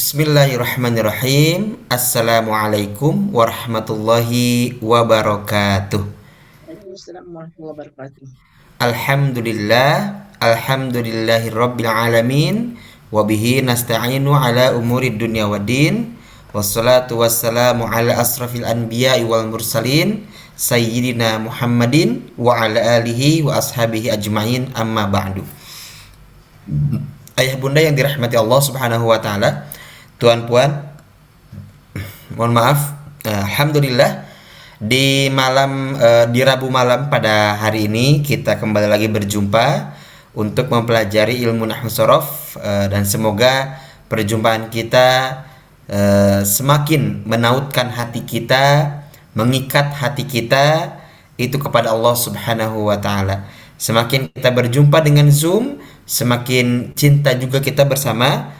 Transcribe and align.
Bismillahirrahmanirrahim. 0.00 1.76
Assalamualaikum 1.92 3.36
warahmatullahi 3.36 4.80
wabarakatuh. 4.80 6.00
Alhamdulillah, 8.80 9.92
alhamdulillahi 10.40 11.52
rabbil 11.52 11.92
alamin. 11.92 12.80
Wabihi 13.12 13.60
nasta'inu 13.60 14.32
ala 14.32 14.72
umuri 14.72 15.12
dunya 15.12 15.44
waddin. 15.44 16.16
Wassalatu 16.56 17.20
wassalamu 17.20 17.84
ala 17.84 18.16
asrafil 18.16 18.64
anbiya'i 18.64 19.28
wal 19.28 19.52
mursalin. 19.52 20.24
Sayyidina 20.56 21.44
Muhammadin 21.44 22.24
wa 22.40 22.56
ala 22.56 23.04
alihi 23.04 23.44
wa 23.44 23.60
ashabihi 23.60 24.08
ajma'in 24.16 24.72
amma 24.72 25.04
ba'du. 25.12 25.44
Ayah 27.36 27.60
bunda 27.60 27.84
yang 27.84 27.92
dirahmati 27.92 28.40
Allah 28.40 28.60
subhanahu 28.64 29.04
wa 29.04 29.20
ta'ala 29.20 29.69
Tuan 30.20 30.44
puan 30.44 30.68
Mohon 32.36 32.52
maaf. 32.52 32.80
Alhamdulillah 33.24 34.28
Di 34.76 35.32
malam 35.32 35.96
uh, 35.96 36.28
Di 36.28 36.44
Rabu 36.44 36.68
malam 36.68 37.08
pada 37.08 37.56
hari 37.56 37.88
ini 37.88 38.20
Kita 38.20 38.60
kembali 38.60 38.84
lagi 38.84 39.08
berjumpa 39.08 39.96
Untuk 40.36 40.68
mempelajari 40.68 41.40
ilmu 41.40 41.64
Nahwu 41.64 41.88
Sorof 41.88 42.60
uh, 42.60 42.84
Dan 42.92 43.08
semoga 43.08 43.80
Perjumpaan 44.12 44.68
kita 44.68 45.40
uh, 45.88 46.44
Semakin 46.44 47.24
menautkan 47.24 47.88
hati 47.88 48.20
kita 48.20 48.92
Mengikat 49.32 49.88
hati 49.96 50.28
kita 50.28 51.00
Itu 51.40 51.56
kepada 51.56 51.96
Allah 51.96 52.12
subhanahu 52.12 52.92
wa 52.92 53.00
ta'ala. 53.00 53.48
Semakin 53.80 54.28
kita 54.36 54.52
berjumpa 54.52 55.00
dengan 55.00 55.32
Zoom 55.32 55.80
Semakin 56.04 56.92
cinta 56.92 57.32
juga 57.32 57.64
kita 57.64 57.88
bersama 57.88 58.59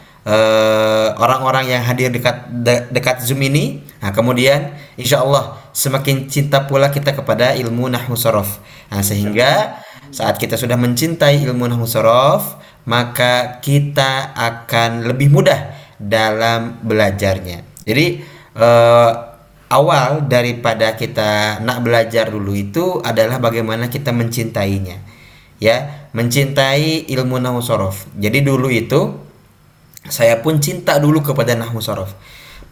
orang-orang 1.17 1.65
uh, 1.65 1.71
yang 1.77 1.83
hadir 1.83 2.13
dekat 2.13 2.45
de, 2.49 2.85
dekat 2.93 3.25
Zoom 3.25 3.41
ini. 3.41 3.81
Nah, 4.01 4.13
kemudian 4.13 4.77
insya 4.97 5.25
Allah 5.25 5.57
semakin 5.73 6.29
cinta 6.29 6.69
pula 6.69 6.93
kita 6.93 7.17
kepada 7.17 7.57
ilmu 7.57 7.89
nahwu 7.89 8.13
sorof. 8.13 8.61
Nah, 8.93 9.01
sehingga 9.01 9.81
saat 10.13 10.37
kita 10.37 10.59
sudah 10.59 10.77
mencintai 10.77 11.41
ilmu 11.41 11.65
nahwu 11.65 11.89
sorof, 11.89 12.61
maka 12.85 13.61
kita 13.61 14.33
akan 14.37 15.09
lebih 15.09 15.33
mudah 15.33 15.73
dalam 15.97 16.81
belajarnya. 16.85 17.85
Jadi 17.85 18.21
uh, 18.57 19.11
awal 19.73 20.29
daripada 20.29 20.93
kita 20.93 21.61
nak 21.65 21.81
belajar 21.81 22.29
dulu 22.29 22.53
itu 22.53 23.01
adalah 23.01 23.41
bagaimana 23.41 23.89
kita 23.89 24.13
mencintainya. 24.13 25.01
Ya, 25.61 26.09
mencintai 26.13 27.09
ilmu 27.09 27.37
nahwu 27.37 27.61
sorof. 27.61 28.05
Jadi 28.17 28.41
dulu 28.41 28.69
itu 28.69 29.30
saya 30.09 30.41
pun 30.41 30.57
cinta 30.57 30.97
dulu 30.97 31.21
kepada 31.21 31.53
nahwu 31.53 31.77
sorof. 31.77 32.17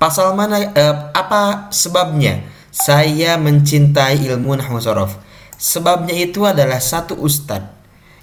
Pasal 0.01 0.33
mana 0.33 0.73
eh, 0.73 0.95
apa 1.13 1.69
sebabnya 1.69 2.41
saya 2.73 3.37
mencintai 3.37 4.23
ilmu 4.25 4.57
nahwu 4.57 4.81
sorof? 4.81 5.19
Sebabnya 5.59 6.15
itu 6.15 6.47
adalah 6.47 6.79
satu 6.79 7.19
ustad, 7.19 7.67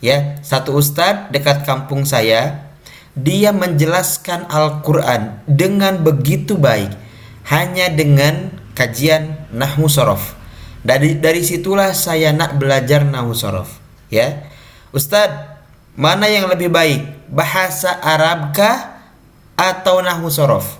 ya, 0.00 0.40
satu 0.40 0.72
ustad 0.72 1.28
dekat 1.30 1.68
kampung 1.68 2.08
saya. 2.08 2.64
Dia 3.16 3.52
menjelaskan 3.52 4.48
Al-Quran 4.48 5.40
dengan 5.48 6.00
begitu 6.04 6.56
baik, 6.56 6.92
hanya 7.48 7.92
dengan 7.92 8.56
kajian 8.72 9.52
nahwu 9.52 9.88
sorof. 9.88 10.36
Dari 10.80 11.16
dari 11.20 11.44
situlah 11.44 11.92
saya 11.92 12.32
nak 12.32 12.56
belajar 12.56 13.04
nahwu 13.04 13.36
sorof, 13.36 13.80
ya. 14.08 14.48
Ustadz, 14.96 15.60
mana 15.96 16.28
yang 16.28 16.48
lebih 16.48 16.72
baik? 16.72 17.28
Bahasa 17.28 18.00
Arabkah 18.00 18.95
atau 19.56 20.04
nahwu 20.04 20.28
sorof. 20.28 20.78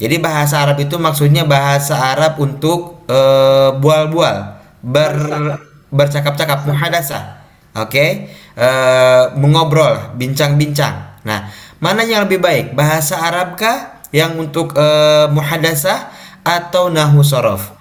Jadi 0.00 0.16
bahasa 0.16 0.64
Arab 0.64 0.80
itu 0.80 0.96
maksudnya 0.96 1.44
bahasa 1.44 1.92
Arab 1.96 2.40
untuk 2.40 3.04
uh, 3.04 3.76
bual-bual, 3.76 4.56
ber 4.80 5.12
bercakap-cakap 5.90 6.64
muhadasa. 6.64 7.42
Oke? 7.74 7.90
Okay? 7.90 8.10
Uh, 8.54 8.62
eh, 8.62 9.24
mengobrol, 9.38 10.14
bincang-bincang. 10.14 11.20
Nah, 11.26 11.50
mana 11.82 12.06
yang 12.06 12.26
lebih 12.26 12.38
baik? 12.38 12.66
Bahasa 12.78 13.18
Arabkah 13.18 14.06
yang 14.14 14.38
untuk 14.38 14.74
uh, 14.78 15.26
muhadasa 15.34 16.10
atau 16.46 16.88
nahwu 16.88 17.26
sorof? 17.26 17.74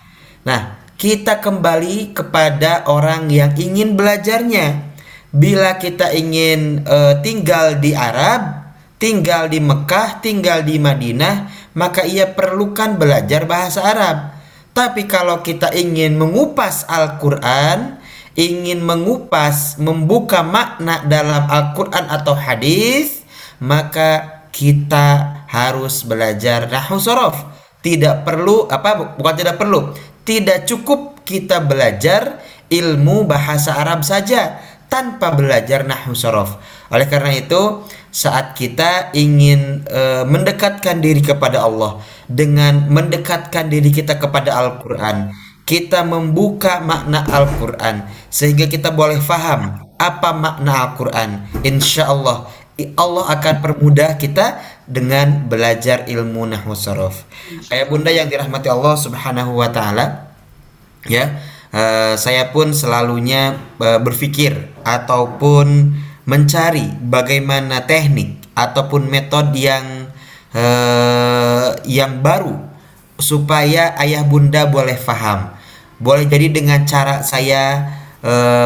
Nah, 0.44 0.82
kita 1.00 1.40
kembali 1.40 2.18
kepada 2.18 2.90
orang 2.90 3.30
yang 3.32 3.54
ingin 3.56 3.96
belajarnya. 3.96 4.90
Bila 5.30 5.78
kita 5.78 6.10
ingin 6.18 6.84
uh, 6.90 7.22
tinggal 7.22 7.78
di 7.78 7.94
Arab, 7.94 8.59
tinggal 9.00 9.48
di 9.48 9.64
Mekah, 9.64 10.20
tinggal 10.20 10.62
di 10.68 10.78
Madinah, 10.78 11.50
maka 11.74 12.04
ia 12.04 12.28
perlukan 12.30 13.00
belajar 13.00 13.48
bahasa 13.48 13.82
Arab. 13.82 14.36
Tapi 14.76 15.08
kalau 15.10 15.42
kita 15.42 15.74
ingin 15.74 16.20
mengupas 16.20 16.86
Al-Quran, 16.86 17.98
ingin 18.36 18.84
mengupas, 18.84 19.80
membuka 19.82 20.46
makna 20.46 21.02
dalam 21.08 21.48
Al-Quran 21.50 22.06
atau 22.12 22.36
hadis, 22.36 23.24
maka 23.64 24.44
kita 24.52 25.42
harus 25.50 26.04
belajar 26.04 26.68
nahwu 26.70 27.00
sorof. 27.00 27.36
Tidak 27.80 28.28
perlu 28.28 28.68
apa 28.68 29.16
bukan 29.16 29.36
tidak 29.40 29.56
perlu, 29.56 29.96
tidak 30.28 30.68
cukup 30.68 31.24
kita 31.24 31.64
belajar 31.64 32.44
ilmu 32.68 33.24
bahasa 33.24 33.80
Arab 33.80 34.04
saja 34.04 34.60
tanpa 34.90 35.32
belajar 35.38 35.86
nahwu 35.86 36.18
sorof. 36.18 36.58
Oleh 36.90 37.06
karena 37.06 37.32
itu, 37.38 37.86
saat 38.10 38.58
kita 38.58 39.14
ingin 39.14 39.86
e, 39.86 40.26
mendekatkan 40.26 41.00
diri 41.00 41.22
kepada 41.22 41.62
Allah 41.62 42.02
dengan 42.26 42.90
mendekatkan 42.90 43.70
diri 43.70 43.94
kita 43.94 44.18
kepada 44.18 44.58
Al-Qur'an, 44.58 45.30
kita 45.64 46.02
membuka 46.02 46.82
makna 46.82 47.22
Al-Qur'an 47.30 48.10
sehingga 48.34 48.66
kita 48.66 48.90
boleh 48.90 49.22
faham 49.22 49.86
apa 50.02 50.30
makna 50.34 50.90
Al-Qur'an. 50.90 51.46
Insya 51.62 52.10
Allah 52.10 52.50
Allah 52.96 53.26
akan 53.36 53.56
permudah 53.60 54.16
kita 54.16 54.58
dengan 54.88 55.52
belajar 55.52 56.08
ilmu 56.08 56.48
nahwu 56.48 56.72
sorof. 56.72 57.28
Ayah 57.68 57.86
bunda 57.92 58.08
yang 58.08 58.32
dirahmati 58.32 58.72
Allah 58.72 58.96
Subhanahu 58.96 59.60
wa 59.60 59.68
taala, 59.68 60.32
ya, 61.04 61.44
uh, 61.74 62.14
saya 62.18 62.50
pun 62.54 62.74
selalunya 62.74 63.58
uh, 63.82 64.00
berpikir 64.02 64.70
ataupun 64.86 65.96
mencari 66.30 66.94
bagaimana 67.02 67.90
teknik 67.90 68.38
ataupun 68.54 69.10
metode 69.10 69.58
yang 69.58 70.10
uh, 70.54 71.74
yang 71.86 72.22
baru 72.22 72.58
supaya 73.18 73.98
ayah 74.00 74.24
bunda 74.24 74.70
boleh 74.70 74.96
faham. 74.96 75.54
Boleh 76.00 76.24
jadi 76.32 76.48
dengan 76.48 76.88
cara 76.88 77.28
saya 77.28 77.96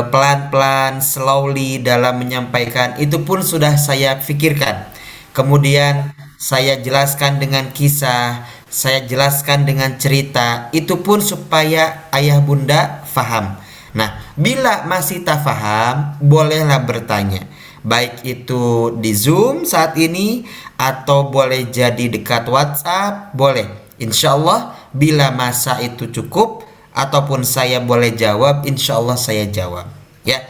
pelan-pelan, 0.09 0.97
slowly 0.97 1.78
dalam 1.78 2.18
menyampaikan 2.18 2.97
itu 2.97 3.22
pun 3.22 3.46
sudah 3.46 3.78
saya 3.78 4.18
pikirkan. 4.18 4.90
Kemudian 5.34 6.13
saya 6.38 6.78
jelaskan 6.81 7.40
dengan 7.42 7.72
kisah, 7.74 8.46
saya 8.73 9.06
jelaskan 9.06 9.69
dengan 9.69 10.01
cerita, 10.01 10.73
itu 10.73 10.97
pun 11.06 11.22
supaya 11.22 12.09
ayah 12.09 12.41
bunda 12.41 13.06
faham. 13.06 13.61
Nah, 13.94 14.17
bila 14.34 14.89
masih 14.89 15.22
tak 15.22 15.45
faham, 15.45 16.17
bolehlah 16.17 16.81
bertanya. 16.81 17.45
Baik 17.85 18.25
itu 18.25 18.89
di 18.97 19.13
Zoom 19.13 19.69
saat 19.69 19.94
ini 20.01 20.50
atau 20.73 21.29
boleh 21.29 21.69
jadi 21.69 22.09
dekat 22.09 22.50
WhatsApp, 22.50 23.38
boleh. 23.38 23.69
Insya 24.01 24.33
Allah 24.33 24.73
bila 24.89 25.29
masa 25.29 25.78
itu 25.78 26.09
cukup 26.09 26.66
ataupun 26.97 27.45
saya 27.45 27.78
boleh 27.78 28.17
jawab, 28.17 28.66
insya 28.66 28.97
Allah 28.97 29.22
saya 29.22 29.45
jawab. 29.45 29.85
Ya, 30.25 30.41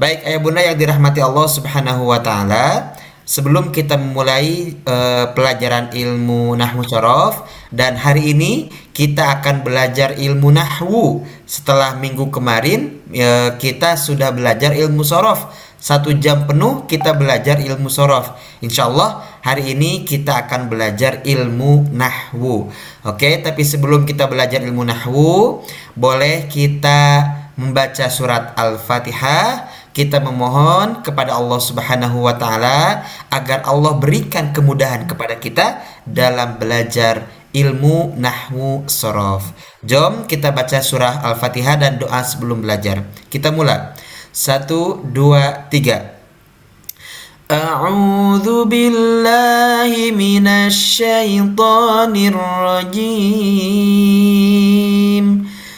baik 0.00 0.24
ayah 0.24 0.40
bunda 0.40 0.64
yang 0.64 0.80
dirahmati 0.80 1.20
Allah 1.20 1.44
Subhanahu 1.44 2.08
Wa 2.08 2.24
Taala. 2.24 2.95
Sebelum 3.26 3.74
kita 3.74 3.98
memulai 3.98 4.70
uh, 4.86 5.34
pelajaran 5.34 5.90
ilmu 5.90 6.54
nahwu 6.54 6.86
sorof 6.86 7.42
dan 7.74 7.98
hari 7.98 8.30
ini 8.30 8.70
kita 8.94 9.42
akan 9.42 9.66
belajar 9.66 10.14
ilmu 10.14 10.54
nahwu. 10.54 11.26
Setelah 11.42 11.98
minggu 11.98 12.30
kemarin 12.30 13.02
uh, 13.10 13.58
kita 13.58 13.98
sudah 13.98 14.30
belajar 14.30 14.78
ilmu 14.78 15.02
sorof. 15.02 15.50
Satu 15.74 16.14
jam 16.14 16.46
penuh 16.46 16.86
kita 16.86 17.18
belajar 17.18 17.58
ilmu 17.58 17.90
sorof. 17.90 18.38
Insya 18.62 18.86
Allah 18.86 19.26
hari 19.42 19.74
ini 19.74 20.06
kita 20.06 20.46
akan 20.46 20.70
belajar 20.70 21.26
ilmu 21.26 21.90
nahwu. 21.90 22.70
Oke, 23.02 23.42
tapi 23.42 23.66
sebelum 23.66 24.06
kita 24.06 24.30
belajar 24.30 24.62
ilmu 24.62 24.86
nahwu, 24.86 25.66
boleh 25.98 26.46
kita 26.46 27.35
membaca 27.59 28.07
surat 28.07 28.55
Al-Fatihah 28.55 29.67
kita 29.91 30.23
memohon 30.23 31.03
kepada 31.03 31.35
Allah 31.35 31.59
Subhanahu 31.59 32.23
wa 32.23 32.35
taala 32.39 33.03
agar 33.27 33.67
Allah 33.67 33.99
berikan 33.99 34.55
kemudahan 34.55 35.03
kepada 35.03 35.35
kita 35.35 35.83
dalam 36.07 36.55
belajar 36.55 37.27
ilmu 37.51 38.15
nahwu 38.15 38.87
sorof. 38.87 39.51
Jom 39.83 40.23
kita 40.31 40.55
baca 40.55 40.79
surah 40.79 41.27
Al-Fatihah 41.27 41.75
dan 41.75 41.99
doa 41.99 42.23
sebelum 42.23 42.63
belajar. 42.63 43.03
Kita 43.27 43.51
mulai. 43.51 43.91
Satu, 44.31 45.03
dua, 45.03 45.67
tiga. 45.67 46.21
أعوذ 47.51 48.71
بالله 48.71 50.15
من 50.15 50.47
الشيطان 50.47 52.15
الرجيم 52.31 53.11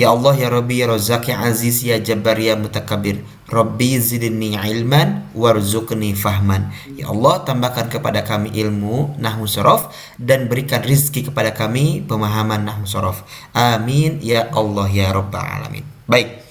Ya 0.00 0.16
Allah 0.16 0.32
ya 0.32 0.48
Rabbi 0.48 0.80
ya 0.80 0.88
Razak 0.88 1.28
ya 1.28 1.44
Aziz 1.44 1.84
ya 1.84 2.00
Jabbar 2.00 2.40
ya 2.40 2.56
Mutakabir 2.56 3.20
Rabbi 3.52 4.00
zidni 4.00 4.56
ilman 4.56 5.28
warzuqni 5.36 6.16
fahman. 6.16 6.72
Ya 6.96 7.12
Allah 7.12 7.44
tambahkan 7.44 7.92
kepada 7.92 8.24
kami 8.24 8.48
ilmu 8.48 9.20
Nahmu 9.20 9.44
sorof 9.44 9.92
Dan 10.16 10.48
berikan 10.48 10.80
rizki 10.80 11.20
kepada 11.28 11.52
kami 11.52 12.00
pemahaman 12.08 12.64
Nahmu 12.64 12.88
sorof. 12.88 13.28
Amin. 13.52 14.24
Ya 14.24 14.48
Allah 14.56 14.88
ya 14.88 15.12
Rabbal 15.12 15.44
Alamin. 15.44 15.84
Baik. 16.08 16.48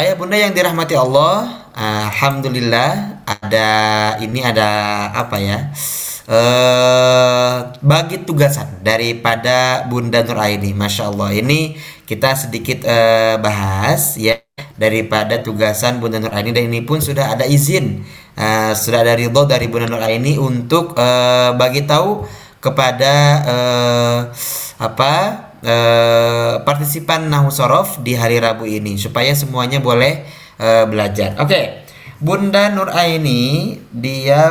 Ayah 0.00 0.16
bunda 0.16 0.40
yang 0.40 0.56
dirahmati 0.56 0.96
Allah 0.96 1.68
Alhamdulillah 1.76 3.20
Ada 3.28 3.68
ini 4.24 4.40
ada 4.40 4.70
apa 5.12 5.36
ya 5.36 5.68
eh, 6.28 7.56
bagi 7.82 8.22
tugasan 8.22 8.84
daripada 8.84 9.84
Bunda 9.88 10.20
Nur 10.22 10.38
Aini. 10.38 10.76
Masya 10.76 11.08
Allah. 11.08 11.32
Ini 11.32 11.74
kita 12.08 12.32
sedikit 12.32 12.88
eh, 12.88 13.36
bahas 13.36 14.16
ya 14.16 14.40
daripada 14.80 15.44
tugasan 15.44 16.00
Bunda 16.00 16.16
Nur 16.16 16.32
Aini 16.32 16.56
dan 16.56 16.72
ini 16.72 16.80
pun 16.80 17.04
sudah 17.04 17.34
ada 17.34 17.44
izin 17.44 18.06
uh, 18.38 18.72
sudah 18.72 19.02
ada 19.02 19.18
ridho 19.18 19.42
dari 19.44 19.66
Bunda 19.66 19.90
Nur 19.90 20.02
Aini 20.02 20.38
untuk 20.38 20.94
uh, 20.94 21.52
bagi 21.58 21.82
tahu 21.82 22.22
kepada 22.62 23.14
uh, 23.42 24.18
apa 24.78 25.12
uh, 25.62 26.52
partisipan 26.62 27.26
Nahu 27.26 27.50
Sorof 27.50 27.98
di 28.06 28.14
hari 28.14 28.38
Rabu 28.38 28.66
ini 28.70 28.94
supaya 28.98 29.34
semuanya 29.34 29.82
boleh 29.82 30.22
uh, 30.62 30.86
belajar. 30.86 31.34
Oke. 31.42 31.50
Okay. 31.50 31.64
Bunda 32.18 32.66
Nur 32.74 32.90
Aini 32.90 33.78
dia 33.94 34.50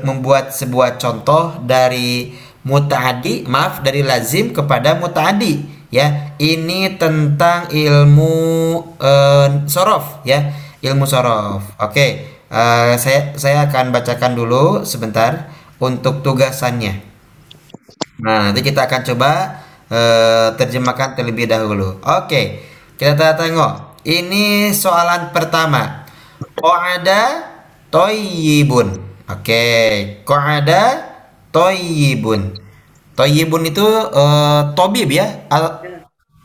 membuat 0.00 0.48
sebuah 0.56 0.96
contoh 0.96 1.60
dari 1.60 2.32
mutaadi, 2.64 3.44
maaf 3.44 3.84
dari 3.84 4.00
lazim 4.00 4.56
kepada 4.56 4.96
mutaadi 4.96 5.81
ya. 5.92 6.34
Ini 6.40 6.96
tentang 6.98 7.70
ilmu 7.70 8.34
uh, 8.98 9.48
sorof 9.68 10.24
ya, 10.26 10.50
ilmu 10.80 11.04
sorof. 11.04 11.76
Oke, 11.78 12.26
uh, 12.50 12.96
saya 12.96 13.36
saya 13.36 13.68
akan 13.68 13.92
bacakan 13.92 14.34
dulu 14.34 14.82
sebentar 14.88 15.52
untuk 15.78 16.24
tugasannya. 16.24 17.04
Nah, 18.22 18.50
nanti 18.50 18.62
kita 18.62 18.86
akan 18.86 19.02
coba 19.02 19.30
uh, 19.90 20.48
terjemahkan 20.56 21.18
terlebih 21.18 21.50
dahulu. 21.50 22.00
Oke, 22.02 22.64
kita 22.96 23.34
tengok. 23.34 23.98
Ini 24.02 24.74
soalan 24.74 25.30
pertama. 25.30 26.06
Qa'ada 26.58 27.50
toyibun. 27.90 28.98
Oke, 29.30 29.62
qa'ada 30.26 31.12
toyibun. 31.50 32.61
Toyibun 33.22 33.62
itu 33.70 33.86
uh, 33.86 34.74
tobib 34.74 35.06
ya? 35.06 35.46
Al 35.46 35.78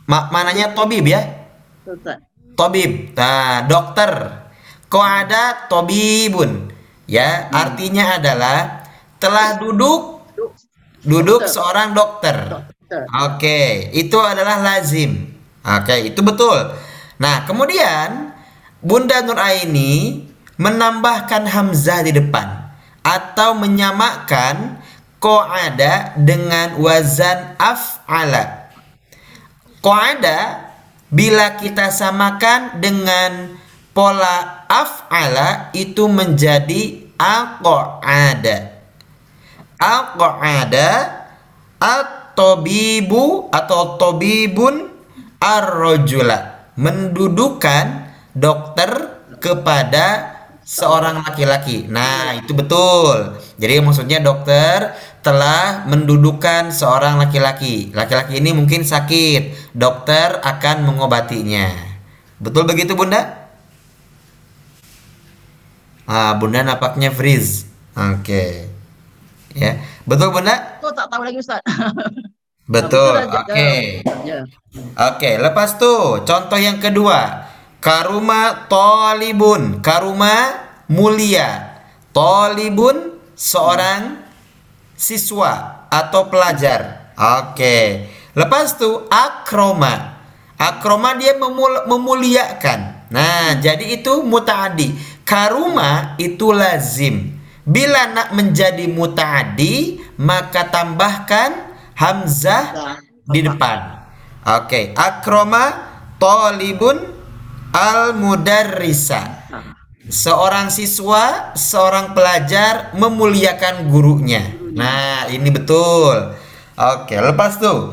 ma 0.06 0.30
mananya 0.30 0.78
tobib 0.78 1.02
ya? 1.10 1.26
Tobib. 2.54 3.18
Nah, 3.18 3.66
dokter. 3.66 4.10
Qa'ada 4.86 5.66
tobibun. 5.66 6.70
Ya, 7.10 7.50
artinya 7.50 8.22
adalah 8.22 8.86
telah 9.18 9.58
duduk 9.58 10.22
duduk 11.02 11.50
seorang 11.50 11.98
dokter. 11.98 12.46
Oke, 13.26 13.90
itu 13.90 14.14
adalah 14.22 14.62
lazim. 14.62 15.34
Oke, 15.66 16.14
itu 16.14 16.22
betul. 16.22 16.78
Nah, 17.18 17.42
kemudian 17.42 18.38
Bunda 18.78 19.18
Nur 19.26 19.34
Aini 19.34 20.30
menambahkan 20.62 21.42
hamzah 21.42 22.06
di 22.06 22.14
depan 22.14 22.70
atau 23.02 23.58
menyamakan 23.58 24.77
qa'ada 25.18 26.14
dengan 26.18 26.78
wazan 26.78 27.54
af'ala. 27.58 28.70
Qa'ada 29.82 30.38
bila 31.10 31.58
kita 31.58 31.90
samakan 31.90 32.78
dengan 32.82 33.58
pola 33.94 34.66
af'ala 34.70 35.74
itu 35.74 36.06
menjadi 36.06 37.14
aqa'ada. 37.18 38.78
Aqa'ada 39.78 40.90
at-tabibu 41.78 43.50
atau 43.54 43.98
tabibun 43.98 44.90
ar-rajula 45.38 46.70
mendudukan 46.78 48.06
dokter 48.34 49.18
kepada 49.42 50.37
seorang 50.68 51.24
laki-laki. 51.24 51.88
Nah, 51.88 52.36
itu 52.36 52.52
betul. 52.52 53.40
Jadi 53.56 53.80
maksudnya 53.80 54.20
dokter 54.20 54.92
telah 55.24 55.88
mendudukan 55.88 56.68
seorang 56.68 57.16
laki-laki. 57.16 57.88
Laki-laki 57.96 58.36
ini 58.36 58.52
mungkin 58.52 58.84
sakit. 58.84 59.72
Dokter 59.72 60.44
akan 60.44 60.84
mengobatinya. 60.84 61.72
Betul 62.36 62.68
begitu, 62.68 62.92
Bunda? 62.92 63.48
Ah, 66.04 66.36
Bunda 66.36 66.60
napaknya 66.60 67.08
freeze. 67.16 67.64
Oke. 67.96 68.20
Okay. 68.20 68.52
Ya. 69.56 69.80
Betul, 70.04 70.36
Bunda? 70.36 70.84
Oh, 70.84 70.92
tak 70.92 71.08
tahu 71.08 71.24
lagi, 71.24 71.40
Ustaz. 71.40 71.64
Betul. 72.68 73.24
Oke. 73.24 73.48
Okay. 73.48 73.80
Ya. 74.28 74.44
Oke, 74.44 75.16
okay, 75.16 75.34
lepas 75.40 75.80
tuh 75.80 76.20
contoh 76.28 76.60
yang 76.60 76.76
kedua. 76.76 77.47
Karuma 77.78 78.66
tolibun. 78.66 79.78
Karuma 79.78 80.66
mulia. 80.90 81.80
Tolibun 82.10 83.18
seorang 83.38 84.18
siswa 84.98 85.86
atau 85.86 86.26
pelajar. 86.26 87.14
Oke. 87.14 88.08
Lepas 88.34 88.78
itu 88.78 89.06
akroma. 89.10 90.18
Akroma 90.58 91.14
dia 91.14 91.38
memul 91.38 91.86
memuliakan. 91.86 93.10
Nah, 93.14 93.56
jadi 93.62 93.98
itu 93.98 94.26
mutaadi. 94.26 94.94
Karuma 95.22 96.18
itu 96.18 96.50
lazim. 96.50 97.38
Bila 97.68 98.08
nak 98.10 98.32
menjadi 98.32 98.88
mutaadi, 98.88 100.00
maka 100.16 100.72
tambahkan 100.72 101.76
hamzah 101.92 102.96
di 103.28 103.44
depan. 103.44 104.08
Oke, 104.48 104.96
akroma 104.96 105.84
tolibun 106.16 107.17
Al-mudarrisa. 107.72 109.48
Seorang 110.08 110.72
siswa, 110.72 111.52
seorang 111.52 112.16
pelajar 112.16 112.96
memuliakan 112.96 113.92
gurunya. 113.92 114.40
Nah, 114.72 115.28
ini 115.28 115.52
betul. 115.52 116.32
Oke, 116.78 117.16
lepas 117.20 117.60
tuh. 117.60 117.92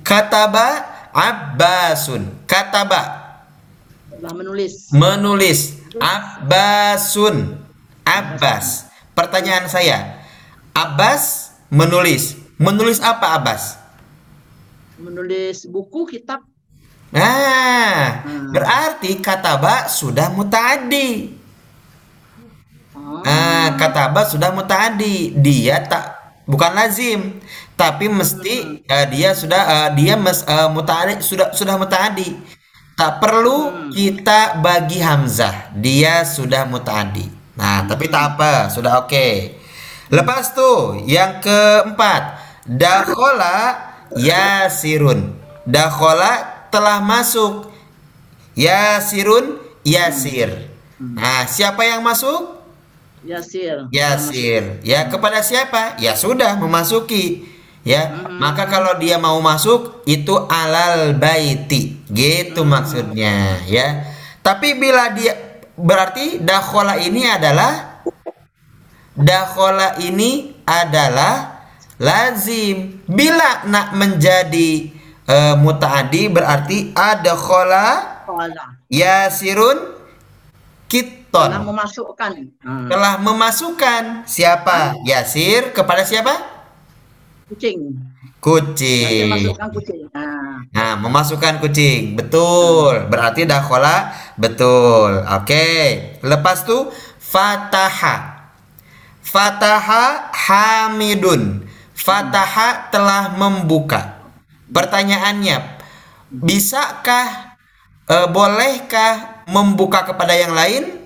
Kataba 0.00 0.88
Abbasun. 1.12 2.48
Kataba 2.48 3.22
menulis. 4.30 4.94
Menulis. 4.94 5.60
Abbasun. 5.98 7.58
Abbas. 8.06 8.86
Pertanyaan 9.18 9.66
saya. 9.66 10.22
Abbas 10.70 11.52
menulis. 11.74 12.38
Menulis 12.62 13.02
apa 13.02 13.34
Abbas? 13.34 13.82
Menulis 15.02 15.66
buku, 15.66 16.06
kitab, 16.06 16.46
Nah, 17.12 18.24
hmm. 18.24 18.56
berarti 18.56 19.20
kataba 19.20 19.84
sudah 19.84 20.32
mutadi. 20.32 21.36
Oh. 22.96 23.20
Nah, 23.20 23.76
kataba 23.76 24.24
sudah 24.24 24.48
mutadi. 24.48 25.36
Dia 25.36 25.84
tak 25.84 26.40
bukan 26.48 26.72
lazim, 26.72 27.36
tapi 27.76 28.08
mesti 28.08 28.80
eh, 28.88 29.06
dia 29.12 29.36
sudah 29.36 29.62
eh, 29.62 29.88
dia 30.00 30.16
mes, 30.16 30.40
eh, 30.40 30.68
mutaadi 30.72 31.20
sudah 31.20 31.52
sudah 31.52 31.76
mutaadi. 31.76 32.32
Tak 32.96 33.20
perlu 33.20 33.92
kita 33.92 34.60
bagi 34.64 35.04
hamzah. 35.04 35.72
Dia 35.76 36.24
sudah 36.24 36.64
mutaadi. 36.64 37.24
Nah, 37.56 37.84
tapi 37.84 38.08
tak 38.08 38.36
apa, 38.36 38.72
sudah 38.72 39.04
oke. 39.04 39.60
Lepas 40.12 40.52
tuh 40.52 41.00
yang 41.08 41.40
keempat, 41.40 42.36
dakhola 42.68 43.80
yasirun. 44.12 45.40
Dakhola 45.64 46.51
telah 46.72 47.04
masuk. 47.04 47.68
Yasirun 48.56 49.60
yasir. 49.84 50.72
Nah, 50.96 51.44
siapa 51.44 51.84
yang 51.84 52.00
masuk? 52.00 52.64
Yasir. 53.22 53.86
Yasir. 53.92 54.80
Ya 54.82 55.06
kepada 55.06 55.44
siapa? 55.44 56.00
Ya 56.00 56.16
sudah 56.16 56.56
memasuki. 56.56 57.52
Ya, 57.82 58.30
maka 58.38 58.70
kalau 58.70 58.94
dia 59.02 59.18
mau 59.18 59.42
masuk 59.42 60.06
itu 60.06 60.38
alal 60.46 61.18
baiti. 61.18 61.98
Gitu 62.06 62.62
maksudnya, 62.62 63.58
ya. 63.66 64.06
Tapi 64.38 64.78
bila 64.78 65.10
dia 65.10 65.34
berarti 65.74 66.38
dakhola 66.38 67.02
ini 67.02 67.26
adalah 67.26 68.04
dakhola 69.18 69.98
ini 69.98 70.62
adalah 70.62 71.66
lazim. 71.98 73.02
Bila 73.10 73.66
nak 73.66 73.98
menjadi 73.98 75.01
eh, 75.26 75.54
mutaadi 75.58 76.28
berarti 76.30 76.90
ada 76.94 77.34
khola 77.38 77.86
Kola. 78.26 78.78
yasirun 78.90 79.98
kiton 80.86 81.48
Telah 81.48 81.64
memasukkan. 81.64 82.32
Hmm. 82.60 82.88
telah 82.92 83.14
memasukkan. 83.16 84.28
Siapa? 84.28 85.00
Yasir 85.08 85.72
kepada 85.72 86.04
siapa? 86.04 86.36
Kucing. 87.48 87.96
Kucing. 88.36 89.32
Masukkan 89.32 89.68
kucing. 89.72 90.00
Nah. 90.12 90.60
nah 90.68 90.92
memasukkan 91.00 91.64
kucing. 91.64 92.12
Betul. 92.12 93.08
Berarti 93.08 93.48
dakhola 93.48 94.12
betul. 94.36 95.24
Oke. 95.24 95.66
Lepas 96.20 96.68
tuh 96.68 96.92
fataha. 97.16 98.44
Fataha 99.24 100.28
hamidun. 100.36 101.64
Fataha 101.96 102.92
telah 102.92 103.32
membuka 103.40 104.21
pertanyaannya 104.72 105.78
bisakah 106.32 107.54
eh, 108.08 108.26
bolehkah 108.32 109.44
membuka 109.46 110.08
kepada 110.08 110.32
yang 110.32 110.56
lain 110.56 111.02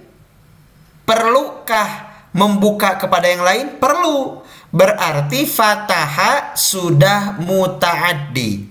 Perlukah 1.07 1.89
membuka 2.35 2.99
kepada 2.99 3.31
yang 3.31 3.47
lain? 3.47 3.67
Perlu. 3.79 4.43
Berarti 4.75 5.47
fataha 5.47 6.59
sudah 6.59 7.39
mutaaddi. 7.39 8.67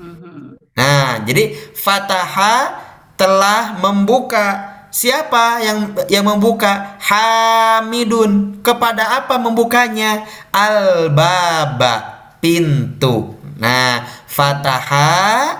Mhm. 0.00 0.56
Nah, 0.72 1.20
jadi 1.28 1.52
fataha 1.76 2.80
telah 3.20 3.76
membuka. 3.76 4.72
Siapa 4.92 5.60
yang 5.60 5.78
yang 6.08 6.24
membuka? 6.24 6.96
Hamidun. 7.04 8.64
Kepada 8.64 9.20
apa 9.20 9.36
membukanya? 9.36 10.24
Al-baba, 10.48 11.94
pintu. 12.40 13.36
Nah, 13.62 14.02
fataha 14.26 15.54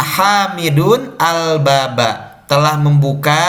Hamidun 0.00 1.20
al-baba 1.20 2.40
telah 2.48 2.80
membuka 2.80 3.44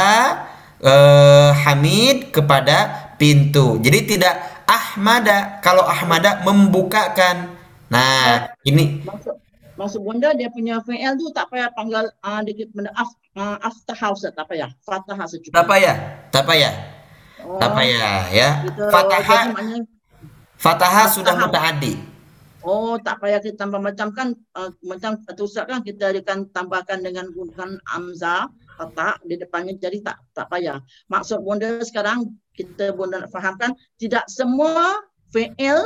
eh, 0.83 1.51
Hamid 1.55 2.36
kepada 2.36 3.15
pintu. 3.15 3.79
Jadi 3.79 4.17
tidak 4.17 4.36
Ahmada. 4.67 5.63
Kalau 5.63 5.88
Ahmada 5.88 6.43
membukakan. 6.43 7.55
Nah, 7.88 8.51
ini 8.67 9.03
Maksud 9.07 9.36
maksud 9.79 10.00
bunda 10.03 10.36
dia 10.36 10.51
punya 10.51 10.83
VL 10.83 11.15
tu 11.17 11.31
tak 11.33 11.50
payah 11.50 11.71
panggil 11.74 12.05
uh, 12.21 12.39
dikit 12.45 12.69
benda 12.69 12.93
af, 12.93 13.10
uh, 13.36 13.57
after 13.63 13.95
house 13.95 14.27
tak 14.27 14.45
payah. 14.48 14.69
Fatah 14.83 15.17
secukup. 15.27 15.55
tak 15.55 15.65
payah, 15.67 15.95
tak 16.29 16.43
payah, 16.45 16.74
Oh, 17.41 17.57
tak 17.57 17.74
payah 17.74 18.29
ya. 18.29 18.50
Fataha, 18.93 19.39
maknanya 19.50 19.89
Fataha 20.62 21.03
sudah 21.10 21.33
mutaaddi. 21.41 22.11
Oh, 22.62 22.94
tak 23.01 23.18
payah 23.22 23.41
kita 23.41 23.58
tambah 23.65 23.82
macam 23.82 24.13
kan 24.13 24.38
uh, 24.53 24.70
macam 24.86 25.18
tu 25.34 25.50
Ustaz 25.50 25.65
kan 25.65 25.82
kita 25.82 26.13
akan 26.13 26.53
tambahkan 26.53 27.01
dengan 27.01 27.30
gunakan 27.34 27.82
amza 27.89 28.46
fatah 28.77 29.18
di 29.25 29.38
depannya 29.38 29.74
jadi 29.82 29.98
tak 30.06 30.18
tak 30.38 30.46
payah. 30.53 30.77
Maksud 31.10 31.41
bunda 31.41 31.82
sekarang 31.82 32.38
kita 32.53 32.94
bunda 32.94 33.25
nak 33.25 33.34
fahamkan 33.34 33.74
tidak 33.98 34.30
semua 34.30 35.01
VL 35.34 35.82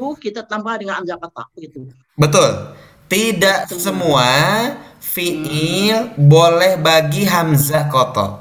tu 0.00 0.16
kita 0.16 0.48
tambah 0.48 0.80
dengan 0.80 1.04
amza 1.04 1.20
fatah 1.20 1.44
begitu. 1.52 1.92
Betul. 2.16 2.72
Tidak 3.04 3.68
Betul. 3.68 3.78
semua 3.84 4.28
fiil 4.96 6.16
boleh 6.16 6.80
bagi 6.80 7.28
hamzah 7.28 7.92
koto. 7.92 8.40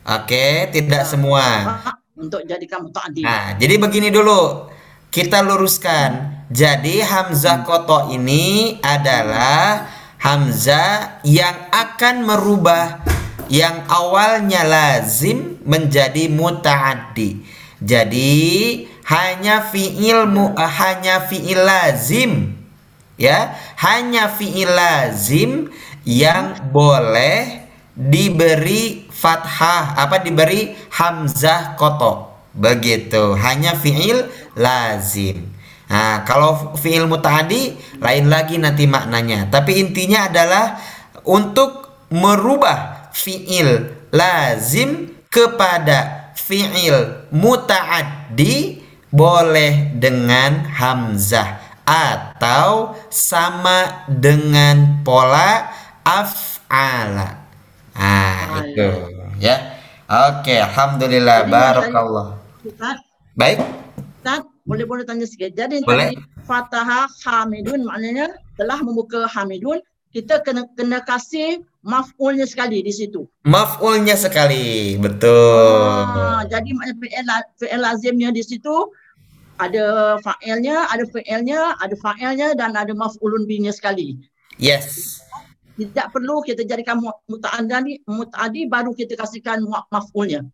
Oke, 0.00 0.72
tidak 0.72 1.04
semua. 1.04 1.44
Faham? 1.76 1.96
Untuk 2.20 2.40
jadikan 2.48 2.84
mutaaddi. 2.84 3.20
Nah, 3.24 3.56
jadi 3.60 3.76
begini 3.76 4.08
dulu. 4.08 4.68
Kita 5.12 5.44
luruskan. 5.44 6.39
Jadi 6.50 6.98
hamzah 6.98 7.62
koto 7.62 8.10
ini 8.10 8.74
adalah 8.82 9.86
hamzah 10.18 11.22
yang 11.22 11.70
akan 11.70 12.26
merubah 12.26 13.06
yang 13.46 13.86
awalnya 13.86 14.66
lazim 14.66 15.62
menjadi 15.62 16.26
mutaaddi. 16.26 17.46
Jadi 17.78 18.34
hanya 19.06 19.62
fiil 19.62 20.26
mu, 20.26 20.50
hanya 20.58 21.22
fiil 21.22 21.62
lazim 21.62 22.58
ya, 23.14 23.54
hanya 23.78 24.26
fiil 24.34 24.74
lazim 24.74 25.70
yang 26.02 26.58
boleh 26.74 27.62
diberi 27.94 29.06
fathah 29.06 29.94
apa 30.02 30.18
diberi 30.18 30.74
hamzah 30.98 31.78
koto. 31.78 32.26
Begitu. 32.50 33.38
Hanya 33.38 33.78
fiil 33.78 34.26
lazim 34.58 35.49
nah 35.90 36.22
kalau 36.22 36.78
fiil 36.78 37.10
mutaadi 37.10 37.74
lain 37.98 38.26
lagi 38.30 38.56
nanti 38.62 38.86
maknanya. 38.86 39.50
Tapi 39.50 39.82
intinya 39.82 40.30
adalah 40.30 40.78
untuk 41.26 42.06
merubah 42.14 43.10
fiil 43.10 43.90
lazim 44.14 45.10
kepada 45.26 46.30
fiil 46.38 47.28
mutaaddi 47.34 48.82
boleh 49.10 49.90
dengan 49.98 50.62
hamzah 50.70 51.58
atau 51.82 52.94
sama 53.10 54.06
dengan 54.06 55.02
pola 55.02 55.66
af'ala. 56.06 57.42
Ah, 57.98 58.62
itu 58.62 58.88
ya. 59.42 59.78
Oke, 60.10 60.58
alhamdulillah. 60.58 61.46
Barakallah. 61.46 62.38
Baik, 63.34 63.62
Ustaz, 64.18 64.42
boleh 64.70 64.86
boleh 64.86 65.02
tanya 65.02 65.26
sikit. 65.26 65.50
Jadi 65.52 65.82
Boleh. 65.82 66.14
tadi 66.14 66.16
Fataha 66.46 67.10
Hamidun 67.26 67.82
maknanya 67.82 68.30
telah 68.54 68.78
membuka 68.86 69.26
Hamidun, 69.26 69.82
kita 70.14 70.38
kena 70.46 70.62
kena 70.78 71.02
kasih 71.02 71.62
maf'ulnya 71.82 72.46
sekali 72.46 72.78
di 72.80 72.94
situ. 72.94 73.26
maf'ulnya 73.42 74.14
sekali. 74.14 74.94
Betul. 74.94 76.06
Ah, 76.06 76.46
jadi 76.46 76.70
maknanya 76.70 76.96
fi'il 77.02 77.26
fi'il 77.58 77.80
lazimnya 77.82 78.30
di 78.30 78.42
situ 78.46 78.94
ada 79.58 80.16
fa'ilnya, 80.22 80.86
ada 80.88 81.04
fi'ilnya, 81.04 81.76
ada 81.82 81.94
fa'ilnya 81.98 82.54
dan 82.54 82.78
ada 82.78 82.94
maf'ulun 82.94 83.44
binya 83.44 83.74
sekali. 83.74 84.14
Yes. 84.56 85.18
Tidak 85.80 86.12
perlu 86.12 86.44
kita 86.44 86.62
jadikan 86.62 87.00
mu- 87.00 87.16
muta'addi 87.26 88.04
muta'addi 88.04 88.68
baru 88.68 88.92
kita 88.92 89.16
kasihkan 89.16 89.64
maf'ulnya. 89.88 90.44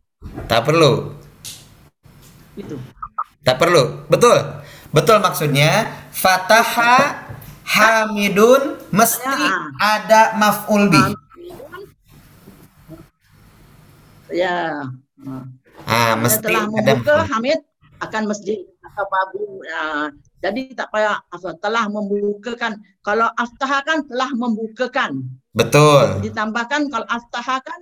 Tak 0.47 0.65
perlu. 0.67 1.15
Itu. 2.57 2.79
Tak 3.47 3.63
perlu. 3.63 4.03
Betul. 4.11 4.43
Betul 4.91 5.23
maksudnya 5.23 5.87
fataha 6.11 7.23
hamidun 7.63 8.75
mesti 8.91 9.23
Ya. 9.23 9.55
ada 9.79 10.23
maf'ul 10.35 10.91
bih. 10.91 11.15
Ya. 14.35 14.83
Ah. 15.87 16.19
Mesti 16.19 16.43
telah 16.43 16.67
ada 16.67 16.75
membuka 16.75 17.23
maf'ul. 17.23 17.31
Hamid 17.31 17.61
akan 18.03 18.23
masjid 18.27 18.59
atau 18.83 19.05
babu. 19.07 19.63
Ya. 19.63 20.11
Jadi 20.43 20.75
tak 20.75 20.91
payah 20.91 21.23
apa, 21.31 21.55
telah 21.63 21.87
membukakan. 21.87 22.83
Kalau 23.07 23.31
aftaha 23.39 23.79
kan 23.87 24.03
telah 24.11 24.31
membukakan. 24.35 25.23
Betul. 25.55 26.19
Ditambahkan 26.23 26.91
kalau 26.91 27.07
aftaha 27.07 27.63
kan 27.63 27.81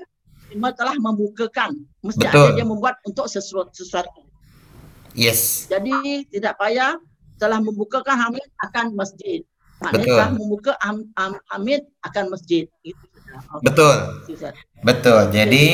telah 0.76 0.96
membukakan. 1.00 1.88
Mesti 2.04 2.24
Betul. 2.28 2.52
ada 2.52 2.56
dia 2.56 2.66
membuat 2.68 3.00
untuk 3.08 3.26
sesuatu. 3.32 3.72
sesuatu. 3.72 4.28
Yes. 5.14 5.70
Jadi 5.70 6.26
tidak 6.28 6.58
payah 6.58 6.98
telah 7.38 7.62
membukakan 7.62 8.18
Hamid 8.18 8.46
akan 8.62 8.94
masjid. 8.98 9.42
Maknanya 9.82 9.98
Betul. 9.98 10.14
telah 10.14 10.30
membuka 10.34 10.72
Ham- 10.82 11.10
Ham- 11.18 11.42
Hamid 11.50 11.82
akan 12.02 12.24
masjid. 12.34 12.64
Itu 12.82 13.04
saja. 13.14 13.38
Okey. 13.58 13.64
Betul. 13.66 13.96
Betul. 14.84 15.20
Jadi. 15.34 15.64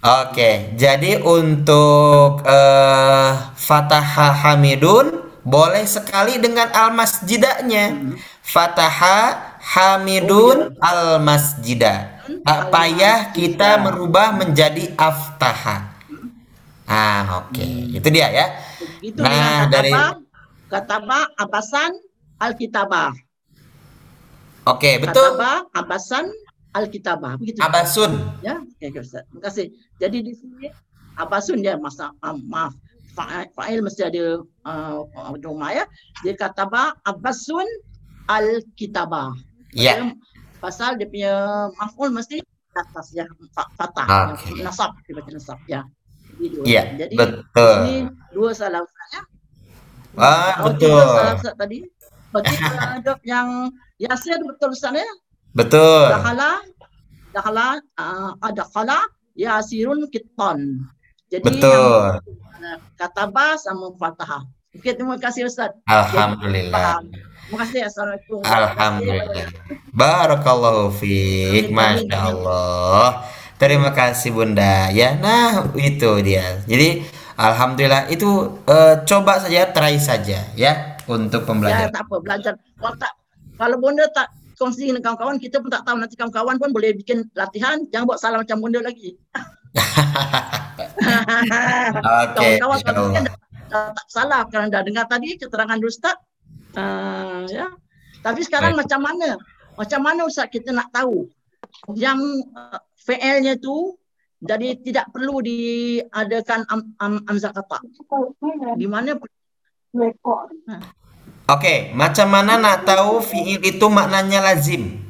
Oke, 0.00 0.50
jadi 0.78 1.12
untuk 1.20 2.46
eh 2.48 3.30
Fataha 3.58 4.28
Hamidun 4.32 5.28
boleh 5.44 5.84
sekali 5.88 6.36
dengan 6.40 6.68
al 6.72 6.92
masjidanya. 6.92 7.92
Hmm. 7.92 8.14
Fataha 8.44 9.18
Hamidun 9.60 10.76
al 10.80 11.20
masjidah. 11.20 12.24
Tak 12.44 12.68
payah 12.68 13.32
kita 13.32 13.80
merubah 13.80 14.36
menjadi 14.36 14.92
aftaha. 14.96 15.87
Ah, 16.88 17.44
oke. 17.44 17.64
Itu 17.92 18.08
dia 18.08 18.32
ya. 18.32 18.46
Begitu 18.80 19.20
Nah, 19.20 19.68
dengan 19.68 19.68
dari- 19.68 19.94
kataba, 20.72 21.28
abasan 21.36 21.92
alkitabah. 22.40 23.12
Oke, 24.68 25.00
betul. 25.00 25.36
Kataba 25.36 25.68
abasan 25.76 26.26
alkitabah. 26.72 27.36
Begitu. 27.40 27.60
Abasun. 27.60 28.12
Ya, 28.40 28.56
oke 28.60 28.84
okay, 28.88 29.00
Ustaz. 29.00 29.24
Terima 29.28 29.40
kasih. 29.44 29.66
Jadi 30.00 30.18
di 30.24 30.32
sini 30.36 30.68
abasun 31.16 31.60
dia 31.60 31.76
masa 31.80 32.12
um, 32.24 32.40
maaf 32.48 32.72
fa- 33.16 33.48
fa'il 33.56 33.80
mesti 33.80 34.04
ada 34.04 34.40
uh, 34.68 35.00
rumah 35.40 35.72
ya. 35.72 35.84
Dia 36.24 36.36
kataba 36.36 36.96
abasun 37.04 37.64
alkitabah. 38.28 39.32
Ya. 39.76 40.00
Dia 40.00 40.16
Pasal 40.58 40.98
dia 40.98 41.06
punya 41.06 41.34
maf'ul 41.78 42.10
mesti 42.10 42.42
atas 42.74 43.14
ya 43.14 43.22
fa- 43.54 43.70
fatah 43.78 44.34
Oke. 44.34 44.58
ya, 44.58 44.66
nasab 44.66 44.90
dia 45.06 45.14
baca 45.14 45.30
nasab 45.30 45.58
ya. 45.70 45.86
Gitu. 46.38 46.62
Iya, 46.62 46.82
Jadi 46.94 47.14
betul. 47.18 47.76
ini 47.84 47.96
dua 48.30 48.50
salah 48.54 48.80
Ustaz 48.82 49.08
ya. 49.14 49.22
Ah, 50.18 50.62
Oh, 50.62 50.70
betul. 50.70 50.94
Ustaz 51.34 51.54
tadi. 51.58 51.82
Berarti 52.30 52.54
ada 52.98 53.12
yang 53.26 53.70
Yasir 53.98 54.38
betul 54.42 54.70
Ustaz 54.74 54.94
ya? 54.94 55.08
Betul. 55.54 56.08
Dakhala 56.14 56.62
dakhala 57.34 57.66
uh, 57.98 58.32
ada 58.40 58.64
khala 58.70 58.98
yasirun 59.38 60.06
kiton. 60.10 60.82
Jadi 61.28 61.44
Betul. 61.44 62.24
yang 62.64 62.80
kataba 62.96 63.54
sama 63.60 63.92
fatahah. 64.00 64.42
Oke, 64.72 64.96
terima 64.96 65.20
kasih 65.20 65.44
Ustaz. 65.44 65.76
Alhamdulillah. 65.84 66.72
Paham. 66.72 67.04
Terima 67.12 67.56
kasih. 67.64 67.80
Assalamualaikum. 67.84 68.40
Alhamdulillah. 68.48 69.46
Barakallahu 69.92 70.88
fiik. 70.96 71.68
Masya 71.68 72.18
Allah. 72.32 73.24
Terima 73.58 73.90
kasih 73.90 74.30
Bunda. 74.30 74.86
Ya, 74.94 75.18
nah 75.18 75.66
itu 75.74 76.22
dia. 76.22 76.62
Jadi 76.64 77.02
Alhamdulillah 77.38 78.10
itu 78.10 78.58
eh, 78.66 78.94
coba 79.06 79.38
saja, 79.38 79.70
try 79.70 79.94
saja 79.98 80.42
ya 80.58 80.98
untuk 81.06 81.42
Ya, 81.42 81.46
pembelajaran. 81.46 81.90
tak 81.94 82.04
apa 82.06 82.16
belajar. 82.22 82.54
Kalau 82.58 82.96
tak 82.98 83.12
kalau 83.58 83.76
bunda 83.82 84.04
tak 84.14 84.28
kongsi 84.58 84.90
dengan 84.90 85.02
kawan-kawan, 85.02 85.38
kita 85.38 85.62
pun 85.62 85.70
tak 85.70 85.82
tahu 85.86 85.98
nanti 85.98 86.14
kawan-kawan 86.18 86.58
pun 86.58 86.70
boleh 86.70 86.94
bikin 86.94 87.26
latihan. 87.34 87.78
Jangan 87.90 88.06
buat 88.06 88.18
salah 88.22 88.38
macam 88.42 88.58
bunda 88.62 88.82
lagi. 88.82 89.14
Oke, 92.26 92.48
kawan-kawan 92.58 93.26
tak 93.68 94.06
salah 94.08 94.42
kerana 94.48 94.72
dah 94.72 94.82
dengar 94.82 95.04
tadi 95.06 95.36
keterangan 95.36 95.78
Ustaz. 95.84 96.16
Uh, 96.74 97.44
ya. 97.50 97.68
Tapi 98.24 98.40
sekarang 98.42 98.74
Baik. 98.74 98.86
macam 98.86 99.00
mana? 99.04 99.28
Macam 99.78 100.00
mana 100.02 100.20
Ustaz 100.26 100.50
kita 100.50 100.74
nak 100.74 100.90
tahu 100.90 101.28
yang 101.96 102.20
uh, 102.54 102.78
VL-nya 103.06 103.56
tu 103.60 103.96
jadi 104.38 104.78
tidak 104.78 105.10
perlu 105.10 105.42
diadakan 105.42 106.62
am, 106.70 106.80
am, 107.02 107.12
amzah 107.26 107.50
kata. 107.50 107.82
Di 108.78 108.86
mana 108.86 109.18
Oke, 111.48 111.90
macam 111.96 112.28
mana 112.28 112.60
nak 112.60 112.86
tahu 112.86 113.18
fiil 113.24 113.58
itu 113.64 113.86
maknanya 113.90 114.44
lazim? 114.44 115.00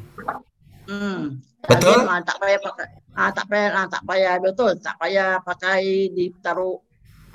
Hmm. 0.89 1.45
Betul? 1.69 1.99
Lazim, 2.01 2.09
ah, 2.09 2.21
tak 2.25 2.37
payah 2.41 2.61
pakai. 2.63 2.89
Ah, 3.19 3.31
tak 3.35 3.47
payah, 3.51 3.71
ah, 3.75 3.87
tak 3.91 4.03
payah 4.07 4.35
betul. 4.41 4.73
Tak 4.81 4.95
payah 4.97 5.29
pakai 5.45 6.09
ditaruh 6.15 6.79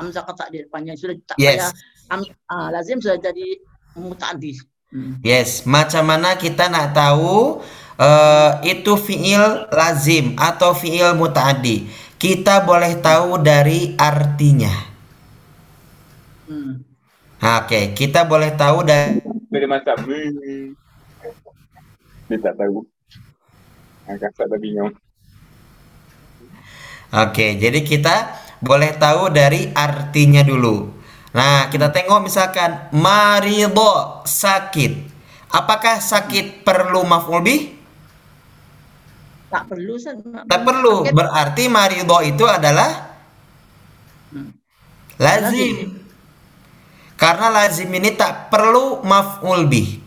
hamzah 0.01 0.23
kata 0.25 0.49
di 0.49 0.65
depannya. 0.65 0.97
Sudah 0.97 1.13
tak 1.29 1.37
Yes. 1.37 1.61
payah. 1.61 1.71
Am, 2.09 2.21
ah, 2.49 2.67
lazim 2.73 2.97
sudah 2.97 3.21
jadi 3.21 3.59
mutaaddi. 3.99 4.57
Hmm. 4.89 5.21
Yes, 5.21 5.65
macam 5.69 6.09
mana 6.09 6.33
kita 6.37 6.69
nak 6.69 6.97
tahu 6.97 7.61
eh, 7.97 8.51
itu 8.69 8.93
fiil 8.97 9.67
lazim 9.69 10.33
atau 10.39 10.73
fiil 10.77 11.17
mutaaddi? 11.17 11.85
Kita 12.17 12.63
boleh 12.63 13.03
tahu 13.03 13.41
dari 13.43 13.99
artinya. 13.99 14.71
Hmm. 16.47 16.83
Oke, 17.43 17.91
kita 17.91 18.23
boleh 18.23 18.55
tahu 18.55 18.87
dari 18.87 19.19
masak 19.67 19.99
hmm. 19.99 20.71
Dia 22.31 22.37
tak 22.39 22.55
tahu 22.55 22.87
Ah, 24.07 24.15
Kakak 24.19 24.47
tak 24.47 24.59
bingung 24.59 24.91
Oke, 27.13 27.59
jadi 27.61 27.83
kita 27.85 28.15
boleh 28.57 28.97
tahu 28.97 29.29
dari 29.29 29.69
artinya 29.69 30.41
dulu. 30.41 30.89
Nah, 31.37 31.69
kita 31.69 31.93
tengok 31.93 32.25
misalkan 32.25 32.89
marido 32.89 34.25
sakit. 34.25 35.13
Apakah 35.53 36.01
sakit 36.01 36.65
perlu 36.65 37.05
maf'ul 37.05 37.45
bih? 37.45 37.82
Tak 39.53 39.69
perlu 39.69 39.91
Ustaz. 39.93 40.17
Tak 40.49 40.61
perlu. 40.65 41.05
Berarti 41.07 41.69
marido 41.69 42.17
itu 42.19 42.41
adalah 42.41 43.13
Hmm. 44.33 44.49
lazim. 45.21 46.01
Karena 47.13 47.53
lazim 47.53 47.85
ini 47.87 48.17
tak 48.17 48.49
perlu 48.49 49.05
maf'ul 49.05 49.69
bih. 49.69 50.01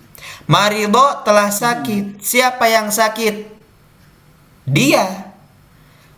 Marido 0.47 1.23
telah 1.23 1.47
sakit. 1.49 2.19
Siapa 2.19 2.67
yang 2.67 2.91
sakit? 2.91 3.55
Dia. 4.67 5.31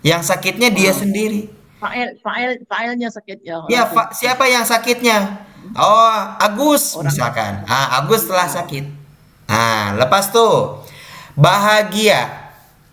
Yang 0.00 0.22
sakitnya 0.26 0.72
dia 0.72 0.96
Hmm. 0.96 1.00
sendiri. 1.04 1.40
Fa'il, 1.78 2.16
fa'il, 2.18 2.64
fa'ilnya 2.64 3.06
sakit 3.06 3.38
ya. 3.44 3.62
Ya, 3.68 3.86
fa- 3.86 4.10
siapa 4.10 4.48
yang 4.48 4.64
sakitnya? 4.64 5.46
Oh, 5.76 6.16
Agus 6.40 6.96
Orang- 6.96 7.12
misalkan. 7.12 7.52
Ah, 7.68 8.00
Agus 8.00 8.24
telah 8.24 8.48
sakit. 8.48 8.88
Ah, 9.46 9.94
lepas 9.94 10.32
tuh 10.32 10.80
bahagia. 11.36 12.37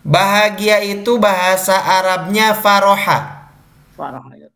Bahagia 0.06 0.86
itu 0.86 1.18
bahasa 1.18 1.74
Arabnya 1.74 2.54
faroha. 2.54 3.50
Farah, 3.98 4.22
ya. 4.38 4.46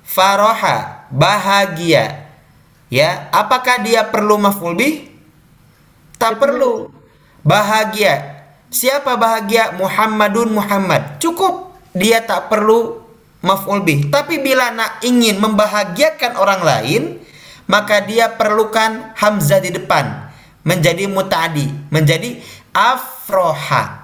Faroha, 0.00 1.04
bahagia. 1.12 2.24
Ya, 2.88 3.28
apakah 3.28 3.84
dia 3.84 4.08
perlu 4.08 4.40
maf'ul 4.40 4.72
bih? 4.80 5.12
Tak 6.16 6.40
perlu. 6.40 6.88
Bahagia. 7.44 8.40
Siapa 8.72 9.20
bahagia? 9.20 9.76
Muhammadun 9.76 10.56
Muhammad. 10.56 11.20
Cukup. 11.20 11.76
Dia 11.92 12.24
tak 12.24 12.48
perlu 12.48 13.04
maf'ul 13.44 13.84
bih. 13.84 14.08
Tapi 14.08 14.40
bila 14.40 14.72
nak 14.72 15.04
ingin 15.04 15.36
membahagiakan 15.36 16.40
orang 16.40 16.64
lain, 16.64 17.02
maka 17.68 18.00
dia 18.08 18.32
perlukan 18.32 19.12
hamzah 19.20 19.60
di 19.60 19.68
depan 19.68 20.32
menjadi 20.64 21.04
muta'adi, 21.12 21.92
menjadi 21.92 22.40
afroha. 22.72 23.97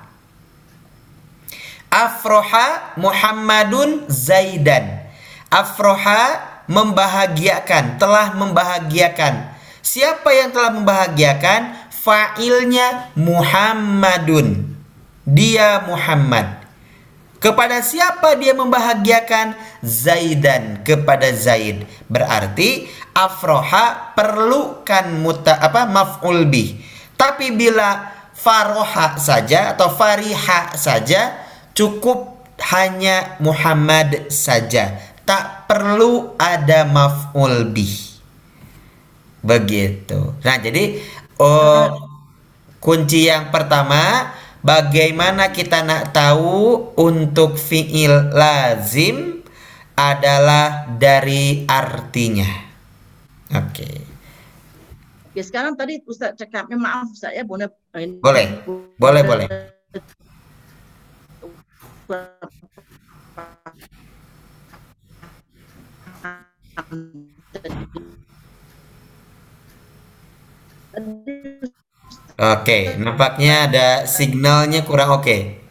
Afroha 1.94 2.98
Muhammadun 2.98 4.11
Zaidan. 4.11 5.07
Afroha 5.46 6.42
membahagiakan, 6.66 8.02
telah 8.02 8.35
membahagiakan. 8.35 9.54
Siapa 9.78 10.26
yang 10.35 10.50
telah 10.50 10.74
membahagiakan? 10.74 11.87
Fa'ilnya 11.94 13.14
Muhammadun. 13.14 14.74
Dia 15.22 15.87
Muhammad. 15.87 16.66
Kepada 17.38 17.78
siapa 17.78 18.35
dia 18.40 18.59
membahagiakan? 18.59 19.54
Zaidan 19.85 20.83
kepada 20.83 21.30
Zaid. 21.30 21.87
Berarti 22.11 22.88
afroha 23.14 24.16
perlukan 24.18 25.14
muta 25.22 25.62
apa 25.62 25.87
maf'ul 25.87 26.48
bih. 26.48 26.80
Tapi 27.14 27.52
bila 27.52 28.11
faroha 28.33 29.20
saja 29.20 29.76
atau 29.76 29.92
fariha 29.92 30.72
saja 30.74 31.43
cukup 31.74 32.46
hanya 32.72 33.37
Muhammad 33.42 34.30
saja. 34.30 34.96
Tak 35.26 35.68
perlu 35.68 36.38
ada 36.38 36.87
maf'ul 36.87 37.68
bih. 37.68 38.16
Begitu. 39.44 40.32
Nah, 40.40 40.56
jadi 40.56 41.02
oh, 41.37 42.00
kunci 42.80 43.28
yang 43.28 43.52
pertama 43.52 44.32
bagaimana 44.64 45.52
kita 45.52 45.84
nak 45.84 46.16
tahu 46.16 46.92
untuk 46.96 47.60
fiil 47.60 48.32
lazim 48.32 49.44
adalah 49.94 50.88
dari 50.96 51.68
artinya. 51.68 52.48
Oke. 53.52 53.90
Oke, 55.30 55.40
sekarang 55.42 55.74
tadi 55.74 55.98
Ustaz 56.06 56.38
cakapnya 56.38 56.78
maaf 56.78 57.10
Ustaz 57.10 57.34
ya, 57.34 57.42
Bunda. 57.42 57.66
Boleh. 58.22 58.62
Boleh, 58.98 59.22
boleh. 59.22 59.46
Oke, 72.34 72.92
nampaknya 73.00 73.54
ada 73.70 73.88
signalnya 74.04 74.84
kurang 74.84 75.16
oke. 75.16 75.64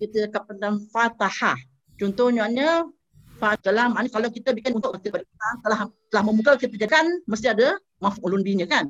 kita 0.00 0.32
cakap 0.32 0.48
tentang 0.48 0.80
fatahah. 0.88 1.60
Contohnya 2.00 2.48
maknanya 3.36 4.08
kalau 4.08 4.28
kita 4.32 4.56
bikin 4.56 4.72
untuk 4.80 4.96
kita 4.96 5.20
telah 5.60 5.92
telah 6.08 6.24
membuka 6.24 6.56
kita 6.56 6.72
jadikan 6.72 7.04
mesti 7.28 7.52
ada 7.52 7.76
maf'ulun 8.00 8.40
bihi 8.40 8.64
kan. 8.64 8.88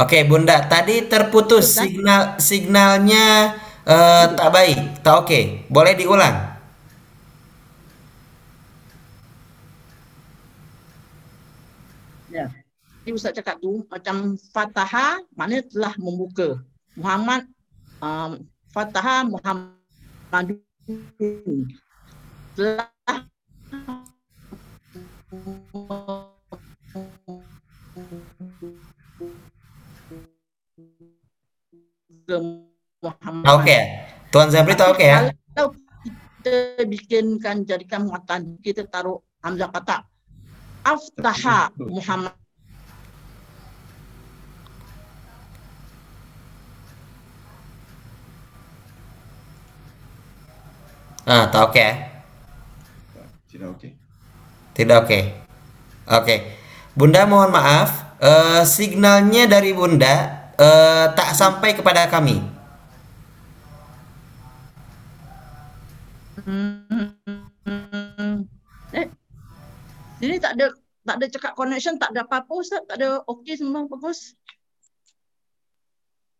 Oke, 0.00 0.24
Bunda, 0.24 0.56
tadi 0.64 1.04
terputus 1.04 1.76
kan? 1.76 1.84
signal 1.84 2.22
signalnya 2.40 3.60
eh, 3.84 4.26
tak 4.32 4.48
baik. 4.48 5.04
Tak 5.04 5.14
oke. 5.20 5.40
Boleh 5.68 5.92
diulang? 5.92 6.52
Ya. 12.32 12.48
Jadi 13.04 13.10
Ustaz 13.12 13.36
cakap 13.36 13.60
tu 13.60 13.84
macam 13.92 14.40
fataha 14.54 15.20
maknanya 15.36 15.68
telah 15.68 15.92
membuka. 16.00 16.64
Muhammad 16.96 17.44
um, 18.00 18.48
fataha 18.72 19.28
Muhammadun 19.28 20.64
telah 22.56 22.88
ke 32.26 32.36
Muhammad. 33.02 33.46
Oke 33.50 33.72
ya? 33.72 33.84
Tuan 34.32 34.48
Zabri 34.48 34.74
tak 34.78 34.94
oke 34.94 35.04
ya? 35.04 35.28
Kalau 35.52 35.76
kita 36.42 36.82
bikinkan 36.88 37.62
jadikan 37.68 38.08
muatan 38.08 38.58
kita 38.64 38.88
taruh 38.88 39.20
hamzah 39.44 39.70
kata 39.70 40.06
aftaha 40.82 41.70
Muhammad 41.78 42.34
Ah, 51.22 51.46
tak 51.46 51.70
oke 51.70 51.78
ya? 51.78 51.94
Tidak 53.46 53.68
okey. 53.78 53.94
Tidak 54.74 54.96
oke. 55.06 55.20
Oke. 56.10 56.36
Bunda 56.98 57.30
mohon 57.30 57.54
maaf, 57.54 58.18
eh, 58.18 58.66
signalnya 58.66 59.46
dari 59.46 59.70
Bunda 59.70 60.41
eh, 60.62 61.04
tak 61.18 61.34
sampai 61.34 61.74
kepada 61.74 62.06
kami. 62.06 62.38
Hmm. 66.42 67.02
Eh, 68.94 69.06
sini 70.18 70.38
tak 70.42 70.58
ada 70.58 70.66
tak 71.02 71.18
ada 71.18 71.26
cakap 71.26 71.52
connection, 71.58 71.98
tak 71.98 72.14
ada 72.14 72.22
apa-apa 72.22 72.52
Ustaz, 72.54 72.82
tak 72.86 72.98
ada 72.98 73.22
okey 73.26 73.58
semua 73.58 73.86
bagus. 73.90 74.38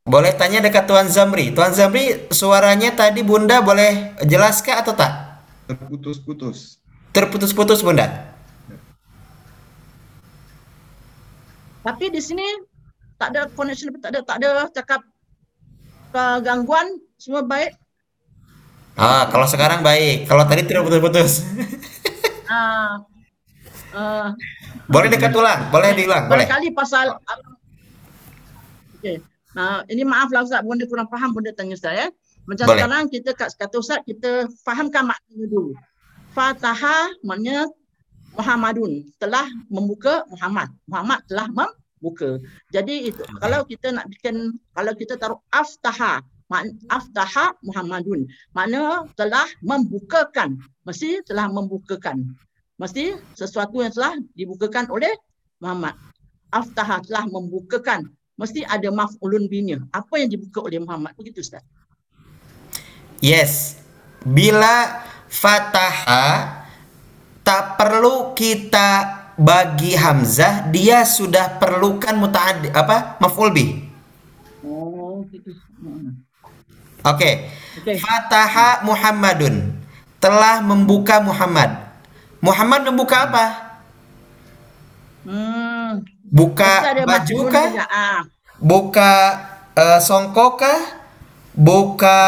Boleh 0.03 0.35
tanya 0.35 0.59
dekat 0.59 0.91
Tuan 0.91 1.07
Zamri. 1.07 1.55
Tuan 1.55 1.71
Zamri, 1.71 2.27
suaranya 2.35 2.91
tadi 2.91 3.23
Bunda 3.23 3.63
boleh 3.63 4.19
jelaskan 4.27 4.83
atau 4.83 4.99
tak? 4.99 5.43
Terputus-putus. 5.71 6.83
Terputus-putus 7.15 7.87
Bunda. 7.87 8.35
Tapi 11.87 12.11
di 12.11 12.19
sini 12.23 12.47
tak 13.23 13.29
ada 13.39 13.47
connection, 13.55 13.95
tak 14.03 14.11
ada 14.11 14.21
tak 14.27 14.37
ada 14.43 14.51
cakap 14.75 15.01
uh, 16.11 16.43
gangguan, 16.43 16.99
semua 17.15 17.47
baik. 17.47 17.79
Ah, 18.99 19.31
kalau 19.31 19.47
sekarang 19.47 19.81
baik. 19.81 20.27
Kalau 20.27 20.43
tadi 20.43 20.67
terputus-putus. 20.67 21.33
Ah, 22.53 23.01
uh, 23.97 24.29
boleh 24.93 25.09
dekat 25.09 25.33
ulang, 25.33 25.73
boleh 25.73 25.97
diulang, 25.97 26.29
boleh. 26.29 26.45
Barangkali 26.45 26.69
pasal 26.77 27.17
Okey. 29.01 29.25
Nah, 29.57 29.81
ini 29.89 30.05
maaf 30.05 30.29
lah 30.29 30.45
Ustaz, 30.45 30.61
bunda 30.61 30.85
kurang 30.85 31.09
faham 31.09 31.33
bunda 31.33 31.49
tanya 31.57 31.81
saya. 31.81 32.13
Macam 32.45 32.69
Boleh. 32.69 32.85
sekarang 32.85 33.03
kita 33.09 33.33
kat 33.33 33.57
kata 33.57 33.77
Ustaz 33.81 34.05
kita 34.05 34.53
fahamkan 34.69 35.09
maknanya 35.09 35.49
dulu. 35.49 35.73
Fataha 36.37 37.09
maknanya 37.25 37.73
Muhammadun 38.37 39.09
telah 39.17 39.49
membuka 39.73 40.29
Muhammad. 40.29 40.69
Muhammad 40.85 41.25
telah 41.25 41.49
membuka. 42.03 42.43
Jadi 42.75 43.15
itu 43.15 43.23
kalau 43.39 43.63
kita 43.63 43.95
nak 43.95 44.11
bikin 44.11 44.59
kalau 44.75 44.93
kita 44.99 45.15
taruh 45.15 45.39
aftaha 45.55 46.19
mak- 46.51 46.75
aftaha 46.91 47.55
Muhammadun 47.63 48.27
makna 48.51 49.07
telah 49.15 49.47
membukakan 49.63 50.59
mesti 50.83 51.23
telah 51.23 51.47
membukakan. 51.47 52.35
Mesti 52.83 53.15
sesuatu 53.39 53.79
yang 53.79 53.95
telah 53.95 54.19
dibukakan 54.35 54.91
oleh 54.91 55.15
Muhammad. 55.63 55.95
Aftaha 56.51 56.99
telah 57.07 57.31
membukakan 57.31 58.11
mesti 58.35 58.67
ada 58.67 58.91
maf'ulun 58.91 59.47
binya. 59.47 59.79
Apa 59.95 60.19
yang 60.19 60.35
dibuka 60.35 60.59
oleh 60.67 60.83
Muhammad? 60.83 61.15
Begitu 61.15 61.47
Ustaz. 61.47 61.63
Yes. 63.23 63.79
Bila 64.27 65.07
fataha 65.31 66.67
tak 67.47 67.79
perlu 67.79 68.35
kita 68.35 69.22
bagi 69.39 69.97
hamzah, 69.97 70.69
dia 70.71 71.03
sudah 71.07 71.59
perlukan 71.61 72.15
mutaaddi 72.19 72.69
apa? 72.73 73.17
Maf'ul 73.23 73.51
bih. 73.55 73.71
oh 74.65 75.25
gitu. 75.33 75.51
Oke. 77.03 77.51
Okey. 77.79 77.97
Fataha 77.99 78.85
Muhammadun 78.87 79.75
telah 80.23 80.63
membuka 80.63 81.19
Muhammad. 81.19 81.71
Muhammad 82.43 82.87
membuka 82.87 83.27
apa? 83.27 83.47
hmm 85.27 86.03
Buka 86.33 87.05
baju 87.05 87.39
kah? 87.53 87.71
ah 87.87 88.21
Buka 88.63 89.13
eh, 89.77 89.99
songkok 90.01 90.63
kah? 90.63 90.81
Buka 91.53 92.21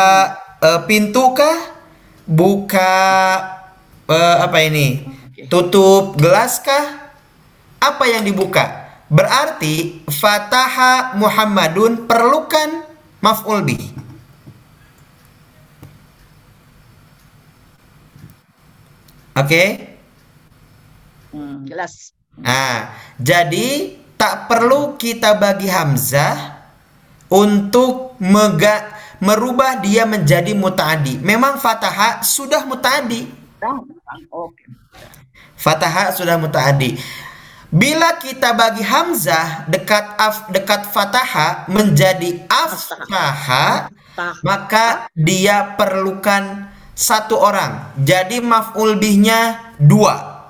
eh, 0.60 0.80
pintu 0.90 1.32
kah? 1.32 1.56
Buka 2.26 2.92
eh, 4.10 4.36
apa 4.42 4.58
ini? 4.66 5.13
Tutup 5.50 6.16
gelas 6.16 6.60
kah? 6.62 7.12
Apa 7.80 8.04
yang 8.08 8.24
dibuka? 8.24 8.84
Berarti 9.12 10.00
fataha 10.08 11.14
Muhammadun 11.20 12.08
perlukan 12.08 12.82
maf'ul 13.20 13.60
bih. 13.64 13.84
Oke? 19.34 19.62
hmm, 21.34 21.66
jelas 21.66 22.14
Nah, 22.38 22.94
jadi 23.18 23.98
tak 24.18 24.50
perlu 24.50 24.98
kita 24.98 25.38
bagi 25.38 25.70
hamzah 25.70 26.66
untuk 27.30 28.18
mega, 28.18 28.90
merubah 29.22 29.78
dia 29.78 30.02
menjadi 30.02 30.50
mutaadi. 30.54 31.22
Memang 31.22 31.62
fathah 31.62 32.22
sudah 32.26 32.66
mutaadi. 32.66 33.26
Dah? 33.62 33.78
Okey. 34.34 34.83
Fathah 35.64 36.12
sudah 36.12 36.36
mutaadi. 36.36 37.00
Bila 37.72 38.20
kita 38.20 38.52
bagi 38.52 38.84
hamzah 38.84 39.64
dekat 39.66 40.04
af 40.20 40.46
dekat 40.52 40.92
fathah 40.92 41.64
menjadi 41.72 42.44
aftaha, 42.46 43.88
Tah. 44.14 44.34
maka 44.44 45.08
dia 45.16 45.74
perlukan 45.74 46.68
satu 46.92 47.40
orang. 47.40 47.96
Jadi 47.98 48.44
maf'ul 48.44 49.00
bihnya 49.00 49.74
dua. 49.80 50.46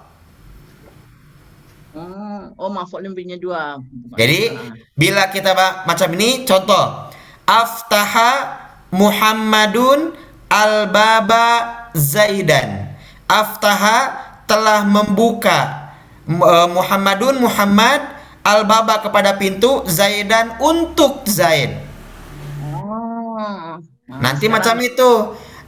Hmm. 1.95 2.53
Oh, 2.59 2.71
maf'ulun 2.71 3.15
binya 3.15 3.39
dua. 3.39 3.79
Jadi 4.19 4.51
bila 4.99 5.31
kita 5.31 5.55
macam 5.87 6.11
ini 6.19 6.43
contoh 6.43 7.11
aftaha 7.47 8.63
Muhammadun 8.95 10.15
al-baba 10.51 11.47
Zaidan. 11.95 12.95
Aftaha 13.25 14.24
telah 14.45 14.85
membuka 14.85 15.93
eh, 16.27 16.69
Muhammadun 16.69 17.41
Muhammad 17.41 18.01
al-baba 18.45 19.01
kepada 19.01 19.37
pintu 19.37 19.85
Zaidan 19.89 20.57
untuk 20.61 21.25
Zaid. 21.25 21.81
Oh. 22.63 23.81
Nanti 24.09 24.47
macam 24.47 24.77
itu. 24.81 25.11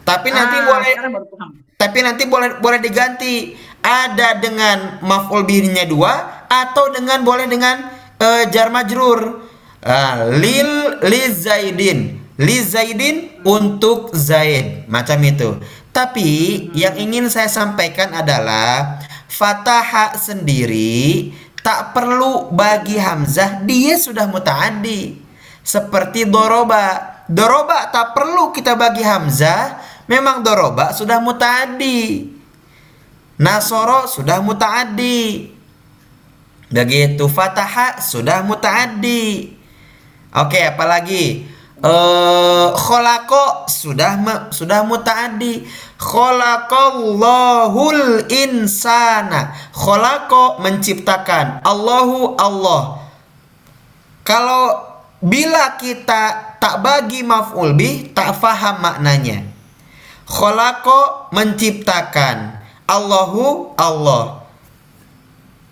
Tapi 0.07 0.29
nanti 0.31 0.57
Ah, 0.61 0.67
boleh 0.71 0.93
sekarang 0.95 1.13
baru 1.13 1.27
faham. 1.35 1.51
tapi 1.77 1.99
nanti 2.01 2.25
boleh 2.25 2.63
boleh 2.63 2.79
diganti 2.79 3.53
ada 3.83 4.39
dengan 4.39 5.03
maf'ul 5.03 5.43
bihnya 5.43 5.83
dua 5.85 6.47
atau 6.47 6.95
dengan 6.95 7.21
boleh 7.21 7.51
dengan 7.51 7.91
eh, 8.17 8.47
jar 8.49 8.71
majrur 8.71 9.43
Ah, 9.83 10.31
lil 10.31 10.99
li 11.07 11.23
zaidin 11.31 11.99
li 12.39 12.59
zaidin 12.59 13.43
untuk 13.43 14.11
zaid 14.15 14.87
macam 14.87 15.19
itu 15.23 15.59
tapi 15.97 16.69
yang 16.77 16.93
ingin 16.93 17.33
saya 17.33 17.49
sampaikan 17.49 18.13
adalah 18.13 19.01
fathah 19.33 20.13
sendiri 20.21 21.33
tak 21.65 21.97
perlu 21.97 22.53
bagi 22.53 23.01
hamzah 23.01 23.65
dia 23.65 23.97
sudah 23.97 24.29
mutaaddi. 24.29 25.17
Seperti 25.65 26.29
doroba. 26.29 27.17
Doroba 27.27 27.89
tak 27.89 28.13
perlu 28.13 28.53
kita 28.53 28.77
bagi 28.77 29.01
hamzah 29.03 29.81
memang 30.05 30.45
doroba 30.45 30.93
sudah 30.93 31.17
mutaaddi. 31.17 32.29
Nasoro 33.41 34.05
sudah 34.05 34.45
mutaaddi. 34.45 35.49
Begitu 36.69 37.25
fataha 37.27 38.05
sudah 38.05 38.45
mutaaddi. 38.45 39.49
Oke 40.37 40.61
apalagi? 40.61 41.57
Eh 41.77 42.69
kholako 42.73 43.69
sudah 43.69 44.17
sudah 44.49 44.81
mutaaddi 44.87 45.67
khalaqallahul 45.97 48.29
insana. 48.29 49.57
Kholako 49.73 50.61
menciptakan. 50.61 51.65
Allahu 51.65 52.37
Allah. 52.37 53.01
Kalau 54.27 54.83
bila 55.23 55.79
kita 55.81 56.57
tak 56.61 56.83
bagi 56.85 57.25
maf'ul 57.25 57.73
bih 57.73 58.13
tak 58.13 58.37
faham 58.37 58.85
maknanya. 58.85 59.41
Kholako 60.29 61.33
menciptakan. 61.33 62.61
Allahu 62.87 63.75
Allah. 63.79 64.43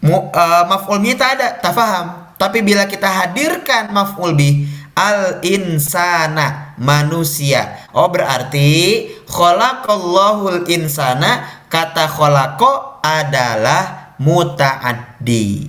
Uh, 0.04 0.64
maf'ul 0.68 1.00
bih 1.00 1.16
tak 1.16 1.40
ada, 1.40 1.56
tak 1.60 1.72
faham. 1.72 2.28
Tapi 2.34 2.60
bila 2.60 2.84
kita 2.84 3.08
hadirkan 3.08 3.88
maf'ul 3.94 4.36
bih 4.36 4.68
al 4.94 5.42
insana 5.42 6.76
manusia. 6.78 7.90
Oh 7.90 8.06
berarti 8.10 9.10
khalaqallahul 9.34 10.62
insana 10.70 11.42
kata 11.66 12.06
khalaqo 12.06 13.02
adalah 13.02 14.14
mutaaddi. 14.22 15.66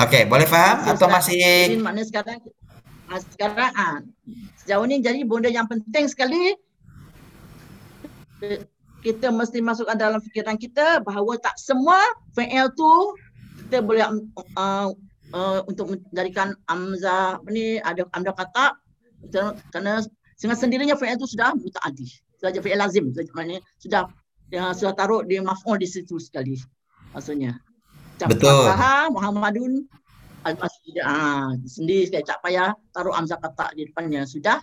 Oke, 0.00 0.26
boleh 0.26 0.48
paham 0.48 0.90
atau 0.90 1.06
masih 1.06 1.78
maknanya 1.78 2.08
sekarang 2.08 2.38
sekarang 3.30 3.70
sejauh 4.64 4.82
ini 4.88 4.98
jadi 5.04 5.22
benda 5.22 5.52
yang 5.52 5.68
penting 5.70 6.10
sekali 6.10 6.56
kita 9.04 9.28
mesti 9.28 9.60
masukkan 9.60 9.94
dalam 9.94 10.18
fikiran 10.18 10.56
kita 10.56 11.04
bahawa 11.04 11.36
tak 11.38 11.54
semua 11.60 12.00
fi'il 12.32 12.72
tu 12.74 13.14
kita 13.68 13.84
boleh 13.84 14.02
uh, 14.58 14.90
uh, 15.30 15.60
untuk 15.68 15.94
menjadikan 15.94 16.56
amzah 16.66 17.38
apa 17.38 17.48
ni 17.52 17.78
ada 17.84 18.08
amzah 18.16 18.34
kata 18.34 18.66
kerana 19.70 20.02
dengan 20.38 20.56
sendirinya 20.58 20.94
fi'il 20.98 21.16
tu 21.16 21.28
sudah 21.28 21.54
mutaaddi 21.56 22.08
saja 22.38 22.60
fi'il 22.60 22.76
lazim. 22.76 23.08
Maknanya 23.10 23.60
sudah 23.80 24.10
ya, 24.52 24.74
sudah 24.76 24.92
taruh 24.92 25.24
di 25.24 25.40
maf'ul 25.40 25.80
di 25.80 25.88
situ 25.88 26.20
sekali 26.20 26.58
maksudnya. 27.16 27.56
Macam 28.14 28.28
Betul. 28.30 28.46
Fatahah, 28.46 29.10
Muhammadun 29.10 29.72
Al-Masjid 30.44 30.94
ah, 31.02 31.50
sendiri 31.66 32.06
sekali. 32.06 32.24
Tak 32.26 32.38
payah 32.44 32.70
taruh 32.92 33.16
amzah 33.16 33.40
kata 33.40 33.74
di 33.74 33.88
depannya. 33.88 34.28
Sudah 34.28 34.60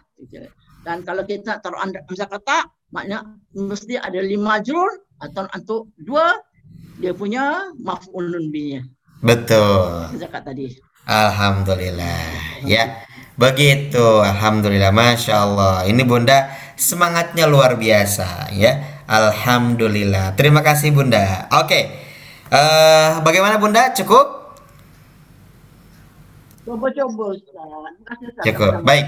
dan 0.82 1.06
kalau 1.06 1.22
kita 1.26 1.62
taruh 1.62 1.78
am- 1.78 2.06
amzah 2.10 2.30
kata 2.30 2.66
maknanya 2.90 3.38
mesti 3.54 3.96
ada 4.02 4.20
lima 4.20 4.60
jurur 4.66 4.90
atau 5.22 5.46
untuk 5.54 5.82
dua 6.02 6.42
dia 6.98 7.14
punya 7.14 7.70
maf'ulun 7.82 8.50
bihnya 8.50 8.86
betul? 9.22 10.10
zakat 10.18 10.46
tadi. 10.46 10.74
Alhamdulillah. 11.06 12.22
Ya 12.66 13.06
begitu 13.42 14.22
Alhamdulillah 14.22 14.94
Masya 14.94 15.34
Allah. 15.34 15.76
Ini 15.90 16.06
Bunda 16.06 16.54
semangatnya 16.78 17.50
luar 17.50 17.82
biasa 17.82 18.54
ya. 18.54 19.02
Alhamdulillah. 19.10 20.38
Terima 20.38 20.62
kasih 20.62 20.94
Bunda. 20.94 21.50
Oke 21.50 22.12
Eh, 22.52 23.12
bagaimana 23.24 23.56
Bunda? 23.56 23.96
Cukup? 23.96 24.60
Coba-coba 26.68 27.32
cukup. 28.44 28.74
Baik. 28.84 29.08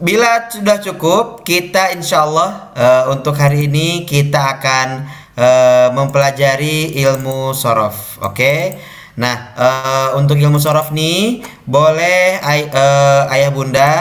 Bila 0.00 0.48
sudah 0.48 0.80
cukup 0.80 1.44
kita 1.44 1.92
insya 1.92 2.24
Allah 2.24 2.72
eh, 2.72 3.04
untuk 3.12 3.36
hari 3.36 3.68
ini 3.68 4.08
kita 4.08 4.58
akan 4.58 5.04
eh, 5.36 5.88
mempelajari 5.92 6.96
ilmu 7.04 7.52
sorof. 7.52 8.16
Oke 8.24 8.80
nah 9.14 9.54
eh, 9.54 10.08
untuk 10.18 10.34
ilmu 10.38 10.58
sorof 10.58 10.90
nih 10.90 11.46
boleh 11.66 12.42
ay- 12.42 12.70
eh, 12.70 13.34
ayah 13.34 13.50
bunda 13.54 13.92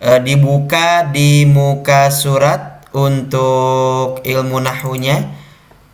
eh, 0.00 0.20
dibuka 0.24 1.08
di 1.12 1.44
muka 1.44 2.08
surat 2.08 2.84
untuk 2.96 4.24
ilmu 4.24 4.56
nahunya 4.60 5.28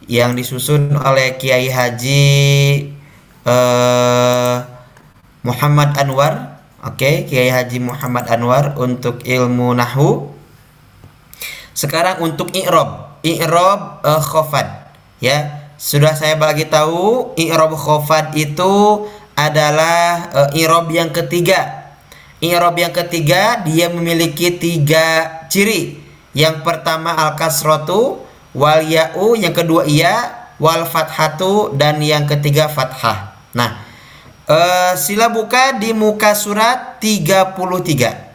yang 0.07 0.39
disusun 0.39 0.95
oleh 0.95 1.39
Kiai 1.39 1.71
Haji 1.71 2.35
eh, 3.47 4.57
Muhammad 5.43 5.99
Anwar 5.99 6.53
Oke, 6.83 7.31
Kiai 7.31 7.47
Haji 7.47 7.79
Muhammad 7.79 8.27
Anwar 8.27 8.75
untuk 8.75 9.23
ilmu 9.23 9.71
nahu. 9.71 10.35
Sekarang 11.79 12.19
untuk 12.27 12.51
i'rob, 12.59 13.23
i'rob 13.23 14.03
eh, 14.03 14.19
khofad, 14.19 14.67
ya. 15.23 15.62
Sudah 15.83 16.15
saya 16.15 16.39
bagi 16.39 16.71
tahu 16.71 17.35
i'rob 17.35 17.75
khofad 17.75 18.31
itu 18.39 19.03
adalah 19.35 20.31
eh, 20.31 20.63
i'rob 20.63 20.87
yang 20.95 21.11
ketiga. 21.11 21.91
I'rob 22.39 22.79
yang 22.79 22.95
ketiga 22.95 23.59
dia 23.67 23.91
memiliki 23.91 24.55
tiga 24.63 25.43
ciri. 25.51 25.99
Yang 26.39 26.63
pertama 26.63 27.19
al 27.19 27.35
kasrotu, 27.35 28.23
wal 28.55 28.87
ya'u, 28.87 29.35
yang 29.35 29.51
kedua 29.51 29.83
iya, 29.85 30.49
wal 30.63 30.87
fathatu 30.87 31.75
dan 31.75 31.99
yang 31.99 32.25
ketiga 32.31 32.71
fathah. 32.71 33.37
Nah, 33.53 33.93
Eh, 34.43 34.93
sila 34.99 35.31
buka 35.31 35.79
di 35.79 35.95
muka 35.95 36.35
surat 36.35 36.99
33. 36.99 38.35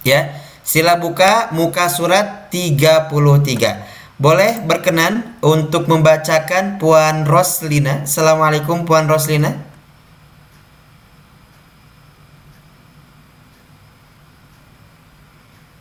Ya, 0.00 0.40
sila 0.64 0.96
buka 0.96 1.52
muka 1.52 1.92
surat 1.92 2.48
33. 2.48 3.76
Boleh 4.20 4.60
berkenan 4.68 5.40
untuk 5.40 5.88
membacakan 5.88 6.76
Puan 6.76 7.24
Roslina. 7.24 8.04
Assalamualaikum 8.04 8.84
Puan 8.84 9.08
Roslina. 9.08 9.56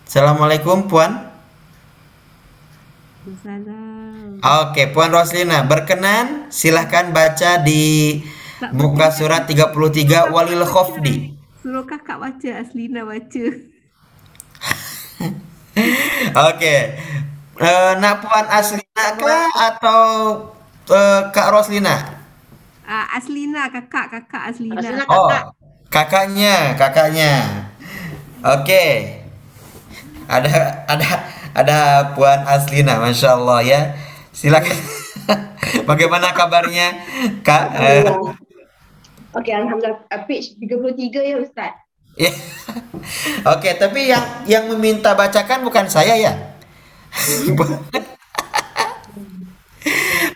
Assalamualaikum 0.08 0.88
Puan. 0.88 1.28
Salam. 3.44 4.40
Oke, 4.40 4.88
Puan 4.96 5.12
Roslina, 5.12 5.68
berkenan 5.68 6.48
silahkan 6.48 7.12
baca 7.12 7.60
di 7.60 8.24
muka 8.72 9.12
surat 9.12 9.52
33 9.52 10.32
Walil 10.32 10.64
Khofdi. 10.64 11.36
Suruh 11.60 11.84
kakak 11.84 12.24
baca, 12.24 12.50
Aslina 12.56 13.04
baca. 13.04 13.46
Oke. 16.56 16.76
Eh, 17.60 17.92
nak 18.00 18.24
Puan 18.24 18.48
Aslina 18.48 19.06
kah 19.20 19.52
atau 19.52 20.04
eh, 20.88 21.22
Kak 21.36 21.52
Roslina? 21.52 22.24
Ah, 22.88 23.20
Aslina, 23.20 23.68
kakak, 23.68 24.08
kakak 24.08 24.56
Aslina. 24.56 24.80
Aslina. 24.80 25.04
Oh, 25.12 25.28
Kakak. 25.28 25.44
kakaknya, 25.92 26.56
kakaknya. 26.80 27.34
Oke. 28.48 28.86
Ada 30.32 30.88
ada 30.88 31.08
ada 31.52 31.78
Puan 32.16 32.48
Aslina, 32.48 32.96
Masya 32.96 33.36
Allah 33.36 33.60
ya. 33.68 33.82
Silakan. 34.32 34.80
Bagaimana 35.90 36.32
kabarnya, 36.32 36.96
Kak? 37.44 37.76
Eh, 37.76 38.08
Okey, 39.36 39.54
Alhamdulillah. 39.54 40.00
Uh, 40.10 40.24
Page 40.26 40.56
33 40.58 41.28
ya 41.28 41.36
Ustaz. 41.38 41.76
ya. 42.24 42.32
Oke, 43.52 43.76
tapi 43.76 44.10
yang 44.10 44.26
yang 44.48 44.66
meminta 44.72 45.12
bacakan 45.12 45.68
bukan 45.68 45.86
saya 45.92 46.16
ya. 46.16 46.49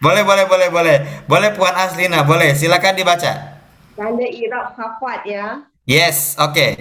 Boleh, 0.04 0.24
boleh, 0.24 0.46
boleh, 0.48 0.70
boleh. 0.70 0.98
Boleh 1.28 1.50
Puan 1.56 1.76
Aslina, 1.76 2.24
boleh. 2.26 2.56
Silakan 2.58 2.96
dibaca. 2.98 3.62
Tanda 3.94 4.26
Irab 4.26 4.74
Khafat 4.74 5.22
ya. 5.30 5.62
Yes, 5.86 6.34
oke. 6.42 6.76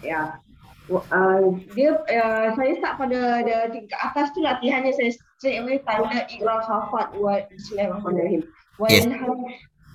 Ya. 0.00 0.40
Uh, 0.86 1.58
dia 1.74 1.98
uh, 1.98 2.54
saya 2.54 2.72
start 2.78 2.94
pada 2.94 3.42
tingkat 3.74 3.98
atas 3.98 4.30
tu 4.30 4.38
latihannya 4.38 4.94
saya 4.94 5.10
straight 5.36 5.58
away 5.58 5.82
tanda 5.82 6.24
Irab 6.30 6.62
Khafat 6.62 7.10
wa 7.18 7.42
Bismillahirrahmanirrahim. 7.50 8.42
Wa 8.78 8.86
Yes. 8.92 9.04
ilham 9.08 9.40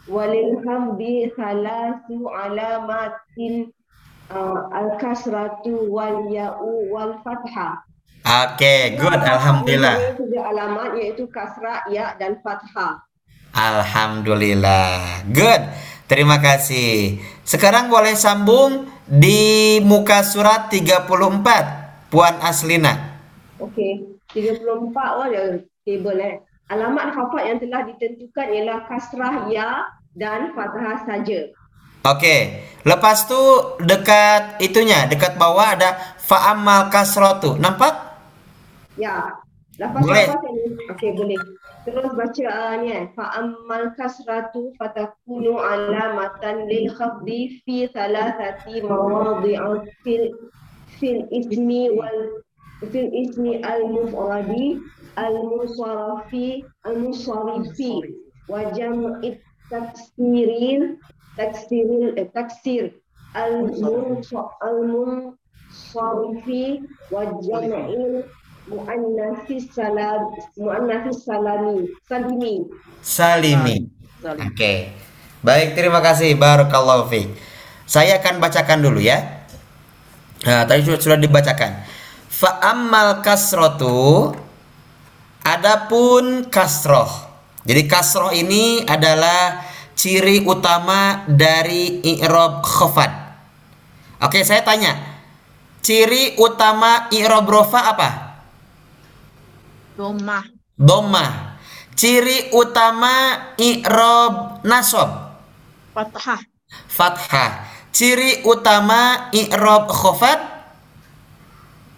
walilham 0.10 0.98
bi 0.98 1.30
salasu 1.38 2.28
alamatin 2.28 3.70
uh, 4.34 4.68
al-kasratu 4.74 5.88
wal 5.88 6.28
ya'u 6.28 6.90
wal 6.92 7.22
fathah. 7.24 7.86
Oke, 8.22 9.02
good. 9.02 9.18
Alhamdulillah. 9.18 10.14
Tiga 10.14 10.42
alamat 10.54 10.94
iaitu 10.94 11.26
kasrah, 11.34 11.82
ya 11.90 12.14
dan 12.22 12.38
fathah. 12.46 13.02
Alhamdulillah. 13.52 15.26
Good. 15.26 15.62
Terima 16.06 16.38
kasih. 16.38 17.18
Sekarang 17.42 17.88
boleh 17.88 18.14
sambung 18.14 18.86
di 19.08 19.80
muka 19.82 20.22
surat 20.22 20.70
34. 20.70 22.12
Puan 22.12 22.36
Aslina. 22.44 23.16
Okey, 23.58 24.20
34 24.36 24.68
oh 24.92 25.26
ada 25.26 25.64
table 25.88 26.20
eh. 26.20 26.44
Alamat 26.68 27.16
khafat 27.16 27.44
yang 27.48 27.60
telah 27.64 27.88
ditentukan 27.88 28.48
ialah 28.52 28.80
kasrah 28.88 29.48
ya 29.48 29.88
dan 30.12 30.52
fathah 30.52 31.08
saja. 31.08 31.48
Oke. 32.04 32.68
Lepas 32.84 33.30
tu 33.30 33.40
dekat 33.80 34.60
itunya, 34.60 35.08
dekat 35.08 35.40
bawah 35.40 35.80
ada 35.80 35.96
fa'amal 36.20 36.92
kasrotu. 36.92 37.56
Nampak? 37.56 38.11
Ya. 38.98 39.40
Lepas 39.80 40.04
lepas 40.04 40.36
yang 40.44 40.76
okey 40.92 41.10
boleh. 41.16 41.40
Terus 41.88 42.12
baca 42.14 42.46
uh, 42.52 42.76
ni 42.84 42.92
eh. 42.92 43.10
Fa'ammal 43.18 43.96
kasratu 43.98 44.76
fatakunu 44.78 45.58
alamatan 45.58 46.68
lil 46.68 46.92
khafdi 46.94 47.64
fi 47.64 47.88
thalathati 47.90 48.84
mawadhi'an 48.84 49.88
fil 50.04 50.30
fil 51.00 51.26
ismi 51.32 51.90
wal 51.98 52.44
fil 52.92 53.10
ismi 53.10 53.64
al 53.66 53.88
mufradi 53.90 54.78
al 55.18 55.40
musarafi 55.50 56.62
al 56.86 57.02
musarifi 57.02 58.06
wa 58.52 58.70
jam'i 58.76 59.42
taksirin 59.72 61.00
taksirin 61.40 62.14
eh, 62.20 62.30
taksir 62.36 62.92
al 63.34 63.66
munsarifi 64.92 66.84
wa 67.10 67.26
jam'il 67.40 68.28
muannatsis 68.70 69.72
salam 69.74 70.30
muannatsis 70.58 71.26
salami 71.26 71.90
salimi 72.06 72.68
Salimi. 73.02 73.90
Salim. 74.22 74.46
Oke. 74.46 74.74
Baik, 75.42 75.74
terima 75.74 76.00
kasih. 76.06 76.38
Barakallahu 76.38 77.10
fiik. 77.10 77.34
Saya 77.90 78.22
akan 78.22 78.38
bacakan 78.38 78.86
dulu 78.86 79.02
ya. 79.02 79.42
Nah, 80.46 80.70
tadi 80.70 80.86
sudah, 80.86 81.02
sudah 81.02 81.20
dibacakan. 81.20 81.82
Fa 82.30 82.62
ammal 82.62 83.26
kasrotu 83.26 84.30
adapun 85.42 86.46
kasroh. 86.54 87.10
Jadi 87.66 87.90
kasroh 87.90 88.30
ini 88.34 88.86
adalah 88.86 89.66
ciri 89.98 90.46
utama 90.46 91.26
dari 91.26 92.06
i'rab 92.06 92.62
khafad. 92.62 93.12
Oke, 94.22 94.46
saya 94.46 94.62
tanya. 94.62 94.94
Ciri 95.82 96.38
utama 96.38 97.10
i'rab 97.10 97.50
rofa 97.50 97.82
apa? 97.90 98.31
Domah. 99.96 100.44
Dhamma. 100.80 101.26
Ciri 101.94 102.50
utama 102.56 103.38
i'rab 103.60 104.66
nasab. 104.66 105.38
Fathah. 105.94 106.42
Fathah. 106.88 107.52
Ciri 107.92 108.48
utama 108.48 109.30
i'rab 109.36 109.92
khafad 109.92 110.40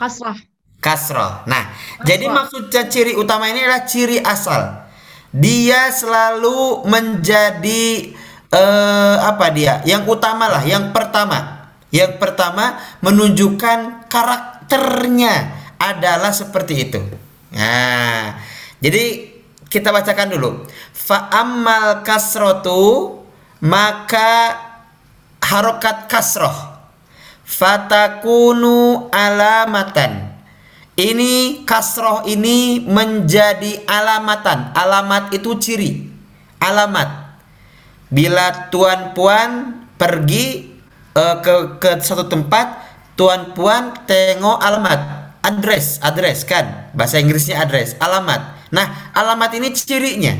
Kasrah. 0.01 0.35
kasrah. 0.83 1.47
Nah, 1.47 1.71
jadi 2.03 2.27
maksudnya 2.27 2.91
ciri 2.91 3.15
utama 3.15 3.47
ini 3.47 3.63
adalah 3.63 3.87
ciri 3.87 4.19
asal. 4.19 4.83
Dia 5.31 5.87
selalu 5.93 6.83
menjadi 6.89 8.11
eh, 8.51 9.17
apa 9.23 9.47
dia? 9.55 9.79
Yang 9.87 10.19
utama 10.19 10.51
lah, 10.51 10.65
yang 10.67 10.91
pertama. 10.91 11.71
Yang 11.93 12.17
pertama 12.19 12.81
menunjukkan 13.05 14.09
karakternya 14.11 15.55
adalah 15.77 16.33
seperti 16.35 16.89
itu. 16.89 16.99
Nah, 17.53 18.41
jadi 18.81 19.29
kita 19.69 19.93
bacakan 19.93 20.33
dulu. 20.33 20.65
Fa 20.93 21.29
ammal 21.29 22.01
kasrotu 22.01 23.21
maka 23.61 24.57
harokat 25.41 26.09
kasroh. 26.09 26.73
Fatakunu 27.45 29.07
alamatan. 29.13 30.33
Ini 30.93 31.65
kasroh 31.65 32.25
ini 32.29 32.81
menjadi 32.81 33.85
alamatan. 33.85 34.73
Alamat 34.73 35.33
itu 35.33 35.57
ciri. 35.57 36.09
Alamat. 36.61 37.37
Bila 38.13 38.69
tuan 38.69 39.13
puan 39.17 39.81
pergi 39.97 40.69
eh, 41.17 41.35
ke 41.41 41.81
ke 41.81 41.97
satu 41.97 42.29
tempat 42.29 42.77
tuan 43.17 43.53
puan 43.57 43.93
tengok 44.05 44.57
alamat 44.61 45.22
address 45.43 45.99
address 45.99 46.47
kan? 46.47 46.89
Bahasa 46.95 47.19
Inggrisnya 47.19 47.59
address 47.59 47.99
alamat. 47.99 48.71
Nah 48.71 49.13
alamat 49.13 49.51
ini 49.59 49.69
cirinya. 49.75 50.33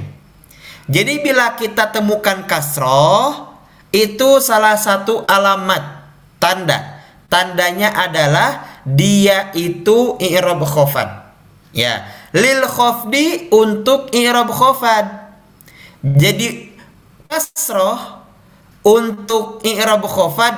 Jadi 0.87 1.23
bila 1.23 1.55
kita 1.59 1.91
temukan 1.91 2.43
kasroh 2.47 3.53
itu 3.91 4.41
salah 4.41 4.79
satu 4.79 5.27
alamat 5.27 6.09
tanda. 6.41 7.03
Tandanya 7.29 7.89
adalah 7.97 8.73
dia 8.83 9.49
itu 9.55 10.19
i'rab 10.19 10.61
khafad 10.67 11.23
ya 11.71 12.03
lil 12.35 12.61
khafdi 12.67 13.49
untuk 13.49 14.11
i'rab 14.11 14.51
khafad 14.51 15.33
jadi 16.03 16.69
kasroh 17.31 18.21
untuk 18.83 19.63
i'rab 19.63 20.03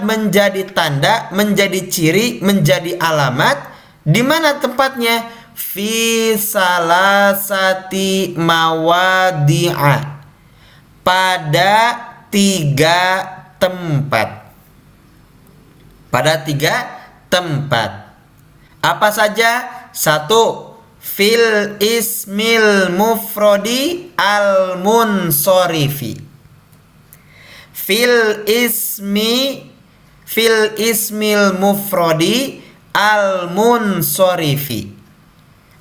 menjadi 0.02 0.66
tanda 0.74 1.30
menjadi 1.32 1.86
ciri 1.86 2.42
menjadi 2.42 2.98
alamat 2.98 3.75
di 4.06 4.22
mana 4.22 4.62
tempatnya 4.62 5.26
fi 5.58 6.38
salasati 6.38 8.38
mawadi'a 8.38 9.98
pada 11.02 11.74
tiga 12.30 13.02
tempat 13.58 14.46
pada 16.16 16.40
tiga 16.48 16.88
tempat. 17.28 18.16
Apa 18.80 19.12
saja? 19.12 19.68
Satu, 19.92 20.72
fil 21.04 21.76
ismil 21.84 22.96
mufrodi 22.96 24.16
al 24.16 24.80
munsorifi. 24.80 26.16
Fil 27.76 28.48
ismi 28.48 29.68
fil 30.24 30.72
ismil 30.80 31.60
mufrodi 31.60 32.64
al 32.96 33.52
munsorifi. 33.52 34.88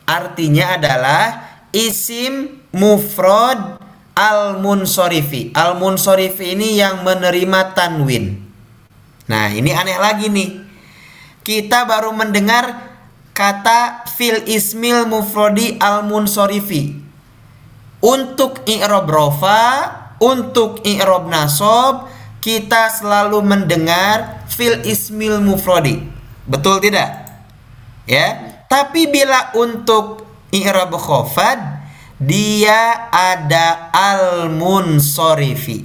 Artinya 0.05 0.74
adalah 0.74 1.22
isim 1.70 2.66
mufrod 2.74 3.79
al 4.18 4.59
munsorifi. 4.59 5.55
Al 5.55 5.79
munsorifi 5.79 6.59
ini 6.59 6.83
yang 6.83 7.07
menerima 7.07 7.72
tanwin. 7.72 8.42
Nah, 9.31 9.48
ini 9.55 9.70
aneh 9.70 9.96
lagi 9.96 10.27
nih. 10.29 10.50
Kita 11.46 11.87
baru 11.87 12.12
mendengar 12.12 12.92
kata 13.33 14.05
fil 14.11 14.42
ismil 14.50 15.07
mufrodi 15.07 15.79
al 15.79 16.05
munsorifi. 16.05 17.00
Untuk 18.05 18.61
i'rab 18.68 19.09
rofa, 19.09 19.62
untuk 20.20 20.85
i'rab 20.85 21.24
nasob, 21.33 22.12
kita 22.44 22.92
selalu 22.92 23.40
mendengar 23.40 24.44
fil 24.53 24.85
ismil 24.85 25.40
mufrodi. 25.40 26.13
Betul 26.44 26.80
tidak? 26.85 27.11
Ya. 28.04 28.61
Tapi 28.68 29.09
bila 29.09 29.54
untuk 29.57 30.24
i'rab 30.52 30.92
khafad, 30.96 31.85
dia 32.20 33.11
ada 33.11 33.90
al 33.90 34.50
munsorifi. 34.52 35.85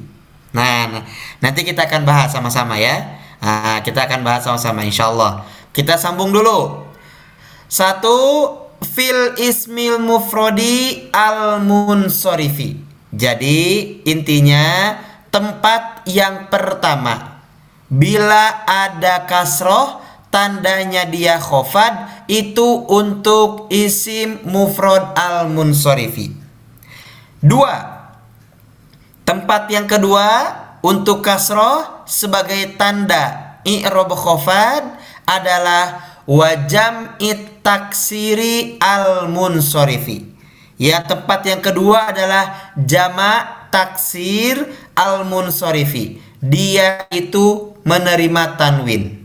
Nah, 0.49 0.89
nah, 0.89 1.03
nanti 1.39 1.61
kita 1.61 1.85
akan 1.85 2.03
bahas 2.03 2.33
sama-sama 2.33 2.75
ya. 2.81 3.19
Nah, 3.39 3.79
kita 3.85 4.09
akan 4.09 4.25
bahas 4.25 4.43
sama-sama 4.43 4.83
insya 4.83 5.07
Allah. 5.13 5.45
Kita 5.71 5.95
sambung 5.95 6.33
dulu. 6.33 6.89
Satu, 7.69 8.17
fil 8.83 9.37
ismil 9.39 10.01
mufrodi 10.01 11.07
al 11.13 11.61
munsorifi. 11.63 12.81
Jadi 13.09 13.59
intinya 14.05 14.97
tempat 15.33 16.05
yang 16.09 16.49
pertama 16.49 17.41
bila 17.89 18.65
ada 18.69 19.25
kasroh 19.25 20.01
tandanya 20.29 21.05
dia 21.09 21.41
khofad 21.41 22.25
itu 22.29 22.85
untuk 22.89 23.69
isim 23.73 24.41
mufrad 24.45 25.13
al 25.17 25.49
munsorifi. 25.49 26.33
Dua, 27.41 27.75
tempat 29.25 29.69
yang 29.73 29.89
kedua 29.89 30.27
untuk 30.81 31.25
kasroh 31.25 32.05
sebagai 32.05 32.77
tanda 32.77 33.59
i'rob 33.67 34.13
khofad 34.15 34.97
adalah 35.27 36.01
wajam 36.25 37.17
it 37.21 37.61
taksiri 37.65 38.79
al 38.81 39.27
munsorifi. 39.29 40.25
Ya 40.79 41.03
tempat 41.03 41.43
yang 41.43 41.59
kedua 41.59 42.15
adalah 42.15 42.71
jama 42.79 43.67
taksir 43.67 44.63
al 44.95 45.27
munsorifi. 45.27 46.23
Dia 46.39 47.03
itu 47.11 47.75
menerima 47.83 48.55
tanwin. 48.55 49.18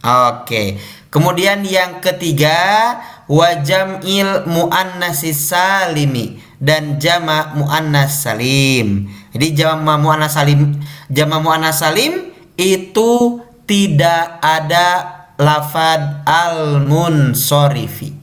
Oke. 0.00 0.80
Kemudian 1.12 1.60
yang 1.66 2.00
ketiga 2.00 2.96
wajam 3.28 4.00
il 4.06 4.46
muannasis 4.48 5.52
salimi 5.52 6.40
dan 6.56 6.96
jama 6.96 7.52
muannas 7.52 8.24
salim. 8.24 9.12
Jadi 9.36 9.46
jama 9.52 10.00
muannas 10.00 10.38
salim 10.38 10.80
jama 11.12 11.42
muannas 11.42 11.84
salim 11.84 12.32
itu 12.56 13.42
tidak 13.68 14.40
ada 14.40 14.88
lafad 15.36 16.24
al 16.24 16.80
munsorifi. 16.84 18.16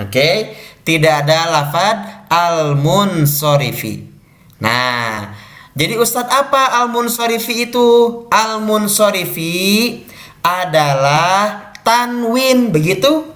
Oke, 0.00 0.56
tidak 0.86 1.28
ada 1.28 1.52
lafad 1.52 1.96
al 2.32 2.78
munsorifi. 2.80 4.08
Nah, 4.62 5.34
jadi 5.74 5.96
Ustadz 5.96 6.32
apa 6.32 6.80
al 6.80 6.88
munsorifi 6.92 7.68
itu? 7.68 7.88
Al 8.28 8.60
munsorifi 8.60 10.04
adalah 10.42 11.72
tanwin 11.86 12.74
begitu. 12.74 13.30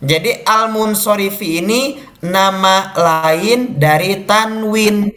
Jadi 0.00 0.42
al 0.44 0.72
munsorifi 0.72 1.62
ini 1.62 1.96
nama 2.20 2.92
lain 2.92 3.80
dari 3.80 4.26
tanwin. 4.28 5.08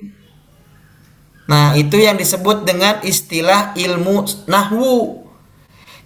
Nah, 1.43 1.75
itu 1.75 1.99
yang 1.99 2.15
disebut 2.15 2.63
dengan 2.63 3.03
istilah 3.03 3.75
ilmu 3.75 4.47
nahwu. 4.47 5.23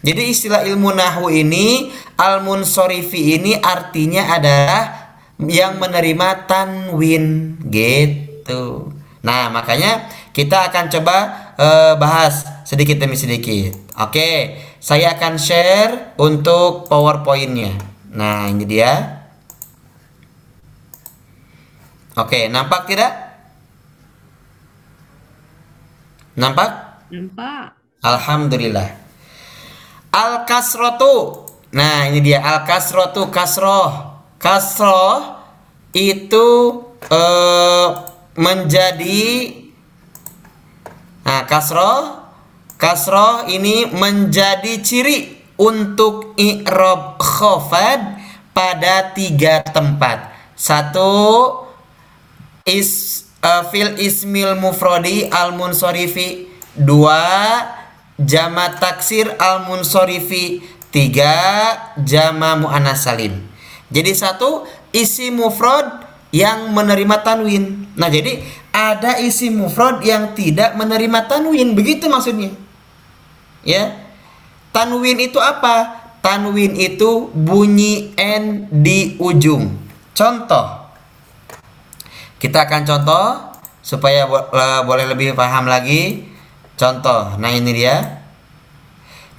Jadi 0.02 0.30
istilah 0.30 0.66
ilmu 0.66 0.94
nahwu 0.94 1.30
ini 1.34 1.90
al-munsorifi 2.18 3.38
ini 3.38 3.58
artinya 3.58 4.34
adalah 4.38 4.84
yang 5.42 5.78
menerima 5.82 6.50
tanwin 6.50 7.58
gitu. 7.70 8.94
Nah, 9.26 9.50
makanya 9.50 10.10
kita 10.34 10.70
akan 10.70 10.86
coba 10.94 11.18
eh, 11.58 11.94
bahas 11.98 12.46
sedikit 12.66 13.02
demi 13.02 13.18
sedikit. 13.18 13.74
Oke, 13.98 14.58
saya 14.78 15.17
akan 15.17 15.36
share 15.39 16.17
untuk 16.21 16.86
PowerPoint-nya. 16.88 17.78
Nah, 18.13 18.49
ini 18.49 18.65
dia. 18.65 19.23
Oke, 22.17 22.49
nampak 22.49 22.89
tidak? 22.89 23.13
Nampak? 26.38 26.69
Nampak. 27.09 27.78
Alhamdulillah. 28.05 28.89
Al 30.13 30.45
kasrotu. 30.45 31.45
Nah 31.73 32.07
ini 32.07 32.21
dia 32.21 32.45
al 32.45 32.61
kasrotu 32.63 33.28
kasroh. 33.34 34.21
Kasroh 34.38 35.41
itu 35.97 36.47
eh, 37.09 37.88
menjadi 38.38 39.25
Nah 41.28 41.43
kasroh 41.43 42.26
kasroh 42.78 43.49
ini 43.49 43.89
menjadi 43.89 44.80
ciri 44.86 45.38
untuk 45.57 46.38
i'rob 46.38 47.17
khofad 47.17 48.21
pada 48.53 49.11
tiga 49.17 49.65
tempat. 49.65 50.30
Satu 50.53 51.09
is 52.65 53.25
uh, 53.41 53.65
fil 53.69 53.97
ismil 53.97 54.57
mufrodi 54.57 55.30
al 55.30 55.53
munsorifi 55.57 56.49
dua 56.78 57.65
jama 58.17 58.78
taksir 58.78 59.30
al 59.38 59.65
munsorifi 59.65 60.61
tiga 60.93 61.34
jama 62.01 62.57
muannas 62.61 63.05
salim. 63.05 63.45
Jadi 63.89 64.11
satu 64.13 64.65
isi 64.93 65.34
mufrad 65.34 66.05
yang 66.30 66.73
menerima 66.73 67.25
tanwin. 67.25 67.88
Nah 67.97 68.09
jadi 68.09 68.41
ada 68.73 69.17
isi 69.17 69.49
mufrad 69.49 70.05
yang 70.05 70.38
tidak 70.38 70.78
menerima 70.78 71.25
tanwin. 71.25 71.73
Begitu 71.73 72.09
maksudnya 72.11 72.66
ya 73.68 73.91
tanwin 74.72 75.20
itu 75.20 75.38
apa 75.43 76.07
tanwin 76.24 76.80
itu 76.80 77.28
bunyi 77.36 78.15
n 78.15 78.72
di 78.72 79.20
ujung 79.20 79.76
contoh 80.15 80.88
kita 82.38 82.70
akan 82.70 82.86
contoh 82.86 83.26
supaya 83.82 84.28
bo- 84.28 84.51
le- 84.51 84.84
boleh 84.84 85.07
lebih 85.07 85.34
paham 85.34 85.65
lagi. 85.65 86.28
Contoh, 86.78 87.39
nah 87.41 87.49
ini 87.49 87.74
dia. 87.74 88.22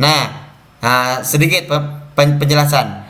Nah, 0.01 0.51
nah, 0.83 1.23
sedikit 1.23 1.71
pe- 1.71 1.91
pen- 2.17 2.41
penjelasan. 2.41 3.07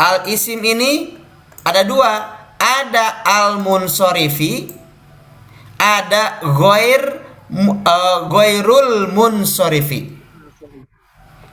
Al 0.00 0.26
isim 0.26 0.58
ini 0.64 1.14
ada 1.62 1.86
dua, 1.86 2.10
ada 2.58 3.22
al 3.22 3.62
munsorifi, 3.62 4.74
ada 5.78 6.42
goir 6.42 7.22
mu- 7.52 7.78
eh, 7.86 8.18
goirul 8.26 9.14
munsorifi. 9.14 10.15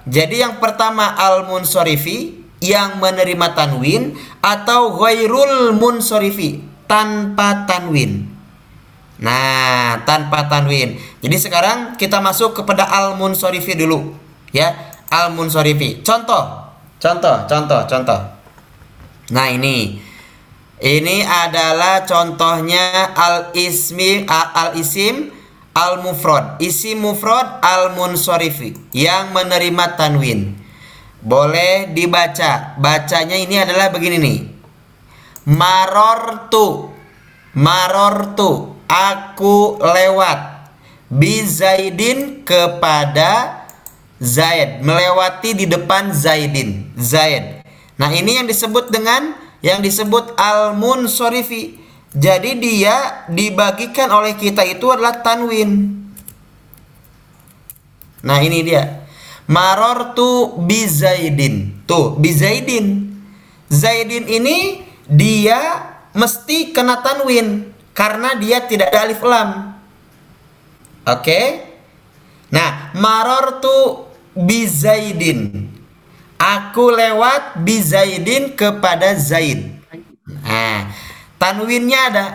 Jadi 0.03 0.43
yang 0.43 0.59
pertama 0.59 1.15
al 1.15 1.47
munsorifi 1.47 2.43
yang 2.63 2.99
menerima 2.99 3.55
tanwin 3.55 4.15
atau 4.39 4.95
ghairul 4.99 5.75
munsorifi 5.75 6.63
tanpa 6.87 7.67
tanwin. 7.67 8.27
Nah, 9.23 10.03
tanpa 10.03 10.51
tanwin. 10.51 10.99
Jadi 11.23 11.35
sekarang 11.39 11.95
kita 11.95 12.19
masuk 12.19 12.59
kepada 12.59 12.83
al 12.83 13.15
munsorifi 13.15 13.79
dulu, 13.79 14.11
ya. 14.51 14.75
Al 15.07 15.31
munsorifi. 15.31 16.03
Contoh, 16.03 16.67
contoh, 16.99 17.47
contoh, 17.47 17.81
contoh. 17.87 18.19
Nah, 19.31 19.47
ini 19.47 20.03
ini 20.83 21.23
adalah 21.23 22.03
contohnya 22.03 23.15
al 23.15 23.55
ismi 23.55 24.27
a- 24.27 24.51
al 24.51 24.69
isim 24.75 25.31
al 25.73 26.05
mufrad. 26.05 26.61
Isim 26.61 27.01
mufrad 27.01 27.59
al 27.61 27.97
munsorifi 27.97 28.77
yang 28.93 29.33
menerima 29.33 29.97
tanwin. 29.97 30.57
Boleh 31.23 31.89
dibaca. 31.91 32.77
Bacanya 32.77 33.35
ini 33.35 33.57
adalah 33.59 33.89
begini 33.89 34.17
nih. 34.21 34.39
Marortu. 35.49 36.93
Marortu. 37.57 38.79
Aku 38.87 39.81
lewat. 39.81 40.69
Bi 41.07 41.41
Zaidin 41.45 42.43
kepada 42.43 43.63
Zaid. 44.19 44.83
Melewati 44.83 45.55
di 45.55 45.65
depan 45.65 46.11
Zaidin. 46.11 46.91
Zaid. 46.99 47.63
Nah 47.95 48.09
ini 48.11 48.41
yang 48.41 48.47
disebut 48.49 48.91
dengan 48.91 49.37
yang 49.63 49.79
disebut 49.79 50.35
al-munsorifi. 50.35 51.82
Jadi 52.13 52.61
dia 52.61 53.25
dibagikan 53.25 54.13
oleh 54.13 54.37
kita 54.37 54.61
itu 54.61 54.85
adalah 54.93 55.25
tanwin. 55.25 55.97
Nah 58.21 58.37
ini 58.39 58.61
dia. 58.61 59.03
Marortu 59.49 60.61
bi 60.61 60.85
Zaidin. 60.87 61.83
Tuh, 61.89 62.15
bi 62.15 62.29
Zaidin. 62.29 63.11
Ini 64.29 64.57
dia 65.09 65.59
mesti 66.13 66.71
kena 66.71 67.01
tanwin 67.01 67.73
karena 67.91 68.37
dia 68.37 68.63
tidak 68.63 68.93
ada 68.93 69.09
alif 69.09 69.19
lam. 69.25 69.73
Oke? 71.03 71.41
Nah, 72.53 72.93
marortu 72.95 74.07
bi 74.37 74.63
Zaidin. 74.69 75.67
Aku 76.37 76.93
lewat 76.93 77.59
bi 77.65 77.81
Zaidin 77.81 78.55
kepada 78.55 79.11
Zaid. 79.17 79.73
Nah, 80.23 80.87
tanwinnya 81.43 81.99
ada. 82.07 82.25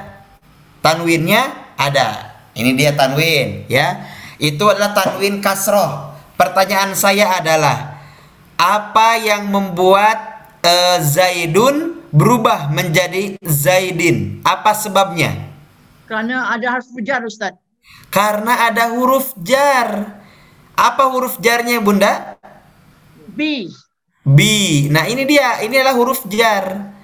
Tanwinnya 0.84 1.72
ada. 1.80 2.09
Ini 2.52 2.76
dia 2.76 2.92
tanwin, 2.92 3.64
ya. 3.72 4.04
Itu 4.36 4.68
adalah 4.68 4.92
tanwin 4.92 5.40
kasroh. 5.40 6.12
Pertanyaan 6.36 6.92
saya 6.92 7.40
adalah 7.40 7.96
apa 8.61 9.16
yang 9.16 9.48
membuat 9.48 10.18
eh, 10.61 11.00
Zaidun 11.00 12.04
berubah 12.12 12.68
menjadi 12.68 13.40
Zaidin? 13.40 14.44
Apa 14.44 14.76
sebabnya? 14.76 15.48
Kerana 16.04 16.52
ada 16.52 16.76
harf 16.76 16.88
jar 17.00 17.24
Ustaz. 17.24 17.56
Karena 18.12 18.68
ada 18.68 18.92
huruf 18.92 19.32
jar. 19.40 20.20
Apa 20.78 21.11
huruf 21.11 21.40
jarnya, 21.42 21.82
Bunda? 21.82 22.38
B. 23.34 23.68
B. 24.22 24.40
Nah, 24.92 25.04
ini 25.11 25.26
dia. 25.26 25.61
Ini 25.64 25.82
adalah 25.82 25.96
huruf 25.98 26.22
jar. 26.30 26.97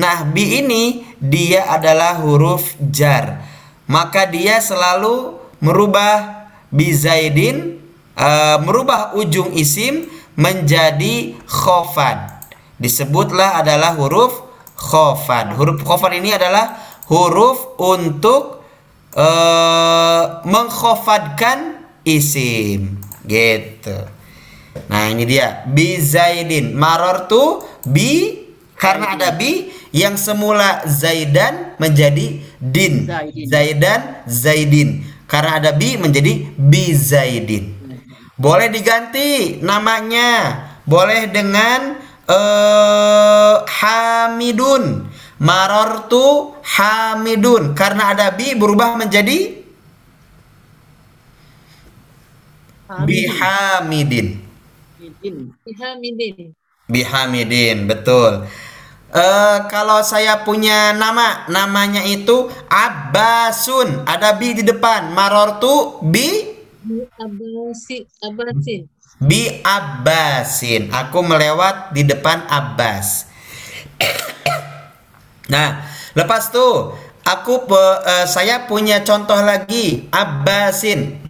Nah, 0.00 0.24
B 0.24 0.64
ini 0.64 1.04
dia 1.20 1.68
adalah 1.68 2.16
huruf 2.24 2.72
jar. 2.88 3.44
Maka 3.84 4.24
dia 4.24 4.56
selalu 4.64 5.36
merubah 5.60 6.48
bi 6.72 6.88
Zaidin 6.96 7.76
eh, 8.16 8.56
merubah 8.64 9.12
ujung 9.12 9.52
isim 9.52 10.08
menjadi 10.40 11.36
khofad. 11.44 12.48
Disebutlah 12.80 13.60
adalah 13.60 13.92
huruf 14.00 14.40
khofad. 14.72 15.52
Huruf 15.52 15.84
khofad 15.84 16.16
ini 16.16 16.32
adalah 16.32 16.80
huruf 17.12 17.76
untuk 17.76 18.64
eh, 19.12 20.22
mengkhofadkan 20.48 21.84
isim. 22.08 22.96
Gitu. 23.28 23.98
Nah 24.88 25.12
ini 25.12 25.28
dia 25.28 25.66
bi 25.68 25.98
Zaidin 26.00 26.72
marortu 26.78 27.60
bi 27.84 28.39
karena 28.80 29.12
ada 29.12 29.36
bi 29.36 29.68
yang 29.92 30.16
semula 30.16 30.88
Zaidan 30.88 31.76
menjadi 31.76 32.40
din. 32.56 33.04
Zaidin. 33.04 33.44
Zaidan 33.44 34.00
Zaidin. 34.24 34.88
Karena 35.28 35.60
ada 35.60 35.70
bi 35.76 36.00
menjadi 36.00 36.48
bi 36.56 36.96
Zaidin. 36.96 37.76
Boleh 38.40 38.72
diganti 38.72 39.60
namanya. 39.60 40.64
Boleh 40.88 41.28
dengan 41.28 42.00
eh, 42.24 43.56
Hamidun. 43.68 45.12
Marortu 45.44 46.56
Hamidun. 46.64 47.76
Karena 47.76 48.16
ada 48.16 48.32
bi 48.32 48.56
berubah 48.56 48.96
menjadi 48.96 49.60
bihamidin. 53.04 54.40
Hamidin. 55.78 56.56
Bihamidin, 56.90 57.86
betul. 57.86 58.50
Eh 59.10 59.58
kalau 59.66 60.06
saya 60.06 60.46
punya 60.46 60.94
nama, 60.94 61.42
namanya 61.50 62.02
itu 62.06 62.46
Abbasun, 62.70 64.06
ada 64.06 64.38
bi 64.38 64.54
di 64.54 64.62
depan. 64.62 65.10
Marortu 65.10 65.98
bi 66.06 66.28
Abasi, 67.24 67.96
Abasin. 68.26 68.82
bi 69.20 69.60
Abbasin. 69.64 70.82
Aku 70.94 71.18
melewat 71.26 71.90
di 71.94 72.02
depan 72.06 72.46
Abbas. 72.48 73.26
nah, 75.52 75.70
Lepas 76.10 76.50
tuh 76.50 76.90
aku 77.22 77.70
pe- 77.70 78.00
eh, 78.02 78.26
saya 78.26 78.66
punya 78.66 79.06
contoh 79.06 79.38
lagi 79.38 80.10
Abbasin. 80.10 81.22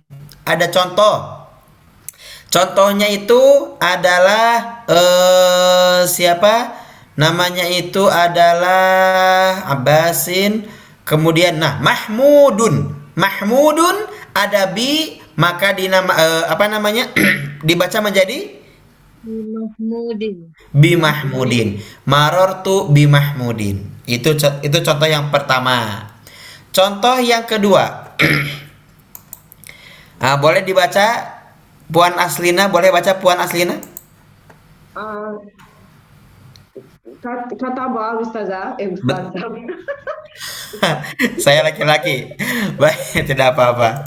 Ada 0.49 0.72
contoh. 0.72 1.16
Contohnya 2.51 3.07
itu 3.07 3.39
adalah 3.78 4.83
eh 4.91 6.01
siapa? 6.09 6.80
Namanya 7.20 7.66
itu 7.68 8.04
adalah 8.08 9.60
Abbasin. 9.74 10.52
Kemudian 11.04 11.54
nah 11.62 11.74
Mahmudun. 11.82 12.76
Mahmudun 13.22 13.96
ada 14.32 14.62
bi 14.76 15.20
maka 15.36 15.68
dinama 15.78 16.12
eh, 16.16 16.44
apa 16.48 16.64
namanya? 16.74 17.04
dibaca 17.68 17.98
menjadi 18.00 18.38
Mahmudin. 19.54 20.36
bi 20.82 20.92
Mahmudin. 20.96 21.68
Marortu 22.12 22.76
bi 22.94 23.04
Mahmudin. 23.14 23.76
Itu 24.08 24.30
itu 24.66 24.78
contoh 24.86 25.08
yang 25.08 25.28
pertama. 25.34 26.08
Contoh 26.76 27.16
yang 27.20 27.44
kedua. 27.44 27.84
Ah, 30.20 30.36
boleh 30.36 30.60
dibaca 30.68 31.06
Puan 31.92 32.14
Aslina, 32.20 32.68
boleh 32.68 32.92
baca 32.92 33.16
Puan 33.20 33.40
Aslina? 33.40 33.80
Uh, 34.94 35.32
kat- 35.56 35.59
kata 37.58 37.80
apa 37.90 38.22
Ustazah? 38.22 38.78
Eh 38.78 38.94
Ustazah. 38.94 39.32
Saya 41.42 41.66
laki-laki. 41.66 42.34
Baik, 42.78 42.98
tidak 43.28 43.56
apa-apa. 43.56 44.06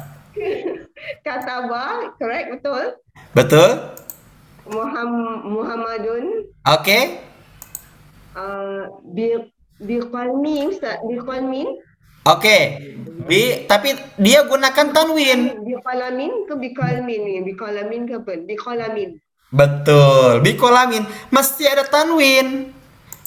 kata 1.23 1.51
apa? 1.67 1.83
Correct, 2.15 2.47
betul? 2.59 2.83
Betul? 3.35 3.69
Muham, 4.63 5.11
Muhammadun 5.43 6.47
Oke. 6.63 7.19
uh, 8.31 8.87
bi 9.11 9.35
Ustaz, 10.63 11.03
biqalmin 11.03 11.67
Oke. 12.23 12.79
Bi 13.27 13.67
tapi 13.67 13.99
dia 14.15 14.47
gunakan 14.47 14.95
tanwin. 14.95 15.59
biqalamin 15.67 16.47
ke 16.47 16.55
biqalmin? 16.55 17.43
Biqalamin 17.43 18.01
ke 18.07 18.15
apa? 18.23 18.39
Biqalamin. 18.47 19.19
Betul. 19.53 20.41
Bikolamin 20.41 21.03
mesti 21.29 21.67
ada 21.67 21.85
tanwin. 21.85 22.73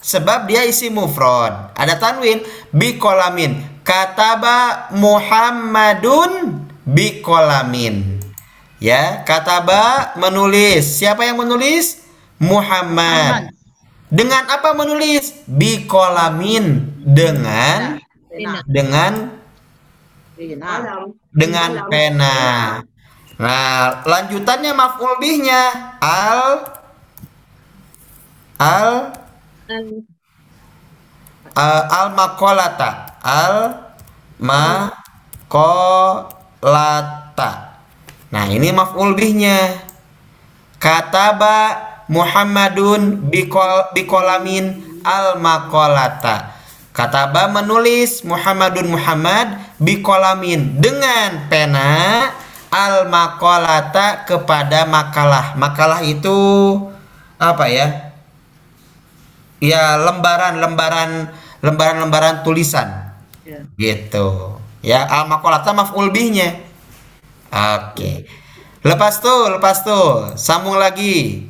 Sebab 0.01 0.47
dia 0.47 0.63
isi 0.65 0.89
mufrad. 0.93 1.75
Ada 1.75 1.99
tanwin. 1.99 2.43
Bikolamin. 2.71 3.83
Kataba 3.83 4.91
Muhammadun 4.95 6.63
bikolamin. 6.87 8.19
Ya, 8.79 9.25
kataba 9.25 10.15
menulis. 10.21 11.01
Siapa 11.01 11.25
yang 11.27 11.41
menulis? 11.41 12.07
Muhammad. 12.37 13.51
Dengan 14.13 14.47
apa 14.47 14.77
menulis? 14.77 15.43
Bikolamin. 15.49 16.95
Dengan 17.03 17.99
Pena. 18.31 18.61
dengan 18.69 19.13
Pena. 20.37 20.93
Dengan 21.33 21.71
pena. 21.89 22.37
Nah, 23.37 24.05
lanjutannya 24.05 24.73
maf'ul 24.73 25.17
bihnya 25.21 25.97
al 26.01 26.65
al 28.57 29.13
Al 29.67 29.83
uh, 31.59 31.83
al 31.91 32.15
makolata 32.15 33.19
al 33.19 33.83
makolata. 34.39 35.83
Nah, 38.31 38.47
ini 38.47 38.71
maf'ul 38.71 39.19
bihnya. 39.19 39.83
Kataba 40.79 41.83
Muhammadun 42.07 43.27
bikol 43.27 43.91
bikolamin 43.91 45.03
al 45.03 45.43
makolata. 45.43 46.55
Kataba 46.95 47.51
menulis 47.51 48.23
Muhammadun 48.23 48.95
Muhammad 48.95 49.59
bikolamin 49.83 50.79
dengan 50.79 51.51
pena 51.51 52.31
al 52.71 53.11
makolata 53.11 54.23
kepada 54.23 54.87
makalah. 54.87 55.59
Makalah 55.59 56.07
itu 56.07 56.39
apa 57.43 57.67
ya? 57.67 58.06
Ya 59.63 59.97
lembaran-lembaran 59.97 61.33
lembaran-lembaran 61.65 62.45
tulisan 62.45 63.07
Ya. 63.47 63.63
gitu. 63.79 64.59
Ya 64.83 65.07
al 65.07 65.31
makolata 65.31 65.71
maf'ul 65.71 66.11
bihnya. 66.11 66.59
Oke. 67.51 68.27
Lepas 68.83 69.19
tuh, 69.23 69.51
lepas 69.55 69.83
tuh, 69.83 70.35
sambung 70.39 70.79
lagi. 70.79 71.47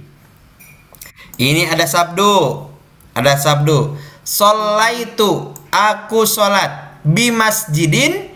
Ini 1.36 1.68
ada 1.72 1.84
sabdu. 1.84 2.68
Ada 3.16 3.36
sabdu. 3.36 3.96
Solaitu 4.24 5.52
aku 5.72 6.24
sholat 6.28 7.00
bi 7.04 7.28
masjidin 7.32 8.32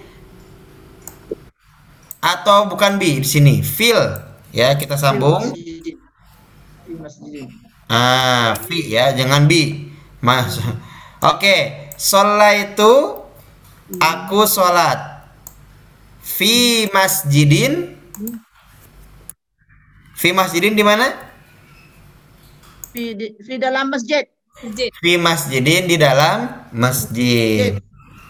atau 2.21 2.69
bukan 2.69 3.01
bi 3.01 3.25
di 3.25 3.29
sini 3.29 3.55
fil 3.65 3.99
ya 4.53 4.77
kita 4.77 4.95
sambung. 5.01 5.53
Ah 7.91 8.55
fi 8.55 8.87
ya 8.87 9.11
jangan 9.19 9.51
bi 9.51 9.91
mas. 10.23 10.63
Oke 11.31 11.91
solaitu 11.99 13.21
aku 13.99 14.47
sholat. 14.47 15.27
Fi 16.23 16.87
masjidin. 16.95 17.99
Fi 20.15 20.31
masjidin 20.31 20.79
di 20.79 20.85
mana? 20.87 21.11
Di, 22.95 23.13
di, 23.19 23.27
di 23.37 23.57
dalam 23.59 23.91
masjid. 23.91 24.25
Masjid. 24.61 24.93
fi 25.01 25.17
masjidin 25.17 25.89
di 25.89 25.97
dalam 25.97 26.69
masjid. 26.73 27.81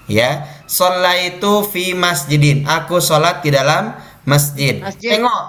Ya 0.07 0.47
itu 1.27 1.53
fi 1.71 1.95
masjidin. 1.95 2.67
Aku 2.67 3.03
sholat 3.03 3.43
di 3.43 3.51
dalam 3.51 3.95
masjid, 4.27 4.79
Masjid. 4.79 5.19
tengok. 5.19 5.45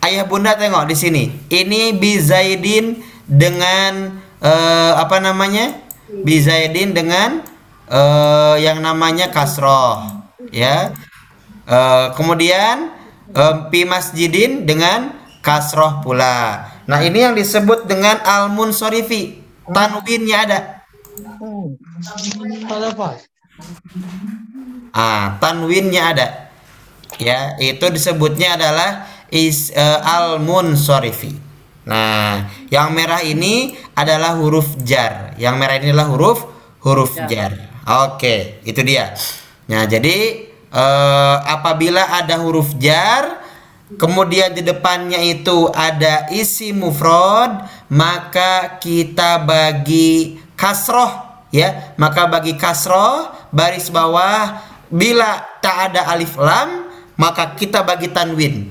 Ayah 0.00 0.24
bunda 0.24 0.56
tengok 0.56 0.88
di 0.88 0.96
sini. 0.96 1.24
Ini 1.52 1.92
bi 1.96 2.16
zaidin 2.16 3.09
dengan 3.30 4.18
eh, 4.42 4.92
apa 4.98 5.22
namanya? 5.22 5.78
Bi 6.10 6.42
zaidin 6.42 6.90
dengan 6.90 7.46
eh, 7.86 8.56
yang 8.58 8.82
namanya 8.82 9.30
kasroh 9.30 10.02
ya. 10.50 10.90
Eh, 11.70 12.06
kemudian 12.18 12.90
eh, 13.30 13.54
fi 13.70 13.80
masjidin 13.86 14.66
dengan 14.66 15.14
kasroh 15.40 16.02
pula. 16.02 16.66
Nah 16.90 16.98
ini 17.06 17.22
yang 17.22 17.38
disebut 17.38 17.86
dengan 17.86 18.18
al 18.26 18.50
munsorifi 18.50 19.38
tanwinnya 19.70 20.38
ada. 20.42 20.60
Ah, 24.90 25.38
tanwinnya 25.38 26.02
ada. 26.10 26.28
Ya, 27.20 27.54
itu 27.60 27.84
disebutnya 27.92 28.58
adalah 28.58 29.06
is 29.30 29.70
eh, 29.70 30.00
al 30.02 30.42
munsorifi. 30.42 31.49
Nah, 31.88 32.44
yang 32.68 32.92
merah 32.92 33.24
ini 33.24 33.72
adalah 33.96 34.36
huruf 34.36 34.76
jar. 34.84 35.32
Yang 35.40 35.54
merah 35.56 35.74
ini 35.80 35.86
adalah 35.92 36.08
huruf 36.12 36.38
huruf 36.84 37.16
jar. 37.28 37.56
Oke, 38.04 38.60
itu 38.68 38.80
dia. 38.84 39.16
Nah, 39.70 39.88
jadi 39.88 40.44
eh, 40.68 41.36
apabila 41.48 42.20
ada 42.20 42.36
huruf 42.40 42.76
jar 42.76 43.40
kemudian 43.96 44.54
di 44.54 44.62
depannya 44.62 45.18
itu 45.18 45.66
ada 45.72 46.30
isi 46.30 46.70
mufrad, 46.70 47.66
maka 47.90 48.78
kita 48.78 49.42
bagi 49.42 50.38
kasroh 50.54 51.44
ya, 51.50 51.96
maka 51.98 52.30
bagi 52.30 52.54
kasroh 52.54 53.32
baris 53.50 53.90
bawah 53.90 54.62
bila 54.92 55.42
tak 55.58 55.90
ada 55.90 56.10
alif 56.12 56.38
lam 56.38 56.86
maka 57.18 57.56
kita 57.58 57.82
bagi 57.82 58.12
tanwin. 58.12 58.70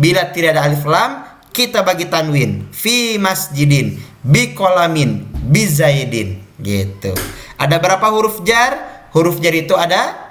Bila 0.00 0.28
tidak 0.32 0.56
ada 0.56 0.62
alif 0.68 0.84
lam 0.88 1.29
kita 1.50 1.82
bagi 1.82 2.06
tanwin 2.06 2.66
fi 2.70 3.18
masjidin 3.18 3.98
bi 4.22 4.54
kolamin 4.54 5.26
bi 5.50 5.66
zaidin 5.66 6.38
gitu. 6.62 7.12
Ada 7.60 7.76
berapa 7.76 8.06
huruf 8.08 8.40
jar? 8.46 9.06
Huruf 9.10 9.42
jar 9.42 9.52
itu 9.52 9.74
ada 9.74 10.30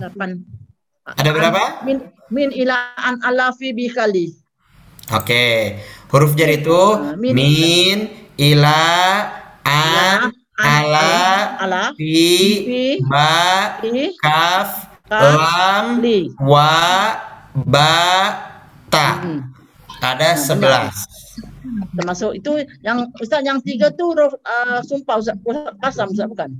Delapan. 0.00 0.42
ada 1.04 1.30
berapa? 1.30 1.62
Min, 1.84 1.98
min 2.32 2.48
ila 2.56 2.96
an 2.96 3.20
alafi 3.20 3.76
bi 3.76 3.92
kali. 3.92 4.32
Oke, 5.10 5.76
huruf 6.14 6.38
jar 6.38 6.46
itu 6.46 7.02
min. 7.18 7.34
min, 7.34 7.98
ila, 8.38 8.80
an, 9.66 10.30
ala, 10.54 11.90
fi, 11.98 13.02
ba, 13.10 13.74
kaf, 14.22 14.70
lam, 15.10 15.98
wa, 16.46 16.70
ba, 17.66 17.92
ta. 18.86 19.18
Hmm. 19.18 19.49
Ada 20.00 20.36
sebelas. 20.36 21.06
Termasuk 21.96 22.40
itu 22.40 22.64
yang 22.80 23.12
Ustaz 23.20 23.44
yang 23.44 23.60
tiga 23.60 23.92
tu 23.92 24.16
huruf 24.16 24.32
uh, 24.40 24.80
sumpah 24.80 25.20
Ustaz, 25.20 25.36
Ustaz 25.44 25.76
kasam 25.80 26.08
Ustaz 26.12 26.26
bukan? 26.28 26.50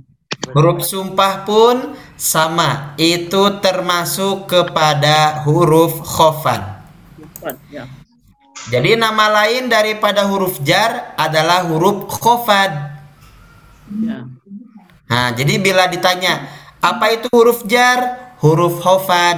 Huruf 0.53 0.81
sumpah 0.85 1.45
pun 1.45 1.97
sama. 2.17 2.93
Itu 2.97 3.61
termasuk 3.61 4.49
kepada 4.49 5.45
huruf 5.45 6.01
khofan. 6.01 6.81
Ya. 7.69 7.89
Jadi 8.69 8.93
nama 8.93 9.41
lain 9.41 9.73
daripada 9.73 10.25
huruf 10.29 10.61
jar 10.61 11.17
adalah 11.17 11.65
huruf 11.65 12.09
khofad. 12.09 12.71
Ya. 14.01 14.29
Nah, 15.11 15.27
jadi 15.33 15.57
bila 15.57 15.89
ditanya, 15.89 16.45
apa 16.79 17.13
itu 17.13 17.27
huruf 17.33 17.65
jar? 17.65 18.33
Huruf 18.41 18.81
hofad. 18.81 19.37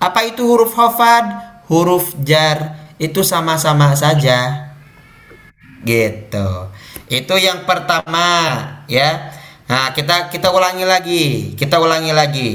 Apa 0.00 0.20
itu 0.28 0.44
huruf 0.44 0.76
hofad? 0.76 1.24
Huruf 1.68 2.12
jar. 2.24 2.83
Itu 2.98 3.26
sama-sama 3.26 3.92
saja. 3.98 4.70
Gitu. 5.84 6.48
Itu 7.10 7.34
yang 7.36 7.68
pertama, 7.68 8.26
ya. 8.88 9.34
Nah, 9.68 9.92
kita 9.92 10.28
kita 10.32 10.52
ulangi 10.52 10.84
lagi. 10.84 11.24
Kita 11.56 11.80
ulangi 11.80 12.12
lagi. 12.12 12.50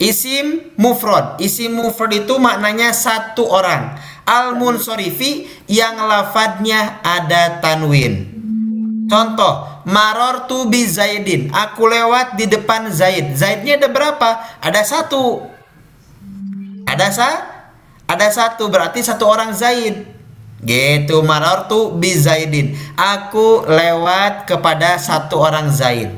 Isim 0.00 0.72
mufrad. 0.80 1.36
Isim 1.44 1.76
mufrad 1.76 2.12
itu 2.16 2.40
maknanya 2.40 2.96
satu 2.96 3.44
orang. 3.44 4.00
Al 4.24 4.56
munsorifi 4.56 5.44
yang 5.68 6.00
lafadnya 6.00 7.04
ada 7.04 7.60
tanwin. 7.60 8.32
Contoh, 9.10 9.84
marortu 9.84 10.70
bi 10.70 10.86
Zaidin. 10.86 11.50
Aku 11.50 11.84
lewat 11.90 12.38
di 12.38 12.46
depan 12.46 12.88
Zaid. 12.94 13.34
Zaidnya 13.34 13.76
ada 13.76 13.90
berapa? 13.90 14.40
Ada 14.62 14.86
satu. 14.86 15.50
Ada 16.86 17.06
sa? 17.10 17.30
Ada 18.10 18.26
satu. 18.34 18.66
Berarti 18.66 19.06
satu 19.06 19.30
orang 19.30 19.54
Zaid. 19.54 20.18
Gitu, 20.60 21.22
marortu 21.22 21.94
bi 21.96 22.12
Zaidin. 22.12 22.76
Aku 22.98 23.64
lewat 23.64 24.50
kepada 24.50 24.98
satu 24.98 25.38
orang 25.38 25.70
Zaid. 25.70 26.10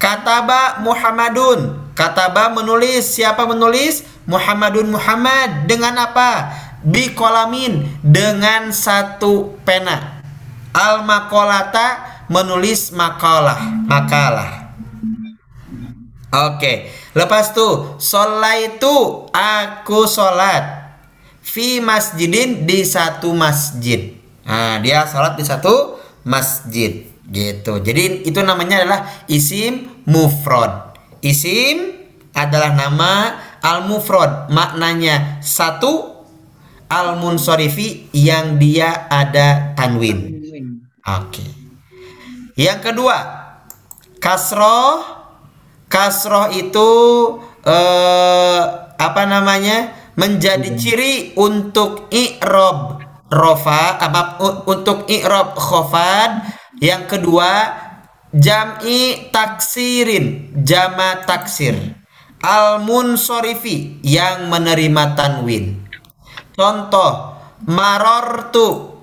Kataba 0.00 0.80
Muhammadun. 0.80 1.92
Kataba 1.92 2.48
menulis. 2.48 3.12
Siapa 3.12 3.44
menulis? 3.44 4.08
Muhammadun 4.24 4.88
Muhammad. 4.88 5.68
Dengan 5.68 6.00
apa? 6.00 6.48
Bi 6.80 7.12
kolamin. 7.12 7.84
Dengan 8.00 8.72
satu 8.72 9.60
pena. 9.68 10.24
Al 10.72 11.04
makolata 11.04 12.24
menulis 12.32 12.90
makalah. 12.94 13.58
Makalah. 13.84 14.72
Oke. 16.50 16.88
Lepas 17.12 17.52
tuh. 17.52 17.98
itu 18.62 18.96
Aku 19.34 20.06
sholat. 20.06 20.77
Fi 21.48 21.80
masjidin 21.80 22.68
di 22.68 22.84
satu 22.84 23.32
masjid. 23.32 24.12
Nah, 24.44 24.84
dia 24.84 25.08
sholat 25.08 25.40
di 25.40 25.44
satu 25.48 25.96
masjid 26.28 27.08
gitu. 27.28 27.80
Jadi 27.80 28.28
itu 28.28 28.40
namanya 28.44 28.84
adalah 28.84 29.00
isim 29.32 30.04
mufrad. 30.04 30.92
Isim 31.24 31.96
adalah 32.36 32.76
nama 32.76 33.40
al 33.64 33.88
mufrad, 33.88 34.52
maknanya 34.52 35.40
satu 35.40 36.24
al 36.88 37.16
munsorifi 37.20 38.12
yang 38.12 38.60
dia 38.60 39.08
ada 39.08 39.72
tanwin. 39.76 40.40
Oke. 41.04 41.44
Yang 42.58 42.92
kedua, 42.92 43.16
kasroh. 44.20 45.16
Kasroh 45.88 46.52
itu 46.52 46.90
eh, 47.64 48.60
apa 49.00 49.22
namanya? 49.24 50.07
Menjadi 50.18 50.74
ciri 50.74 51.38
untuk 51.38 52.10
i'rob 52.10 52.98
rofa 53.30 54.02
apa 54.02 54.42
untuk 54.66 55.06
i'rob 55.06 55.54
khofad 55.54 56.42
yang 56.82 57.06
kedua 57.06 57.70
jam'i 58.34 59.30
taksirin 59.30 60.58
jama 60.66 61.22
taksir. 61.22 61.94
Al 62.38 62.82
munsorifi 62.82 64.02
yang 64.02 64.50
menerima 64.50 65.14
tanwin. 65.18 65.86
Contoh 66.54 67.34
marortu 67.66 68.98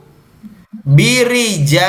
birijalin. 0.87 1.83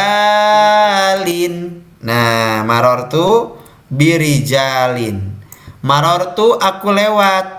Nah 2.02 2.62
marortu 2.66 3.58
birijalin. 3.90 5.38
Marortu 5.86 6.58
aku 6.58 6.90
lewat 6.90 7.55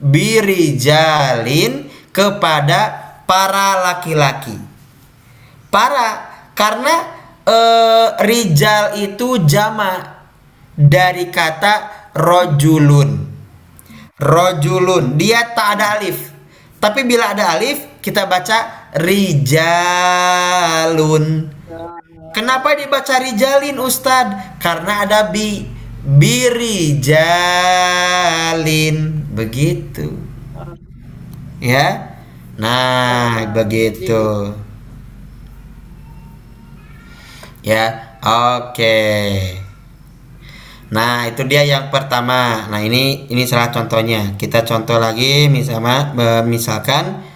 birijalin 0.00 1.88
kepada 2.12 2.80
para 3.24 3.84
laki-laki. 3.92 4.56
Para 5.68 6.30
karena 6.56 6.94
eh, 7.44 8.08
rijal 8.24 8.96
itu 9.00 9.44
jama 9.44 10.16
dari 10.72 11.28
kata 11.28 12.08
rojulun. 12.16 13.36
Rojulun 14.16 15.20
dia 15.20 15.52
tak 15.52 15.76
ada 15.76 16.00
alif. 16.00 16.32
Tapi 16.80 17.04
bila 17.04 17.36
ada 17.36 17.56
alif 17.56 18.00
kita 18.00 18.24
baca 18.24 18.88
rijalun. 18.96 19.96
Kenapa 22.32 22.76
dibaca 22.76 23.16
rijalin 23.16 23.80
ustad 23.80 24.60
karena 24.60 25.08
ada 25.08 25.32
bi 25.32 25.64
birijalin 26.06 27.26
begitu. 29.36 30.16
Ya? 31.60 32.16
Nah 32.56 33.52
begitu. 33.52 34.24
ya 37.66 37.84
oke. 38.22 38.98
Nah 40.94 41.26
itu 41.26 41.42
dia 41.50 41.62
yang 41.66 41.90
pertama. 41.90 42.70
Nah 42.70 42.80
ini 42.80 43.26
ini 43.32 43.42
salah 43.50 43.74
contohnya. 43.74 44.38
Kita 44.38 44.62
contoh 44.62 44.96
lagi 45.02 45.50
misalnya 45.50 46.14
misalkan 46.46 47.26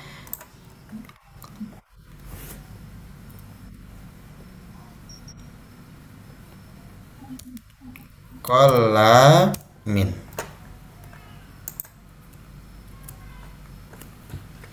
kolamin 8.47 10.20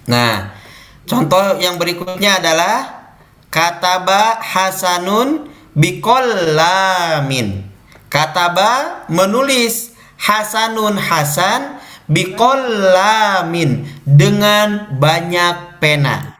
Nah, 0.08 0.56
contoh 1.04 1.60
yang 1.60 1.76
berikutnya 1.76 2.40
adalah 2.40 2.76
kataba 3.52 4.40
hasanun 4.40 5.52
bikollamin. 5.76 7.68
Kataba 8.08 9.04
menulis 9.12 9.92
hasanun 10.16 10.96
hasan 10.96 11.84
bikollamin 12.08 13.84
dengan 14.08 14.96
banyak 14.96 15.84
pena. 15.84 16.40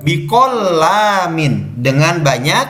Bikollamin 0.00 1.76
dengan 1.76 2.24
banyak 2.24 2.66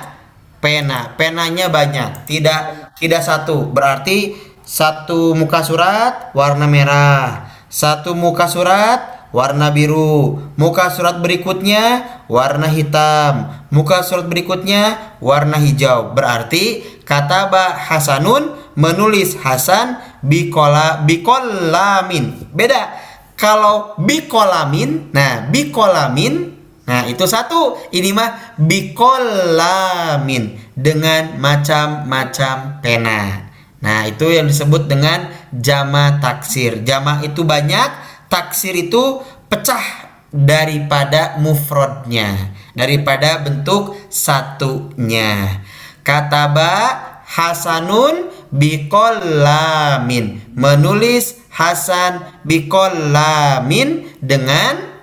pena. 0.58 1.14
Penanya 1.14 1.70
banyak, 1.70 2.26
tidak 2.26 2.90
tidak 2.98 3.22
satu. 3.22 3.70
Berarti 3.70 4.34
satu 4.66 5.38
muka 5.38 5.62
surat 5.62 6.34
warna 6.34 6.66
merah, 6.66 7.54
satu 7.70 8.18
muka 8.18 8.50
surat 8.50 9.17
warna 9.34 9.72
biru. 9.74 10.40
Muka 10.56 10.92
surat 10.92 11.20
berikutnya 11.20 12.04
warna 12.28 12.68
hitam. 12.68 13.52
Muka 13.68 14.00
surat 14.04 14.26
berikutnya 14.26 15.16
warna 15.20 15.60
hijau. 15.60 16.16
Berarti 16.16 16.84
kata 17.04 17.52
ba 17.52 17.76
Hasanun 17.76 18.56
menulis 18.78 19.36
Hasan 19.40 20.00
bikola 20.24 21.04
bikolamin. 21.04 22.48
Beda. 22.54 23.06
Kalau 23.38 23.94
bikolamin, 24.02 25.14
nah 25.14 25.46
bikolamin 25.46 26.58
Nah, 26.88 27.04
itu 27.04 27.28
satu. 27.28 27.76
Ini 27.92 28.16
mah 28.16 28.56
bikolamin 28.56 30.72
dengan 30.72 31.36
macam-macam 31.36 32.80
pena. 32.80 33.52
Nah, 33.84 34.08
itu 34.08 34.32
yang 34.32 34.48
disebut 34.48 34.88
dengan 34.88 35.28
jama 35.52 36.16
taksir. 36.18 36.80
Jama 36.88 37.20
itu 37.20 37.44
banyak, 37.44 38.07
taksir 38.28 38.76
itu 38.76 39.24
pecah 39.48 40.08
daripada 40.28 41.40
mufrodnya 41.40 42.52
daripada 42.76 43.40
bentuk 43.40 43.96
satunya 44.12 45.64
kataba 46.04 47.00
hasanun 47.24 48.28
bikolamin 48.52 50.40
menulis 50.52 51.40
hasan 51.52 52.24
bikolamin 52.44 54.08
dengan 54.20 55.00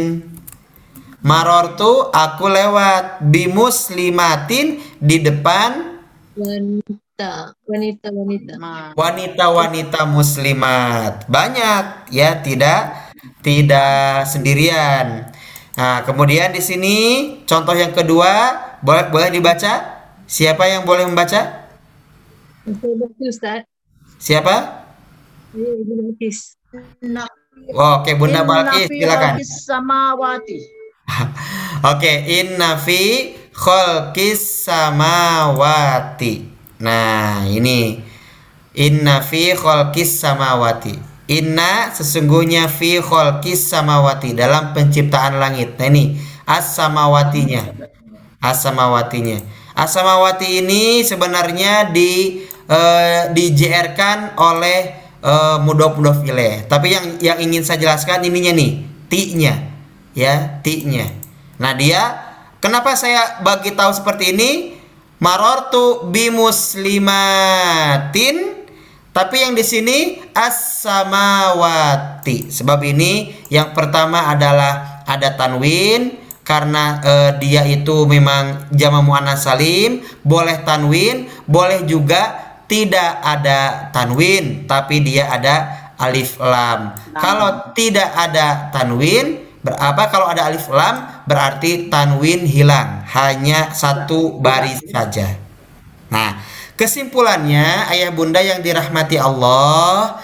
Marortu 1.24 2.12
aku 2.12 2.48
lewat 2.52 3.24
bimuslimatin 3.24 4.76
di 5.00 5.24
depan 5.24 5.96
wan 6.36 6.84
wanita, 7.14 7.54
wanita, 7.64 8.08
wanita. 8.10 8.52
Ma- 8.58 8.92
wanita-wanita 8.92 10.00
muslimat 10.10 11.24
banyak 11.30 12.10
ya 12.10 12.42
tidak 12.42 13.03
tidak 13.44 14.24
sendirian. 14.24 15.28
Nah 15.76 16.00
kemudian 16.06 16.54
di 16.54 16.62
sini 16.64 16.96
contoh 17.44 17.76
yang 17.76 17.92
kedua 17.92 18.56
boleh 18.80 19.12
boleh 19.12 19.28
dibaca? 19.28 19.92
Siapa 20.24 20.64
yang 20.64 20.88
boleh 20.88 21.04
membaca? 21.04 21.68
Ustaz. 23.20 23.68
siapa? 24.16 24.82
Oh, 27.76 28.00
oke 28.00 28.10
bunda 28.16 28.40
Balkis 28.42 28.88
silakan. 28.88 29.44
samawati. 29.44 30.58
oke 31.92 32.12
inna 32.24 32.80
fi 32.80 33.36
khalqis 33.52 34.64
samawati. 34.64 36.48
Nah 36.80 37.44
ini. 37.44 38.00
Inna 38.74 39.20
fi 39.20 39.52
khalqis 39.52 40.18
samawati 40.18 41.13
inna 41.26 41.90
sesungguhnya 41.94 42.68
fi 42.68 43.00
khalqis 43.00 43.70
samawati 43.72 44.36
dalam 44.36 44.76
penciptaan 44.76 45.40
langit 45.40 45.76
nah 45.80 45.88
ini 45.88 46.20
as 46.44 46.76
samawatinya 46.76 47.92
as-samawatinya. 48.44 49.40
As-samawati 49.74 50.60
ini 50.60 51.00
sebenarnya 51.02 51.88
di 51.90 52.44
eh, 52.68 53.32
di-JR-kan 53.32 54.36
oleh 54.36 54.80
eh, 55.24 55.56
mudhof-mudhof 55.64 56.20
ilaih. 56.28 56.68
Tapi 56.68 56.92
yang 56.92 57.16
yang 57.18 57.40
ingin 57.40 57.64
saya 57.64 57.80
jelaskan 57.80 58.20
ininya 58.28 58.52
nih, 58.52 58.84
ti-nya. 59.08 59.72
Ya, 60.14 60.62
ti-nya. 60.62 61.10
Nah, 61.58 61.74
dia 61.74 62.22
kenapa 62.62 62.94
saya 62.94 63.42
bagi 63.42 63.74
tahu 63.74 63.90
seperti 63.90 64.30
ini? 64.36 64.78
Marortu 65.18 66.06
bi 66.12 66.28
muslimatin 66.30 66.84
tapi 69.14 69.46
yang 69.46 69.54
di 69.54 69.62
sini 69.62 70.18
as-samawati. 70.34 70.90
Sebab 72.50 72.82
ini 72.82 73.30
yang 73.46 73.70
pertama 73.70 74.26
adalah 74.26 75.06
ada 75.06 75.38
tanwin 75.38 76.18
karena 76.42 76.98
eh, 77.00 77.38
dia 77.38 77.62
itu 77.62 78.10
memang 78.10 78.66
jama 78.74 79.06
muannas 79.06 79.46
salim, 79.46 80.02
boleh 80.26 80.66
tanwin, 80.66 81.30
boleh 81.46 81.86
juga 81.86 82.42
tidak 82.66 83.22
ada 83.22 83.88
tanwin 83.94 84.66
tapi 84.66 84.98
dia 85.06 85.30
ada 85.30 85.84
alif 85.94 86.34
lam. 86.42 86.98
Kalau 87.14 87.70
tidak 87.70 88.10
ada 88.18 88.74
tanwin 88.74 89.46
berapa 89.62 90.10
kalau 90.10 90.26
ada 90.26 90.50
alif 90.50 90.66
lam 90.74 91.22
berarti 91.30 91.86
tanwin 91.86 92.50
hilang, 92.50 93.06
hanya 93.14 93.70
satu 93.70 94.42
baris 94.42 94.82
saja. 94.90 95.38
Nah, 96.10 96.36
kesimpulannya 96.74 97.90
ayah 97.90 98.10
bunda 98.14 98.42
yang 98.42 98.60
dirahmati 98.60 99.18
Allah, 99.18 100.18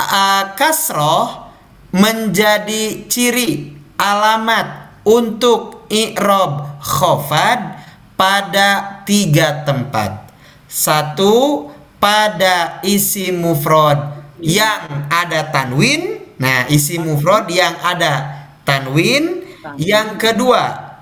uh, 0.00 0.44
kasroh 0.56 1.48
menjadi 1.94 3.06
ciri 3.06 3.78
alamat 3.96 5.00
untuk 5.06 5.86
i'rob 5.92 6.82
khofad 6.82 7.78
pada 8.18 9.00
tiga 9.06 9.62
tempat. 9.62 10.32
Satu 10.66 11.70
pada 12.02 12.82
isi 12.82 13.30
mufrod 13.30 13.96
yang 14.42 15.06
ada 15.08 15.46
tanwin. 15.54 16.18
Nah, 16.34 16.66
isi 16.66 16.98
mufrod 16.98 17.46
yang 17.46 17.78
ada 17.78 18.44
tanwin. 18.66 19.46
Yang 19.80 20.20
kedua, 20.20 20.92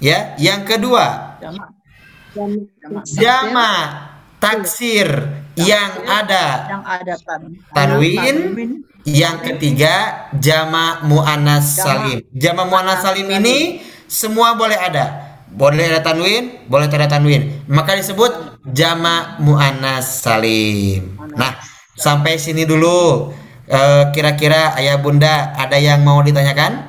ya, 0.00 0.32
yang 0.40 0.64
kedua 0.64 1.36
Jamak. 1.36 1.68
Jamak. 2.32 3.04
jama 3.12 3.72
taksir 4.40 5.08
yang 5.56 5.92
ada. 6.04 6.68
yang 6.68 6.84
ada 6.84 7.14
tan 7.24 7.42
Tanwin. 7.72 8.84
yang 9.06 9.38
ketiga 9.40 10.28
jama 10.36 11.06
muannas 11.06 11.78
salim. 11.80 12.20
Jama 12.34 12.66
muannas 12.68 13.00
salim 13.06 13.30
ini 13.30 13.80
semua 14.10 14.58
boleh 14.58 14.76
ada. 14.76 15.38
Boleh 15.46 15.88
ada 15.88 16.04
tanwin 16.04 16.68
boleh 16.68 16.90
tidak 16.90 17.08
ada 17.08 17.16
tanwin. 17.16 17.64
Maka 17.70 17.96
disebut 17.96 18.60
jama 18.66 19.40
muannas 19.40 20.20
salim. 20.20 21.16
Nah 21.38 21.56
sampai 21.96 22.36
sini 22.36 22.68
dulu. 22.68 23.32
Eh, 23.66 24.04
kira-kira 24.14 24.78
ayah 24.78 24.94
bunda 25.02 25.50
ada 25.58 25.74
yang 25.74 26.06
mau 26.06 26.22
ditanyakan? 26.22 26.86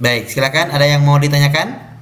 Baik 0.00 0.32
silakan. 0.32 0.72
Ada 0.72 0.96
yang 0.96 1.04
mau 1.04 1.20
ditanyakan 1.20 1.93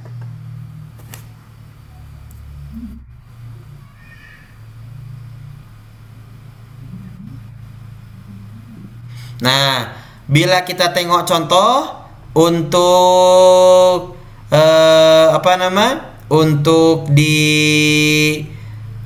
Nah, 9.42 9.90
bila 10.30 10.62
kita 10.62 10.94
tengok 10.94 11.26
contoh 11.26 11.90
untuk 12.38 14.14
eh, 14.54 15.26
apa 15.34 15.52
nama? 15.58 15.86
Untuk 16.32 17.12
di 17.12 17.36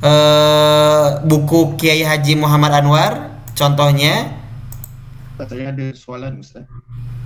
eh, 0.04 1.08
buku 1.24 1.74
Kiai 1.80 2.04
Haji 2.04 2.36
Muhammad 2.36 2.84
Anwar, 2.84 3.42
contohnya 3.56 4.36
saya 5.36 5.68
ada 5.68 5.86
soalan 5.92 6.40
Ustaz. 6.40 6.64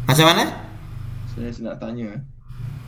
macam 0.07 0.27
mana? 0.27 0.45
Saya 1.31 1.51
nak 1.63 1.79
tanya. 1.79 2.19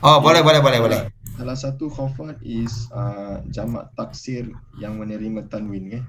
Oh, 0.02 0.18
boleh, 0.18 0.42
boleh, 0.42 0.58
boleh, 0.58 0.78
boleh. 0.82 1.00
Salah 1.38 1.54
satu 1.54 1.86
khafat 1.86 2.42
is 2.42 2.90
uh, 2.90 3.38
jamak 3.54 3.86
taksir 3.94 4.50
yang 4.82 4.98
menerima 4.98 5.46
tanwin 5.46 5.94
kan? 5.94 6.02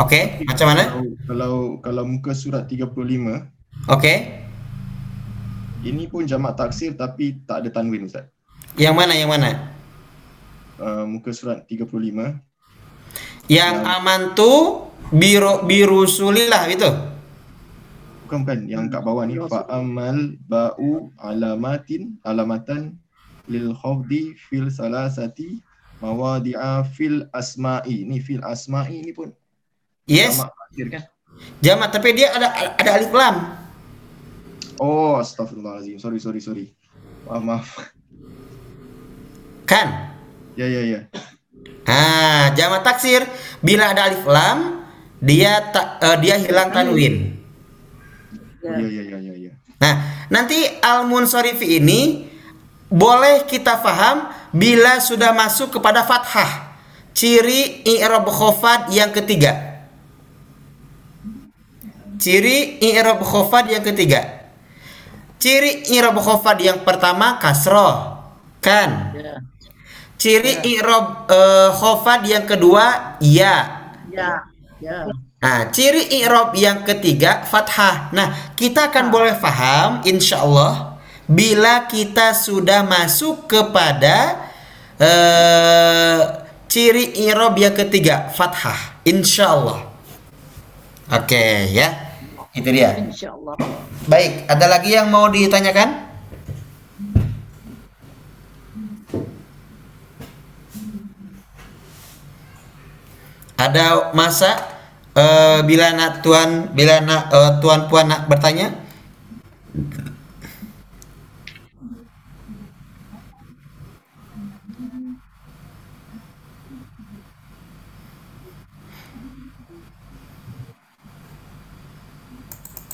Oke, 0.00 0.40
macam 0.48 0.66
mana? 0.72 0.84
Kalau, 0.88 1.12
kalau 1.28 1.54
kalau 1.84 2.04
muka 2.08 2.32
surat 2.32 2.64
35, 2.64 2.96
Oke. 3.92 4.14
ini 5.84 6.08
pun 6.08 6.24
jamak 6.24 6.56
taksir 6.56 6.96
tapi 6.96 7.36
tak 7.44 7.64
ada 7.64 7.68
tanwin 7.68 8.08
Ustaz. 8.08 8.24
Yang 8.80 8.94
mana? 8.96 9.12
Yang 9.12 9.30
mana? 9.36 9.48
Uh, 10.80 11.04
muka 11.04 11.36
surat 11.36 11.68
35. 11.68 11.92
Yang 13.52 13.76
aman 13.84 14.32
tu 14.32 14.88
biru 15.12 15.68
biru 15.68 16.08
sulilah 16.08 16.64
itu. 16.72 16.88
Bukan 18.24 18.46
bukan 18.46 18.60
yang 18.72 18.88
kat 18.88 19.04
bawah 19.04 19.28
ni 19.28 19.36
fa 19.52 19.68
amal 19.68 20.38
ba'u 20.48 21.12
alamatin 21.20 22.16
alamatan 22.24 22.96
lil 23.52 23.76
khafdi 23.76 24.32
fil 24.48 24.72
salasati 24.72 25.60
mawadi'a 26.00 26.88
fil 26.88 27.28
asma'i. 27.36 28.08
Ni 28.08 28.22
fil 28.22 28.40
asma'i 28.46 29.04
ni 29.04 29.12
pun 29.12 29.34
Yes, 30.10 30.42
taksir 30.42 30.90
kan? 30.90 31.02
jamak 31.62 31.94
tapi 31.94 32.18
dia 32.18 32.34
ada 32.34 32.50
ada 32.74 32.90
alif 32.98 33.14
lam. 33.14 33.36
Oh, 34.82 35.22
astagfirullahalazim. 35.22 36.02
Sorry 36.02 36.18
sorry 36.18 36.42
sorry. 36.42 36.66
Maaf 37.30 37.42
maaf. 37.46 37.66
Kan? 39.70 40.18
Ya 40.58 40.66
ya 40.66 40.82
ya. 40.82 41.00
Ah, 41.86 42.50
jamak 42.58 42.82
taksir 42.82 43.22
bila 43.62 43.94
ada 43.94 44.10
alif 44.10 44.26
lam 44.26 44.82
dia 45.22 45.70
tak 45.70 46.02
eh, 46.02 46.16
dia 46.18 46.42
hilang 46.42 46.74
tanwin. 46.74 47.38
Ya 48.66 48.82
ya 48.82 49.02
ya 49.14 49.18
ya 49.22 49.34
ya. 49.46 49.52
Nah, 49.78 49.94
nanti 50.26 50.58
al 50.82 51.06
munsorifi 51.06 51.78
ini 51.78 52.26
boleh 52.90 53.46
kita 53.46 53.78
faham 53.78 54.26
bila 54.50 54.98
sudah 54.98 55.30
masuk 55.30 55.78
kepada 55.78 56.02
fathah. 56.02 56.74
Ciri 57.14 57.86
i'rab 57.86 58.26
khofad 58.26 58.90
yang 58.90 59.14
ketiga. 59.14 59.69
Ciri 62.20 62.76
i'rab 62.84 63.24
khofad 63.24 63.72
yang 63.72 63.80
ketiga. 63.80 64.52
Ciri 65.40 65.88
i'rab 65.96 66.20
khofad 66.20 66.60
yang 66.60 66.84
pertama 66.84 67.40
kasroh. 67.40 68.20
Kan? 68.60 69.16
ya 69.16 69.40
Ciri 70.20 70.60
i'rab 70.68 71.24
eh, 71.32 71.72
khofad 71.72 72.28
yang 72.28 72.44
kedua 72.44 73.16
ya. 73.24 73.88
ya 74.12 74.44
ya 74.76 75.08
Nah, 75.40 75.72
ciri 75.72 76.20
i'rab 76.20 76.52
yang 76.52 76.84
ketiga 76.84 77.48
fathah. 77.48 78.12
Nah, 78.12 78.52
kita 78.52 78.92
akan 78.92 79.08
boleh 79.08 79.32
paham 79.40 80.04
insya 80.04 80.44
Allah 80.44 81.00
bila 81.24 81.88
kita 81.88 82.36
sudah 82.36 82.84
masuk 82.84 83.48
kepada 83.48 84.36
eh, 85.00 86.20
ciri 86.68 87.24
i'rab 87.24 87.56
yang 87.56 87.72
ketiga 87.72 88.28
fathah. 88.36 89.00
Insya 89.08 89.56
Allah. 89.56 89.80
Oke 91.08 91.72
ya, 91.72 92.09
itu 92.50 92.68
dia. 92.70 92.98
insyaallah 92.98 93.54
Baik, 94.10 94.48
ada 94.50 94.66
lagi 94.66 94.90
yang 94.96 95.06
mau 95.12 95.30
ditanyakan? 95.30 96.10
Ada 103.60 104.16
masa 104.16 104.56
eh, 105.14 105.60
bila 105.68 105.92
nak 105.92 106.24
tuan 106.24 106.72
bila 106.72 106.98
nak 107.04 107.28
eh, 107.28 107.52
tuan 107.60 107.86
puan 107.86 108.08
nak 108.08 108.26
bertanya? 108.26 108.72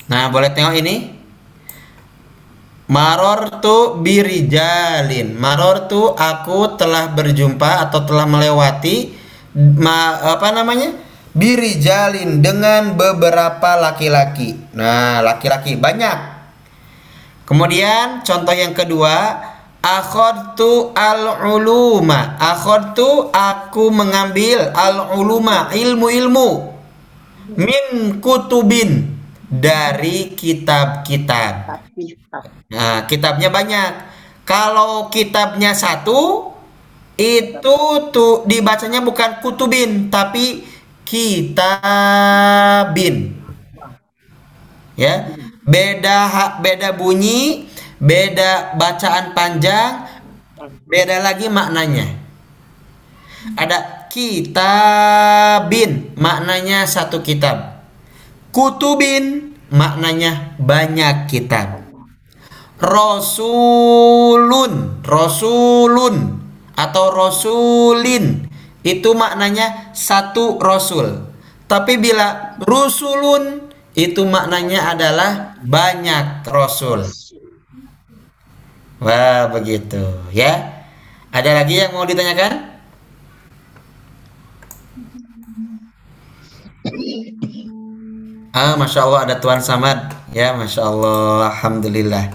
Nah, 0.07 0.31
boleh 0.31 0.51
tengok 0.55 0.75
ini. 0.79 0.95
Marortu 2.87 3.99
birijalin. 3.99 5.35
Marortu 5.35 6.15
aku 6.15 6.79
telah 6.79 7.11
berjumpa 7.11 7.83
atau 7.87 8.07
telah 8.07 8.23
melewati 8.23 9.11
ma, 9.55 10.15
apa 10.23 10.55
namanya? 10.55 10.95
Birijalin 11.35 12.39
dengan 12.39 12.95
beberapa 12.95 13.75
laki-laki. 13.75 14.55
Nah, 14.71 15.19
laki-laki 15.19 15.75
banyak. 15.75 16.39
Kemudian 17.43 18.23
contoh 18.23 18.55
yang 18.55 18.71
kedua, 18.71 19.43
akhadtu 19.83 20.95
al-uluma. 20.95 22.39
Akhadtu 22.39 23.27
aku 23.35 23.91
mengambil 23.91 24.71
al-uluma, 24.71 25.67
ilmu-ilmu 25.75 26.79
min 27.55 28.19
kutubin 28.19 29.16
dari 29.47 30.35
kitab-kitab. 30.35 31.87
Kitab. 31.95 32.43
Nah, 32.67 33.07
kitabnya 33.07 33.47
banyak. 33.47 33.91
Kalau 34.47 35.07
kitabnya 35.11 35.75
satu, 35.75 36.51
itu 37.19 37.77
tuh 38.13 38.45
dibacanya 38.47 39.01
bukan 39.03 39.41
kutubin, 39.43 40.07
tapi 40.13 40.63
kitabin. 41.07 42.35
Ya, 44.97 45.29
beda 45.67 46.17
ha- 46.27 46.57
beda 46.63 46.95
bunyi, 46.95 47.67
beda 47.99 48.73
bacaan 48.79 49.35
panjang, 49.35 50.07
beda 50.87 51.19
lagi 51.21 51.49
maknanya. 51.51 52.07
Ada 53.55 54.07
kitabin, 54.09 55.91
maknanya 56.17 56.87
satu 56.89 57.21
kitab. 57.21 57.76
Kutubin, 58.57 59.53
maknanya 59.69 60.57
banyak 60.57 61.29
kitab. 61.29 61.85
Rasulun, 62.81 64.73
Rasulun 65.05 66.41
atau 66.73 67.05
Rasulin 67.13 68.49
itu 68.81 69.13
maknanya 69.13 69.93
satu 69.93 70.57
Rasul. 70.57 71.29
Tapi 71.69 72.01
bila 72.01 72.57
Rusulun 72.65 73.69
itu 73.93 74.25
maknanya 74.25 74.89
adalah 74.97 75.53
banyak 75.61 76.41
Rasul. 76.49 77.05
Wah 78.97 79.53
begitu 79.53 80.01
ya. 80.33 80.81
Ada 81.29 81.61
lagi 81.61 81.77
yang 81.77 81.93
mau 81.93 82.09
ditanyakan? 82.09 82.73
Ah, 88.57 88.73
masya 88.73 89.05
Allah 89.05 89.19
ada 89.29 89.35
Tuan 89.37 89.61
Samad 89.61 89.99
ya, 90.33 90.57
masya 90.57 90.81
Allah, 90.89 91.53
alhamdulillah. 91.53 92.25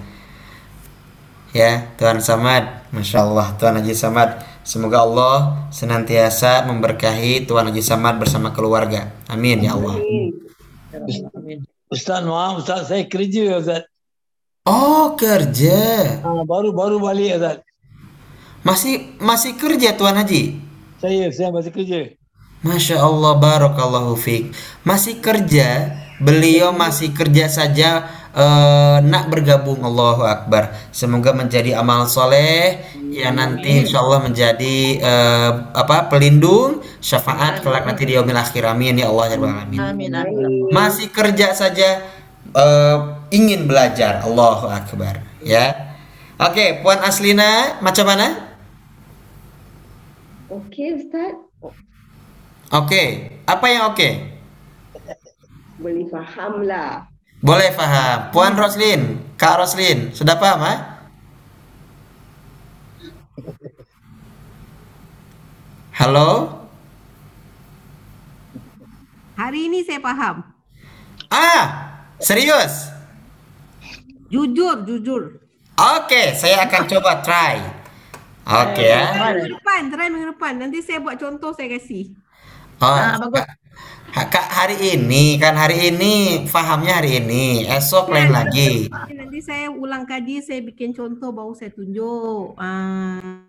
Ya, 1.50 1.90
Tuan 1.98 2.22
Samad, 2.22 2.86
masya 2.94 3.26
Allah, 3.26 3.46
Tuan 3.58 3.74
Haji 3.82 3.90
Samad. 3.92 4.30
Semoga 4.62 5.02
Allah 5.02 5.36
senantiasa 5.74 6.62
memberkahi 6.70 7.42
Tuan 7.50 7.66
Haji 7.66 7.82
Samad 7.82 8.22
bersama 8.22 8.54
keluarga. 8.54 9.10
Amin 9.26 9.66
ya 9.66 9.74
Allah. 9.74 9.98
Ustaz 11.90 12.22
maaf 12.22 12.62
Ustaz 12.62 12.86
saya 12.86 13.02
kerja 13.10 13.58
Ustaz. 13.58 13.82
Oh 14.62 15.18
kerja, 15.18 16.22
Ah, 16.22 16.46
baru 16.46 16.70
baru 16.70 17.02
balik 17.02 17.34
Ustaz. 17.42 17.58
masih 18.62 19.18
masih 19.18 19.58
kerja 19.58 19.98
Tuan 19.98 20.14
Haji. 20.14 20.62
Saya 21.02 21.26
saya 21.34 21.50
masih 21.50 21.74
kerja. 21.74 22.14
Masya 22.62 23.02
Allah, 23.02 23.34
barakallahu 23.42 24.14
fiq. 24.14 24.54
Masih 24.86 25.18
kerja, 25.18 25.98
beliau 26.22 26.70
masih 26.70 27.10
kerja 27.10 27.50
saja 27.50 28.06
eh, 28.32 28.98
nak 29.02 29.28
bergabung 29.28 29.82
Allahu 29.82 30.22
Akbar. 30.22 30.72
Semoga 30.94 31.34
menjadi 31.34 31.76
amal 31.76 32.06
soleh 32.06 32.80
yang 33.12 33.36
nanti 33.36 33.84
insya 33.84 34.00
Allah 34.00 34.24
menjadi 34.24 34.78
eh, 35.02 35.50
apa 35.74 36.06
pelindung 36.08 36.80
syafaat 37.02 37.60
kelak 37.60 37.84
nanti 37.84 38.06
di 38.06 38.14
yaumil 38.14 38.38
akhir. 38.38 38.62
Amin 38.64 39.02
ya 39.02 39.10
Allah 39.10 39.26
ya. 39.34 39.36
Amin. 39.36 39.78
Amin. 40.14 40.70
Masih 40.70 41.10
kerja 41.10 41.52
saja 41.52 42.00
eh, 42.54 42.98
ingin 43.34 43.66
belajar 43.66 44.22
Allahu 44.22 44.70
Akbar 44.70 45.20
ya. 45.42 45.92
Oke, 46.42 46.82
Puan 46.82 46.98
Aslina 47.02 47.78
macam 47.78 48.02
mana? 48.02 48.50
Okey 50.52 51.00
Ustaz, 51.00 51.32
Oke, 52.72 53.28
apa 53.44 53.66
yang 53.68 53.92
oke? 53.92 54.08
Boleh 55.82 56.06
faham 56.06 56.62
lah. 56.62 57.10
Boleh 57.42 57.74
paham. 57.74 58.30
Puan 58.30 58.54
Roslin, 58.54 59.18
Kak 59.34 59.58
Roslin, 59.58 60.14
sudah 60.14 60.38
paham 60.38 60.62
ha? 60.62 60.74
Halo? 65.92 66.62
Hari 69.34 69.66
ini 69.66 69.82
saya 69.82 69.98
faham. 69.98 70.46
Ah, 71.26 71.98
serius? 72.22 72.94
Jujur, 74.30 74.86
jujur. 74.86 75.22
Oke, 75.76 76.36
saya 76.38 76.62
akan 76.64 76.82
coba 76.86 77.20
try. 77.26 77.58
Oke 78.42 78.86
ya. 78.86 79.02
Minggu 79.34 79.58
depan, 79.58 79.80
try 79.90 80.06
minggu 80.08 80.28
depan. 80.36 80.52
Nanti 80.62 80.78
saya 80.78 81.02
buat 81.02 81.18
contoh 81.18 81.50
saya 81.52 81.68
kasih. 81.74 82.14
Oh, 82.78 82.86
Ah, 82.86 83.18
bagus. 83.18 83.61
Kak, 84.12 84.28
Kak, 84.28 84.44
hari 84.44 84.76
ini 84.92 85.40
kan 85.40 85.56
hari 85.56 85.88
ini 85.88 86.44
fahamnya 86.44 87.00
hari 87.00 87.16
ini, 87.16 87.64
esok 87.64 88.12
lain 88.12 88.28
lagi. 88.28 88.92
Nanti 88.92 89.40
saya 89.40 89.72
ulang 89.72 90.04
kaji, 90.04 90.44
saya 90.44 90.60
bikin 90.60 90.92
contoh 90.92 91.32
baru 91.32 91.56
saya 91.56 91.72
tunjuk. 91.72 92.52
Ah. 92.60 93.40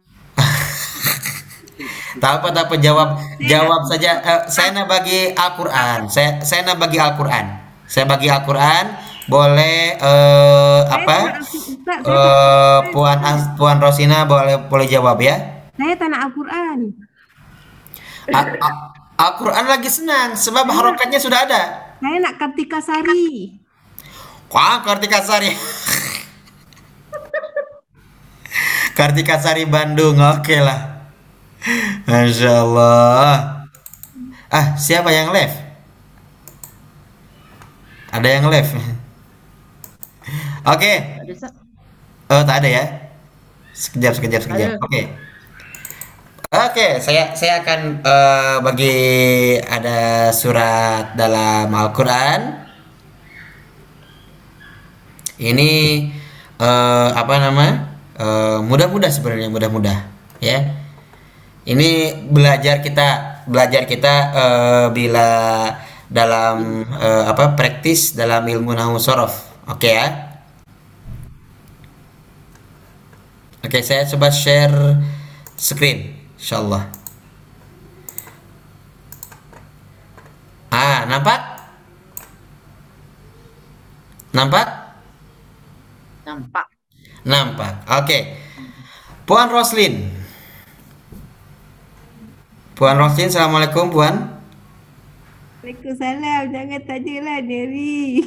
Tak 2.13 2.31
apa 2.39 2.47
tak 2.53 2.69
apa 2.69 2.75
jawab 2.79 3.17
jawab 3.43 3.81
saja. 3.89 4.21
Eh, 4.21 4.41
saya 4.47 4.71
nak 4.71 4.87
bagi 4.87 5.33
Al-Qur'an. 5.33 6.07
Saya 6.07 6.39
saya 6.39 6.63
nak 6.63 6.79
bagi 6.79 6.95
Al-Qur'an. 6.95 7.45
Saya 7.83 8.05
bagi 8.05 8.29
Al-Qur'an. 8.29 8.85
Boleh 9.25 9.97
eh, 9.97 10.81
apa? 10.85 11.43
Ustaz, 11.43 11.99
saya, 12.05 12.13
Eh, 12.13 12.79
Puan 12.93 13.19
As- 13.19 13.51
Puan 13.55 13.81
Rosina 13.81 14.23
boleh 14.23 14.63
boleh 14.67 14.87
jawab 14.87 15.19
ya. 15.19 15.35
saya 15.73 15.97
tak 15.97 16.07
nak 16.07 16.29
Al-Quran. 16.29 16.77
A- 18.29 18.55
A- 18.61 18.87
Al-Qur'an 19.23 19.71
lagi 19.71 19.87
senang 19.87 20.35
sebab 20.35 20.67
harokatnya 20.67 21.15
sudah 21.15 21.47
ada. 21.47 21.61
Saya 22.03 22.19
nak 22.19 22.35
Kartika 22.35 22.83
Sari. 22.83 23.55
Wah, 24.51 24.83
Kartika 24.83 25.23
Sari. 25.23 25.55
Kartika 28.99 29.39
Sari 29.39 29.63
Bandung. 29.63 30.19
Oke 30.19 30.59
lah. 30.59 31.07
Masya 32.03 32.51
Allah. 32.67 33.63
Ah, 34.51 34.75
siapa 34.75 35.07
yang 35.15 35.31
left? 35.31 35.55
Ada 38.11 38.27
yang 38.27 38.45
left. 38.51 38.75
Oke. 40.67 40.93
Ustaz? 41.31 41.55
Oh, 42.27 42.43
tak 42.43 42.59
ada 42.61 42.67
ya? 42.67 42.83
Sekejap, 43.71 44.13
sekejap, 44.19 44.41
sekejap. 44.45 44.69
Ada. 44.77 45.22
Oke. 46.53 47.01
Saya 47.01 47.33
saya 47.33 47.65
akan 47.65 48.05
eh, 48.05 48.57
bagi 48.61 48.95
ada 49.57 50.29
surat 50.29 51.17
dalam 51.17 51.73
Al-Qur'an. 51.73 52.61
Ini 55.41 55.71
eh, 56.61 57.09
apa 57.09 57.33
nama? 57.41 57.65
Eh, 58.13 58.57
mudah-mudah 58.69 59.09
sebenarnya 59.09 59.49
mudah-mudah, 59.49 59.97
ya. 60.37 60.77
Ini 61.65 62.21
belajar 62.29 62.85
kita 62.85 63.41
belajar 63.49 63.89
kita 63.89 64.13
eh, 64.37 64.85
bila 64.93 65.29
dalam 66.05 66.85
eh, 66.85 67.23
apa 67.33 67.57
praktis 67.57 68.13
dalam 68.13 68.45
ilmu 68.45 68.77
nahwu 68.77 69.01
sorof. 69.01 69.57
Oke 69.65 69.89
ya. 69.89 70.37
Oke, 73.65 73.81
saya 73.81 74.05
coba 74.05 74.29
share 74.29 75.01
screen, 75.57 76.12
insyaallah. 76.43 76.83
Ah, 80.67 81.07
nampak? 81.07 81.39
Nampak? 84.35 84.67
Nampak. 86.27 86.65
Nampak. 87.23 87.73
Oke. 88.03 88.19
Puan 89.23 89.47
Roslin. 89.47 90.11
Puan 92.75 92.99
Roslin, 92.99 93.31
Assalamualaikum 93.31 93.87
Puan. 93.87 94.35
Waalaikumsalam. 95.63 96.51
Jangan 96.51 96.81
tanyalah 96.83 97.39
Neri. 97.39 98.19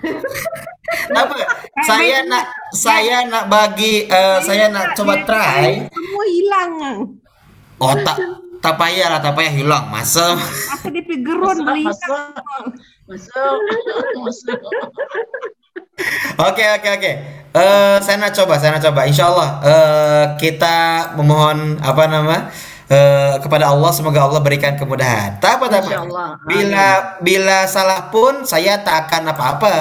Apa? 1.20 1.36
Saya 1.84 2.24
nak 2.24 2.44
saya 2.72 3.28
nak 3.28 3.52
bagi 3.52 4.08
eh, 4.08 4.38
saya 4.40 4.72
nak 4.72 4.96
coba 4.96 5.20
try. 5.28 5.84
Semua 5.92 6.24
hilang. 6.24 6.72
Oh 7.78 7.94
tak 8.58 8.74
payah 8.74 9.06
lah, 9.06 9.20
tak 9.22 9.38
payah 9.38 9.52
hilang. 9.54 9.86
Masa 9.86 10.34
Apa 10.34 10.90
dia 10.90 11.02
pergi 11.06 11.22
geron 11.22 11.62
beli 11.62 11.86
Masuk, 11.86 12.42
masuk, 13.08 14.04
masuk. 14.20 14.60
Oke 16.38 16.62
oke 16.62 16.88
oke. 16.94 17.12
Eh 17.58 17.96
saya 17.98 18.16
nak 18.22 18.30
coba, 18.30 18.54
saya 18.54 18.78
nak 18.78 18.82
coba. 18.86 19.02
Insya 19.10 19.26
Allah 19.34 19.48
eh, 19.66 20.24
kita 20.38 20.76
memohon 21.18 21.74
apa 21.82 22.06
nama 22.06 22.46
eh, 22.86 23.34
kepada 23.42 23.66
Allah 23.74 23.90
semoga 23.90 24.22
Allah 24.22 24.38
berikan 24.38 24.78
kemudahan. 24.78 25.42
Tak 25.42 25.58
apa 25.58 25.66
tak 25.66 25.80
apa. 25.82 25.90
Insyaallah. 25.90 26.28
Bila 26.46 26.86
bila 27.18 27.58
salah 27.66 28.06
pun 28.14 28.46
saya 28.46 28.78
tak 28.86 29.10
akan 29.10 29.34
apa-apa. 29.34 29.74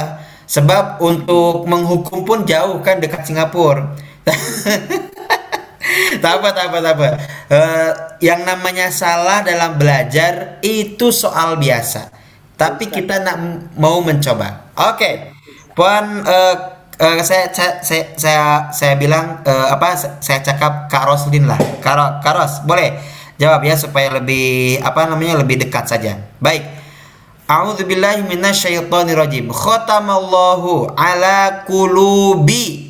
Sebab 0.48 1.04
untuk 1.04 1.68
menghukum 1.70 2.26
pun 2.26 2.48
jauh 2.48 2.82
kan 2.82 2.98
dekat 2.98 3.28
Singapura. 3.28 3.94
tak 6.24 6.42
apa 6.42 6.50
tak 6.54 6.66
apa 6.70 6.78
tak 6.84 6.94
apa. 6.98 7.08
Eh, 7.48 7.92
yang 8.26 8.44
namanya 8.44 8.90
salah 8.90 9.42
dalam 9.42 9.78
belajar 9.80 10.62
itu 10.66 11.10
soal 11.14 11.58
biasa. 11.58 12.12
Tapi 12.58 12.90
kita 12.90 13.22
nak 13.22 13.38
mau 13.78 14.02
mencoba. 14.02 14.74
Oke. 14.94 15.34
Puan 15.78 16.26
eh, 16.26 16.56
eh, 16.98 17.22
saya, 17.22 17.54
saya 17.54 17.72
saya 17.86 18.04
saya 18.18 18.44
saya 18.74 18.94
bilang 18.98 19.46
eh, 19.46 19.68
apa 19.70 19.94
saya 19.98 20.42
cakap 20.42 20.90
Kak 20.90 21.06
Roslin 21.06 21.46
lah. 21.46 21.60
Kak, 21.82 22.26
Kak 22.26 22.34
Ros, 22.34 22.54
boleh 22.66 22.98
jawab 23.38 23.62
ya 23.62 23.78
supaya 23.78 24.10
lebih 24.18 24.82
apa 24.82 25.06
namanya 25.06 25.42
lebih 25.46 25.62
dekat 25.62 25.86
saja. 25.86 26.18
Baik. 26.42 26.66
A'udzubillahi 27.48 28.28
minasyaitonirrajim. 28.28 29.48
Khatamallahu 29.48 30.92
ala 31.00 31.64
qulubi. 31.64 32.87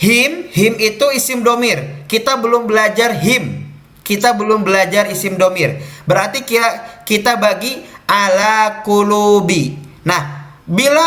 Him, 0.00 0.48
him 0.48 0.80
itu 0.80 1.12
isim 1.12 1.44
domir. 1.44 2.08
Kita 2.08 2.40
belum 2.40 2.64
belajar 2.64 3.12
him. 3.20 3.68
Kita 4.00 4.32
belum 4.32 4.64
belajar 4.64 5.04
isim 5.12 5.36
domir. 5.36 5.76
Berarti 6.08 6.40
kita 6.40 7.04
kita 7.04 7.36
bagi 7.36 7.84
ala 8.08 8.80
kulubi. 8.80 9.76
Nah, 10.08 10.56
bila 10.64 11.04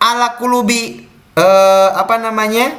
ala 0.00 0.40
kulubi 0.40 1.04
eh, 1.36 1.88
apa 1.92 2.16
namanya? 2.16 2.72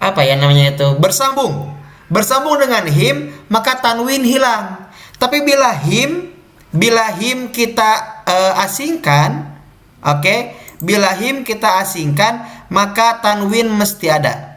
Apa 0.00 0.24
ya 0.24 0.40
namanya 0.40 0.72
itu? 0.72 0.96
Bersambung. 0.96 1.68
Bersambung 2.08 2.56
dengan 2.56 2.88
him, 2.88 3.28
maka 3.52 3.76
tanwin 3.76 4.24
hilang. 4.24 4.88
Tapi 5.20 5.44
bila 5.44 5.76
him, 5.84 6.32
bila 6.72 7.12
him 7.12 7.52
kita 7.52 8.24
eh, 8.24 8.64
asingkan, 8.64 9.52
oke? 10.00 10.56
Bila 10.80 11.12
him 11.12 11.44
kita 11.44 11.84
asingkan, 11.84 12.40
maka 12.72 13.20
tanwin 13.20 13.68
mesti 13.68 14.08
ada. 14.08 14.47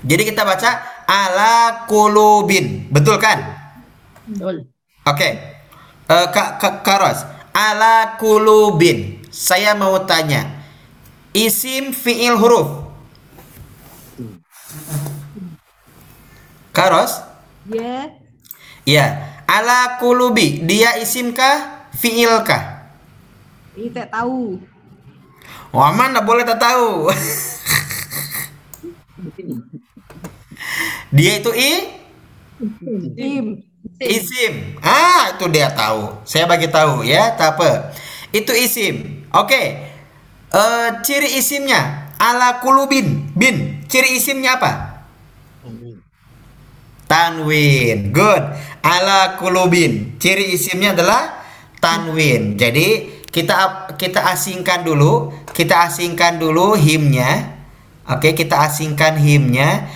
Jadi 0.00 0.32
kita 0.32 0.48
baca 0.48 1.04
ala 1.04 1.84
kulubin. 1.84 2.88
Betul 2.88 3.20
kan? 3.20 3.44
Betul. 4.24 4.64
Oke. 5.04 5.28
Eh, 6.10 6.26
Kak 6.32 6.58
Kak 6.58 6.74
Karos, 6.82 7.22
ala 7.52 8.16
kulubin. 8.16 9.20
Saya 9.30 9.78
mau 9.78 9.94
tanya. 10.08 10.58
Isim 11.30 11.94
fiil 11.94 12.34
huruf. 12.34 12.90
Karos? 16.74 17.22
Ya. 17.70 18.10
Ya. 18.86 19.06
Ala 19.46 19.98
kulubi. 19.98 20.62
Dia 20.62 20.98
isim 21.02 21.34
kah? 21.34 21.90
Fiil 21.94 22.42
kah? 22.46 22.94
Ini 23.74 23.90
tak 23.90 24.14
tahu. 24.14 24.58
Wah, 25.74 25.90
mana 25.94 26.22
boleh 26.22 26.46
tak 26.46 26.58
tahu. 26.58 27.10
Dia 31.10 31.42
itu 31.42 31.50
i 31.54 31.72
Tim. 33.16 33.44
Isim. 34.00 34.76
Ah, 34.84 35.32
itu 35.36 35.48
dia 35.48 35.72
tahu. 35.72 36.20
Saya 36.28 36.44
bagi 36.44 36.68
tahu 36.68 37.04
ya, 37.04 37.32
tak 37.36 37.56
apa. 37.56 37.96
Itu 38.32 38.52
isim. 38.52 39.24
Oke. 39.32 39.62
Eh, 40.50 40.88
ciri 41.06 41.40
isimnya 41.40 42.12
ala 42.20 42.60
kulubin. 42.60 43.32
Bin. 43.32 43.84
Ciri 43.88 44.20
isimnya 44.20 44.60
apa? 44.60 44.72
Tanwin. 47.08 48.12
Good. 48.12 48.44
Ala 48.84 49.40
kulubin. 49.40 50.20
Ciri 50.20 50.52
isimnya 50.52 50.92
adalah 50.92 51.40
tanwin. 51.80 52.60
Jadi 52.60 53.20
kita 53.30 53.88
kita 53.96 54.26
asingkan 54.30 54.84
dulu, 54.84 55.32
kita 55.56 55.88
asingkan 55.88 56.36
dulu 56.36 56.76
himnya. 56.76 57.56
Oke, 58.10 58.34
kita 58.34 58.66
asingkan 58.66 59.18
himnya. 59.18 59.86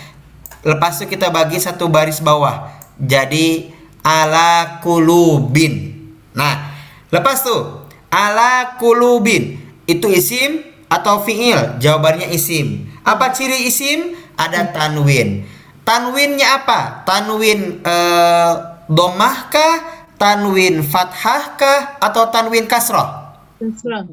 Lepas 0.65 0.99
itu 1.01 1.13
kita 1.13 1.29
bagi 1.29 1.61
satu 1.61 1.93
baris 1.93 2.25
bawah. 2.25 2.73
Jadi 2.97 3.69
ala 4.01 4.81
kulubin. 4.81 5.93
Nah, 6.33 6.73
lepas 7.13 7.45
tuh 7.45 7.85
ala 8.09 8.81
kulubin 8.81 9.61
itu 9.85 10.09
isim 10.09 10.65
atau 10.89 11.21
fiil? 11.21 11.77
Jawabannya 11.81 12.33
isim. 12.33 12.89
Apa 13.05 13.33
ciri 13.37 13.69
isim? 13.69 14.17
Ada 14.35 14.73
tanwin. 14.73 15.45
Tanwinnya 15.85 16.65
apa? 16.65 17.05
Tanwin 17.05 17.85
eh, 17.85 18.53
domah 18.89 19.53
kah? 19.53 19.77
Tanwin 20.17 20.81
fathah 20.81 21.61
kah? 21.61 21.81
Atau 22.01 22.33
tanwin 22.33 22.65
kasroh? 22.65 23.37
Terserah. 23.61 24.09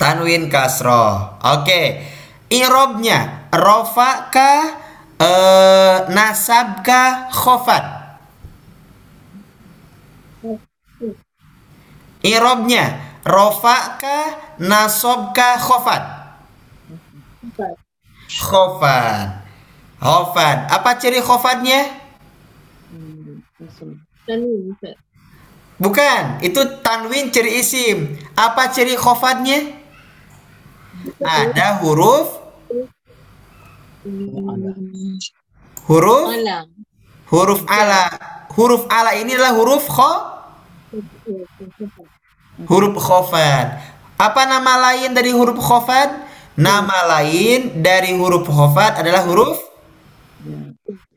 Tanwin 0.00 0.48
kasroh. 0.48 1.36
Oke. 1.44 2.00
Irobnya 2.48 3.50
rofa 3.52 4.32
kah? 4.32 4.85
Eh, 5.16 5.96
nasab? 6.12 6.84
Khofat. 7.32 7.84
Irobnya 12.20 13.00
rofa 13.24 13.96
kah? 13.96 14.60
Nasob? 14.60 15.32
Khofat. 15.32 16.04
Khofat. 18.28 19.28
Khofat. 19.96 20.58
Apa 20.68 20.90
ciri 21.00 21.24
khofatnya? 21.24 21.80
Bukan, 25.76 26.22
itu 26.44 26.60
tanwin 26.84 27.32
ciri 27.32 27.60
isim. 27.64 28.20
Apa 28.36 28.68
ciri 28.68 29.00
khofatnya? 29.00 29.80
Ada 31.24 31.80
huruf 31.80 32.45
huruf 35.86 36.26
Alam. 36.30 36.66
huruf 37.30 37.60
ala. 37.66 38.04
Huruf 38.56 38.82
ala 38.88 39.12
ini 39.12 39.36
adalah 39.36 39.52
huruf 39.52 39.84
kho 39.84 40.12
huruf 42.64 42.94
khofat. 42.96 43.68
Apa 44.16 44.48
nama 44.48 44.80
lain 44.90 45.12
dari 45.12 45.34
huruf 45.36 45.60
khofat? 45.60 46.24
Nama 46.56 46.98
lain 47.20 47.84
dari 47.84 48.16
huruf 48.16 48.48
khofat 48.48 49.04
adalah 49.04 49.28
huruf 49.28 49.60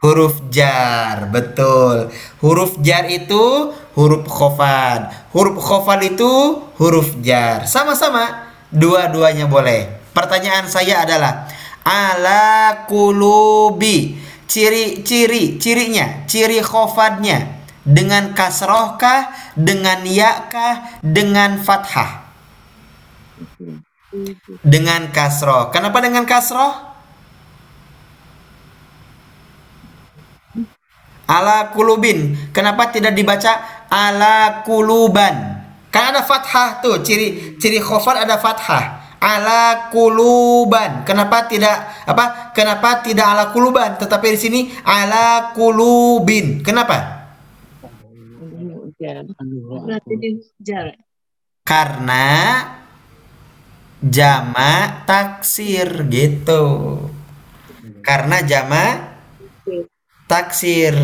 huruf 0.04 0.36
jar. 0.52 1.32
Betul. 1.32 2.12
Huruf 2.44 2.76
jar 2.84 3.08
itu 3.08 3.72
huruf 3.96 4.28
khofat. 4.28 5.32
Huruf 5.32 5.56
khofat 5.64 6.00
itu 6.04 6.32
huruf 6.76 7.16
jar. 7.24 7.64
Sama-sama. 7.64 8.52
Dua-duanya 8.70 9.48
boleh. 9.48 9.88
Pertanyaan 10.12 10.68
saya 10.68 11.08
adalah 11.08 11.48
ala 11.90 12.86
kulubi. 12.86 14.22
Ciri-ciri 14.50 15.62
cirinya 15.62 16.26
ciri 16.26 16.58
khofatnya 16.66 17.62
dengan 17.86 18.34
kasroh 18.34 18.98
kah 18.98 19.30
dengan 19.54 20.02
ya 20.06 20.50
kah 20.50 21.02
dengan 21.06 21.62
fathah. 21.62 22.34
Dengan 24.66 25.14
kasroh. 25.14 25.70
Kenapa 25.70 26.02
dengan 26.02 26.26
kasroh? 26.26 26.90
Ala 31.30 31.70
kulubin. 31.70 32.50
Kenapa 32.50 32.90
tidak 32.90 33.14
dibaca 33.14 33.86
ala 33.86 34.66
kuluban? 34.66 35.62
Kan 35.94 36.10
ada 36.10 36.26
fathah 36.26 36.82
tuh 36.82 37.06
ciri 37.06 37.58
ciri 37.62 37.78
khofat 37.78 38.26
ada 38.26 38.42
fathah 38.42 38.99
ala 39.20 39.92
kuluban. 39.92 41.04
Kenapa 41.04 41.46
tidak 41.46 42.08
apa 42.08 42.56
kenapa 42.56 43.04
tidak 43.04 43.28
ala 43.28 43.46
kuluban? 43.52 44.00
Tetapi 44.00 44.26
di 44.34 44.40
sini 44.40 44.62
ala 44.88 45.52
kulubin. 45.54 46.64
Kenapa? 46.64 47.20
Karena 51.68 52.28
jama 54.00 54.74
taksir 55.06 56.08
gitu. 56.08 56.64
Karena 58.02 58.42
jama 58.42 59.16
taksir. 60.26 60.96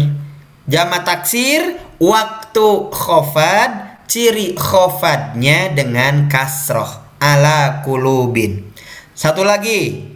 Jama 0.66 1.06
taksir 1.06 1.78
waktu 2.02 2.68
khofad 2.90 4.02
ciri 4.10 4.58
khofadnya 4.58 5.70
dengan 5.78 6.26
kasroh 6.26 7.05
ala 7.20 7.82
kulubin 7.82 8.68
satu 9.16 9.44
lagi 9.44 10.14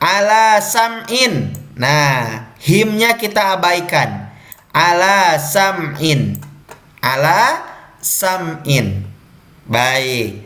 ala 0.00 0.60
sam'in 0.62 1.54
nah 1.78 2.52
himnya 2.60 3.14
kita 3.20 3.56
abaikan 3.56 4.26
Ala 4.76 5.40
sam'in. 5.40 6.36
Ala 7.00 7.64
sam'in. 8.04 9.08
Baik. 9.64 10.44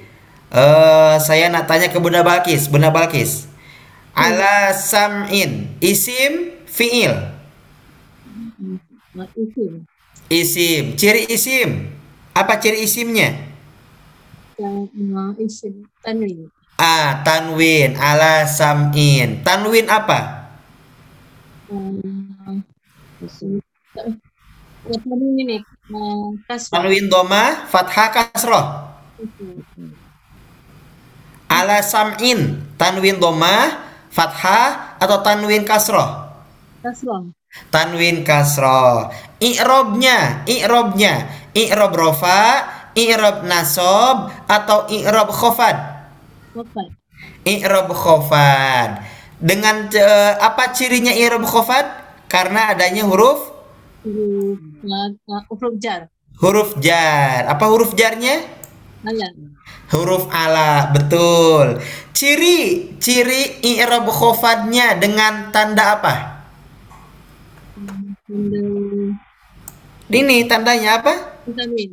Eh, 0.55 1.15
saya 1.19 1.51
nak 1.51 1.67
tanya 1.67 1.91
ke 1.91 1.99
Bunda 1.99 2.23
Balkis. 2.23 2.71
Bunda 2.71 2.95
Balkis. 2.95 3.51
Ala 4.15 4.71
sam'in. 4.71 5.75
Isim 5.83 6.63
fi'il. 6.71 7.11
Isim. 9.35 9.73
Isim. 10.31 10.85
Ciri 10.95 11.27
isim. 11.27 11.91
Apa 12.31 12.63
ciri 12.63 12.87
isimnya? 12.87 13.50
Yang 14.61 14.93
uh, 15.17 15.33
isim 15.41 15.75
tanwin. 16.05 16.53
Ah, 16.77 17.25
tanwin. 17.25 17.97
Ala 17.97 18.45
sam'in. 18.45 19.41
Tanwin 19.41 19.89
apa? 19.89 20.53
Uh, 21.73 22.61
isim. 23.25 23.65
Tanwin 24.85 25.41
ini. 25.41 25.59
Uh. 25.89 26.37
Tanwin 26.69 27.09
doma, 27.09 27.65
fathah, 27.73 28.09
kasroh. 28.13 28.67
Ala 31.49 31.81
sam'in. 31.81 32.61
Tanwin 32.77 33.17
doma, 33.17 33.81
fathah, 34.13 35.01
atau 35.01 35.25
tanwin 35.25 35.65
kasroh? 35.65 36.29
Kasrah. 36.85 37.29
Tanwin 37.69 38.25
kasroh. 38.25 39.09
I'robnya, 39.41 40.45
i'robnya. 40.49 41.29
I'rob 41.53 41.93
rofa, 41.93 42.80
i'rob 42.95 43.45
nasob, 43.47 44.31
atau 44.49 44.87
i'rob 44.91 45.31
khofad. 45.31 45.77
Wafat. 46.55 46.91
I'rob 47.45 47.89
khofad. 47.93 48.91
Dengan 49.41 49.89
eh, 49.93 50.35
apa 50.41 50.73
cirinya 50.77 51.13
i'rob 51.17 51.45
khofad? 51.49 51.87
Karena 52.31 52.71
adanya 52.73 53.03
huruf 53.09 53.41
Huruf, 54.05 54.61
uh, 54.85 55.09
uh, 55.33 55.43
huruf 55.49 55.75
jar. 55.83 56.01
huruf 56.41 56.71
jar. 56.85 57.41
Apa 57.53 57.65
huruf 57.73 57.93
jarnya? 58.01 58.35
Alam. 59.05 59.37
Huruf 59.93 60.25
ala, 60.31 60.89
betul. 60.95 61.83
Ciri 62.17 62.61
ciri 63.03 63.43
i'rob 63.65 64.07
khofadnya 64.09 64.95
dengan 65.03 65.51
tanda 65.55 65.85
apa? 65.99 66.15
Benda 68.29 68.61
Ini 70.11 70.37
tandanya 70.51 71.01
apa? 71.01 71.15
tanwin. 71.57 71.91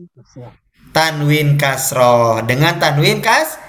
Tanwin 0.92 1.58
kasroh. 1.60 2.44
Dengan 2.44 2.80
tanwin 2.82 3.24
kas 3.24 3.60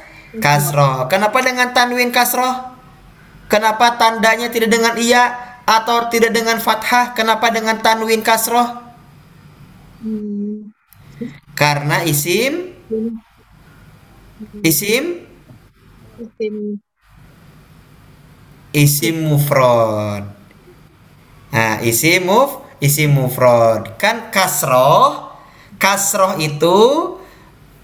kasroh. 0.40 1.06
Kenapa 1.06 1.38
dengan 1.44 1.70
tanwin 1.72 2.10
kasroh? 2.10 2.76
Kenapa 3.48 3.96
tandanya 3.96 4.52
tidak 4.52 4.68
dengan 4.72 4.94
iya 5.00 5.36
atau 5.64 6.08
tidak 6.12 6.32
dengan 6.36 6.60
fathah? 6.60 7.16
Kenapa 7.16 7.48
dengan 7.48 7.80
tanwin 7.80 8.20
kasroh? 8.20 8.86
Hmm. 10.04 10.70
Karena 11.58 12.06
isim 12.06 12.76
isim 14.62 15.28
Isim 16.18 16.82
isim 18.74 19.16
mufrad. 19.22 20.26
Nah, 21.54 21.78
isim 21.86 22.26
muf 22.26 22.58
isim 22.82 23.14
mufrad. 23.14 23.94
Kan 24.02 24.34
kasroh 24.34 25.27
kasroh 25.78 26.36
itu 26.42 26.78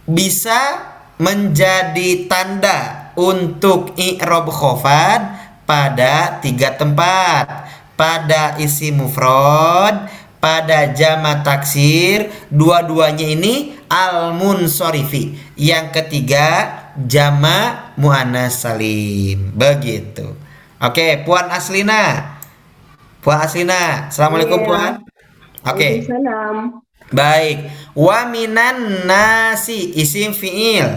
bisa 0.04 0.92
menjadi 1.16 2.26
tanda 2.26 3.10
untuk 3.14 3.94
i'rob 3.96 4.50
khofad 4.50 5.22
pada 5.64 6.42
tiga 6.42 6.74
tempat. 6.74 7.72
Pada 7.94 8.58
isim 8.58 9.06
mufrad, 9.06 10.10
pada 10.42 10.90
jama 10.90 11.46
taksir, 11.46 12.26
dua-duanya 12.50 13.22
ini 13.22 13.78
al 13.86 14.34
munsorifi. 14.34 15.38
Yang 15.54 16.02
ketiga 16.02 16.46
jama 16.98 17.90
muannas 17.94 18.66
salim. 18.66 19.54
Begitu. 19.54 20.34
Oke, 20.82 21.22
Puan 21.22 21.46
Aslina. 21.54 22.34
Puan 23.22 23.38
Aslina. 23.40 24.10
Assalamualaikum, 24.10 24.58
Iya. 24.58 24.66
Puan. 24.66 24.92
Oke. 25.70 25.88
Waalaikumsalam. 26.02 26.56
Baik. 27.12 27.68
Wa 27.92 28.24
minan 28.30 29.04
nasi 29.04 29.92
isim 29.98 30.32
fiil. 30.32 30.88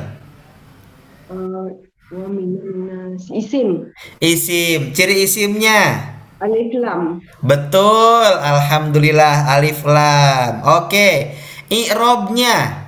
Uh, 1.27 1.67
wa 2.13 2.27
minan 2.31 2.77
nas. 2.87 3.27
Isim. 3.33 3.91
Isim. 4.23 4.95
Ciri 4.95 5.27
isimnya. 5.27 6.15
Alif 6.39 6.71
lam. 6.77 7.19
Betul. 7.43 8.29
Alhamdulillah 8.39 9.57
alif 9.57 9.83
lam. 9.83 10.63
Oke. 10.63 11.35
I'robnya. 11.67 12.87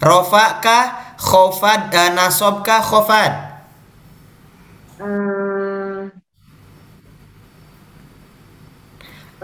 Rofa 0.00 0.64
kah 0.64 1.16
khofad 1.20 1.92
eh, 1.92 2.08
nasob 2.16 2.64
kah 2.64 2.80
khofad? 2.80 3.32
Uh, 4.96 6.08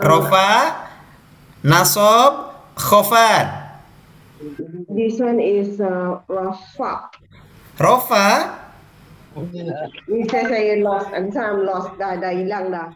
Rofa 0.00 0.48
nasob 1.66 2.54
khofad. 2.78 3.66
this 4.94 5.18
one 5.18 5.42
is 5.42 5.82
uh, 5.82 6.22
Rafa. 6.30 7.10
Rofa 7.76 8.28
Ini 9.36 10.24
saya 10.30 10.80
lost. 10.80 11.10
I'm 11.12 11.28
sorry, 11.28 11.60
I'm 11.60 11.66
lost. 11.66 11.90
Dah 11.98 12.16
dah 12.16 12.32
hilang 12.32 12.70
dah. 12.70 12.88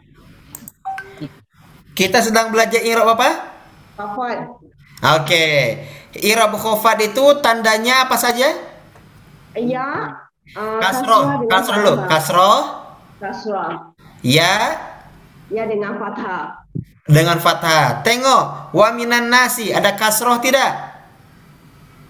kita 1.91 2.23
sedang 2.23 2.49
belajar 2.49 2.79
i'rob 2.81 3.13
apa? 3.13 3.29
Rafat. 3.99 4.37
Oke. 5.19 5.45
I'rob 6.17 6.55
khofad 6.55 6.97
itu 7.03 7.43
tandanya 7.43 8.07
apa 8.07 8.15
saja? 8.15 8.55
Ya. 9.53 10.15
Uh, 10.55 10.79
kasroh 10.79 11.45
dulu. 11.45 11.51
fathah. 11.51 11.95
Kasroh, 12.09 12.57
Kasroh. 13.19 13.71
ya 14.23 14.79
Ya 15.51 15.67
dengan 15.67 15.99
fathah. 15.99 16.60
Dengan 17.11 17.37
fathah. 17.37 18.01
Tengok, 18.01 18.71
wa 18.71 18.87
minan 18.95 19.27
nasi 19.27 19.75
ada 19.75 19.93
kasroh 19.93 20.39
tidak? 20.39 20.71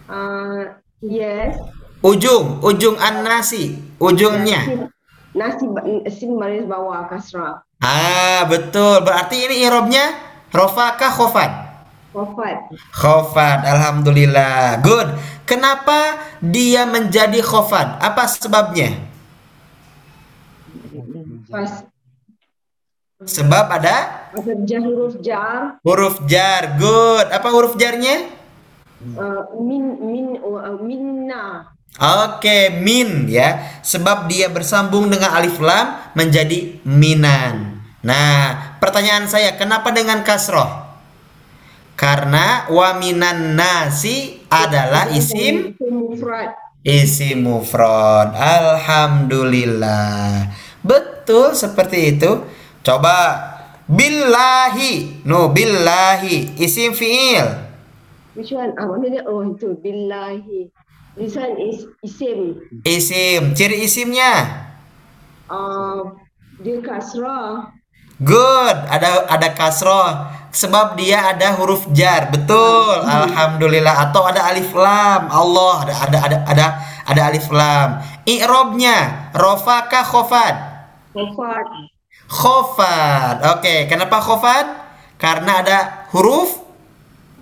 Uh, 0.05 0.77
yes. 1.01 1.57
Ujung, 2.05 2.61
ujung 2.61 2.97
an 3.01 3.25
nasi, 3.25 3.77
ujungnya. 3.97 4.89
Nasi 5.33 5.65
sin 6.13 6.37
baris 6.37 6.65
bawah 6.69 7.09
kasrah. 7.09 7.65
Ah, 7.81 8.45
betul. 8.45 9.01
Berarti 9.01 9.49
ini 9.49 9.65
irobnya 9.65 10.13
rofa 10.53 10.97
kah 10.97 11.09
khofad? 11.09 11.51
Wafat. 12.11 12.75
Khofad, 12.91 13.63
alhamdulillah. 13.63 14.83
Good. 14.83 15.15
Kenapa 15.47 16.19
dia 16.43 16.83
menjadi 16.83 17.39
khofad? 17.39 18.03
Apa 18.03 18.27
sebabnya? 18.27 18.99
Pas 21.47 21.87
Sebab 23.21 23.69
ada 23.69 24.25
huruf 24.33 25.21
jar. 25.21 25.77
huruf 25.85 26.25
jar. 26.25 26.73
Good. 26.81 27.29
Apa 27.29 27.53
huruf 27.53 27.77
jarnya? 27.77 28.33
Uh, 29.01 29.57
min 29.61 29.97
min 30.01 30.27
uh, 30.41 30.77
minna. 30.81 31.69
Oke, 32.01 32.81
min 32.81 33.29
ya. 33.29 33.77
Sebab 33.85 34.25
dia 34.25 34.49
bersambung 34.49 35.05
dengan 35.05 35.37
alif 35.37 35.61
lam 35.61 36.01
menjadi 36.17 36.81
minan. 36.87 37.77
Nah, 38.01 38.73
pertanyaan 38.81 39.29
saya, 39.29 39.53
kenapa 39.53 39.93
dengan 39.93 40.25
kasroh? 40.25 40.89
Karena 41.93 42.65
wa 42.73 42.97
minan 42.97 43.53
nasi 43.53 44.41
adalah 44.49 45.13
isim 45.13 45.77
Isim 45.77 45.93
mufrad. 45.93 46.49
isim 46.81 47.45
mufrad. 47.45 48.33
Alhamdulillah. 48.33 50.49
Betul 50.81 51.53
seperti 51.53 52.17
itu. 52.17 52.41
Coba 52.81 53.17
billahi. 53.85 55.25
No, 55.25 55.53
billahi 55.53 56.57
isim 56.57 56.97
fiil. 56.97 57.45
Which 58.33 58.55
one? 58.55 58.73
Ah, 58.79 58.87
mana? 58.87 59.21
Oh, 59.27 59.43
itu 59.45 59.77
billahi. 59.77 60.71
This 61.19 61.35
one 61.35 61.59
is 61.59 61.83
isim. 62.01 62.57
Isim. 62.87 63.51
Ciri 63.51 63.83
isimnya. 63.83 64.63
Uh, 65.51 66.15
dia 66.63 66.79
kasrah. 66.79 67.75
Good, 68.21 68.77
ada 68.85 69.25
ada 69.33 69.49
kasroh 69.57 70.29
sebab 70.53 70.93
dia 70.93 71.33
ada 71.33 71.57
huruf 71.57 71.89
jar. 71.89 72.29
Betul. 72.29 73.01
Alhamdulillah 73.01 73.97
atau 73.97 74.29
ada 74.29 74.45
alif 74.45 74.69
lam. 74.77 75.25
Allah 75.25 75.75
ada 75.89 75.93
ada 76.05 76.17
ada 76.21 76.37
ada 76.45 76.65
ada 77.01 77.21
alif 77.33 77.49
lam. 77.49 77.97
I'robnya 78.29 79.33
rofa 79.33 79.89
kah 79.89 80.05
khofad? 80.05 80.55
Khofad. 82.31 83.43
Oke, 83.59 83.75
kenapa 83.91 84.17
khofad? 84.23 84.67
Karena 85.19 85.51
ada 85.61 85.79
huruf 86.15 86.63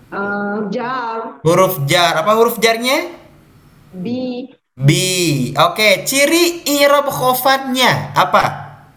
Uh, 0.09 0.65
jar. 0.73 1.37
huruf 1.45 1.85
jar. 1.85 2.17
Apa 2.17 2.33
huruf 2.33 2.57
jarnya? 2.57 3.13
Bi. 3.93 4.49
B. 4.73 4.89
Oke, 5.53 6.07
ciri 6.09 6.65
i'rob 6.65 7.05
khofadnya 7.13 8.15
apa? 8.17 8.43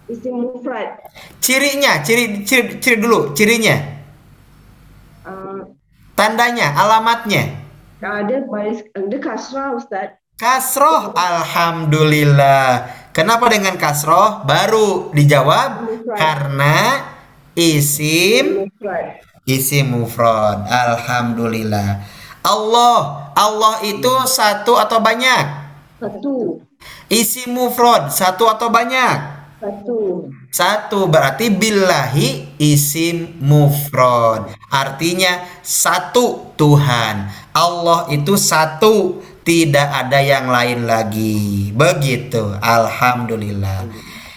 Isim 0.09 0.40
mufrad. 0.40 0.89
Cirinya, 1.44 2.01
ciri 2.06 2.47
ciri 2.48 2.81
ciri 2.81 2.97
dulu, 3.02 3.36
cirinya. 3.36 3.77
Tandanya, 6.16 6.73
alamatnya. 6.77 7.44
Ada 8.02 8.47
baris 8.51 8.81
ada 8.94 9.19
kasrah 9.19 9.74
Ustaz. 9.78 10.09
Kasroh, 10.39 11.14
alhamdulillah. 11.14 12.89
Kenapa 13.12 13.44
dengan 13.52 13.76
kasroh? 13.76 14.40
Baru 14.48 15.12
dijawab 15.12 15.84
Mufrad. 15.84 16.16
karena 16.16 16.76
isim 17.52 18.64
Mufrad. 18.64 19.20
isim 19.44 19.84
mufrad. 19.93 20.64
Alhamdulillah. 20.64 22.01
Allah, 22.43 23.30
Allah 23.36 23.84
itu 23.84 24.10
satu 24.24 24.80
atau 24.80 24.98
banyak? 24.98 25.44
Satu. 26.01 26.64
Isim 27.06 27.52
mufrad 27.52 28.09
satu 28.10 28.48
atau 28.48 28.72
banyak? 28.72 29.44
Satu. 29.62 30.26
Satu 30.51 31.06
berarti 31.06 31.52
billahi 31.52 32.59
isim 32.59 33.36
mufrad. 33.39 34.51
Artinya 34.72 35.44
satu 35.62 36.51
Tuhan. 36.59 37.28
Allah 37.52 38.09
itu 38.10 38.34
satu, 38.34 39.20
tidak 39.43 39.89
ada 39.90 40.19
yang 40.23 40.47
lain 40.51 40.86
lagi. 40.86 41.70
Begitu. 41.74 42.59
Alhamdulillah. 42.62 43.86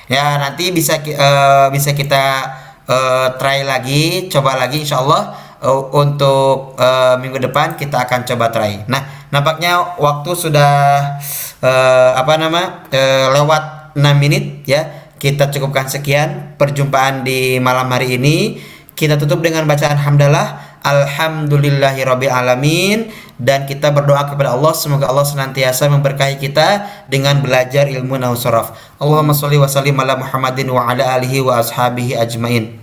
Ya, 0.06 0.38
nanti 0.38 0.69
bisa 0.69 1.02
eh, 1.02 1.68
bisa 1.73 1.98
kita 1.98 2.23
eh, 2.86 3.27
try 3.41 3.65
lagi, 3.65 4.30
coba 4.30 4.53
lagi 4.57 4.86
insyaallah 4.86 5.23
eh, 5.65 5.82
untuk 5.98 6.77
eh, 6.77 7.15
minggu 7.22 7.41
depan 7.41 7.73
kita 7.73 8.06
akan 8.06 8.22
coba 8.26 8.53
try. 8.53 8.86
Nah, 8.86 9.30
nampaknya 9.34 9.98
waktu 9.98 10.32
sudah 10.38 10.73
eh, 11.61 12.11
apa 12.14 12.34
nama? 12.38 12.86
eh, 12.94 13.30
lewat 13.34 13.98
6 13.98 14.02
menit 14.22 14.65
ya. 14.68 15.06
Kita 15.15 15.49
cukupkan 15.49 15.90
sekian 15.90 16.53
perjumpaan 16.60 17.26
di 17.26 17.57
malam 17.57 17.90
hari 17.90 18.19
ini. 18.22 18.61
Kita 18.94 19.18
tutup 19.18 19.41
dengan 19.41 19.65
bacaan 19.65 19.98
hamdalah. 19.98 20.65
Alhamdulillahirabbil 20.86 22.30
alamin 22.30 23.10
dan 23.41 23.66
kita 23.66 23.90
berdoa 23.90 24.30
kepada 24.30 24.53
Allah 24.53 24.70
semoga 24.78 25.10
Allah 25.10 25.26
senantiasa 25.26 25.90
memberkahi 25.90 26.38
kita 26.38 26.86
dengan 27.10 27.41
belajar 27.41 27.90
ilmu 27.90 28.22
nahwu 28.22 28.38
saraf. 28.38 28.78
Allahumma 29.02 29.34
sholli 29.34 29.57
wa 29.57 29.66
sallim 29.66 29.98
ala 29.98 30.14
Muhammadin 30.14 30.70
wa 30.70 30.86
ala 30.86 31.18
alihi 31.18 31.41
wa 31.41 31.57
ashabihi 31.57 32.14
ajmain. 32.22 32.78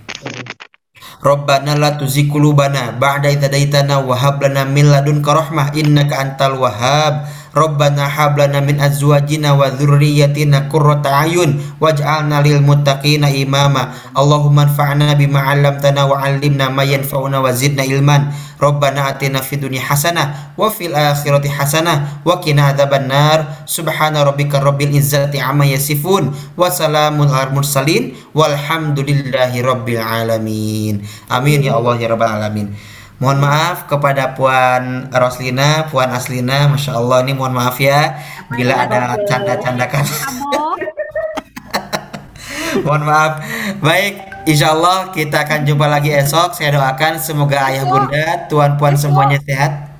Rabbana 1.22 1.78
la 1.78 1.94
tuzigh 1.94 2.26
qulubana 2.26 2.98
ba'da 2.98 3.30
idh 3.30 3.46
hadaitana 3.46 4.02
wa 4.02 4.18
hab 4.18 4.42
lana 4.42 4.66
min 4.66 4.90
ladunka 4.90 5.30
rahmah 5.30 5.70
innaka 5.78 6.18
antal 6.18 6.58
wahhab. 6.58 7.30
Rabbana 7.52 8.08
hab 8.08 8.40
lana 8.40 8.64
min 8.64 8.80
azwajina 8.80 9.52
wa 9.52 9.68
dzurriyyatina 9.68 10.72
qurrata 10.72 11.28
a'yun 11.28 11.60
waj'alna 11.76 12.40
lil 12.40 12.64
muttaqina 12.64 13.28
imama. 13.28 13.92
Allahumma 14.16 14.68
anfa'na 14.68 15.12
bima 15.20 15.44
'allamtana 15.44 16.08
wa 16.08 16.16
'allimna 16.16 16.72
ma 16.72 16.80
yanfa'una 16.82 17.44
wa 17.44 17.52
zidna 17.52 17.84
ilman. 17.84 18.32
Rabbana 18.56 19.10
atina 19.10 19.42
fid 19.42 19.60
dunya 19.60 19.82
hasanah 19.82 20.54
wa 20.56 20.70
fil 20.70 20.94
akhirati 20.96 21.52
hasanah 21.52 22.24
wa 22.24 22.40
qina 22.40 22.72
adzabannar. 22.72 23.68
Subhana 23.68 24.24
rabbika 24.24 24.62
rabbil 24.62 24.96
izzati 24.96 25.36
amma 25.36 25.68
yasifun 25.68 26.32
wa 26.56 26.72
salamun 26.72 27.28
alal 27.28 27.52
mursalin 27.52 28.16
walhamdulillahi 28.32 29.60
rabbil 29.60 30.00
alamin. 30.00 31.04
Amin 31.28 31.60
ya 31.60 31.76
Allah 31.76 32.00
ya 32.00 32.08
rabbal 32.16 32.32
alamin. 32.38 32.72
Mohon 33.22 33.38
maaf 33.38 33.86
kepada 33.86 34.34
Puan 34.34 35.06
Roslina, 35.14 35.86
Puan 35.86 36.10
Aslina, 36.10 36.66
Masya 36.66 36.98
Allah 36.98 37.22
ini 37.22 37.38
mohon 37.38 37.54
maaf 37.54 37.78
ya 37.78 38.18
bila 38.50 38.82
ada 38.82 39.14
canda-candakan. 39.30 40.02
Abo. 40.02 40.74
mohon 42.84 43.06
maaf. 43.06 43.46
Baik, 43.78 44.26
insya 44.42 44.74
Allah 44.74 45.14
kita 45.14 45.46
akan 45.46 45.62
jumpa 45.62 45.86
lagi 45.86 46.10
esok. 46.10 46.58
Saya 46.58 46.74
doakan 46.74 47.22
semoga 47.22 47.62
ayah 47.70 47.86
bunda, 47.86 48.50
tuan 48.50 48.74
puan 48.74 48.98
semuanya 48.98 49.38
sehat. 49.46 49.94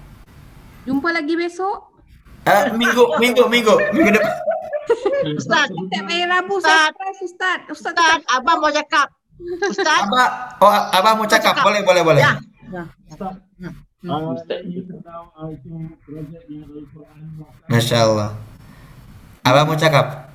Jumpa 0.82 1.15
lagi 1.15 1.39
besok. 1.39 1.94
Eh, 2.43 2.74
minggu, 2.74 3.23
minggu, 3.23 3.47
minggu, 3.47 3.74
minggu 3.94 4.19
depan. 4.19 4.35
Ustaz, 5.39 5.70
hari 5.70 6.27
Rabu 6.27 6.59
Ustaz. 6.59 6.90
Ustaz. 7.23 7.59
Ustaz 7.70 7.94
Ustaz, 7.94 8.19
abang 8.35 8.59
mau 8.59 8.74
cakap. 8.74 9.15
Ustaz, 9.62 10.11
Abah, 10.11 10.59
oh 10.59 10.74
abah 10.90 11.12
mau 11.15 11.27
cakap, 11.31 11.62
boleh, 11.62 11.86
boleh, 11.86 12.03
boleh. 12.03 12.19
Ya. 12.19 12.35
Masya 17.69 17.97
Allah. 18.01 18.31
Abah 19.44 19.62
mau 19.69 19.77
cakap. 19.77 20.32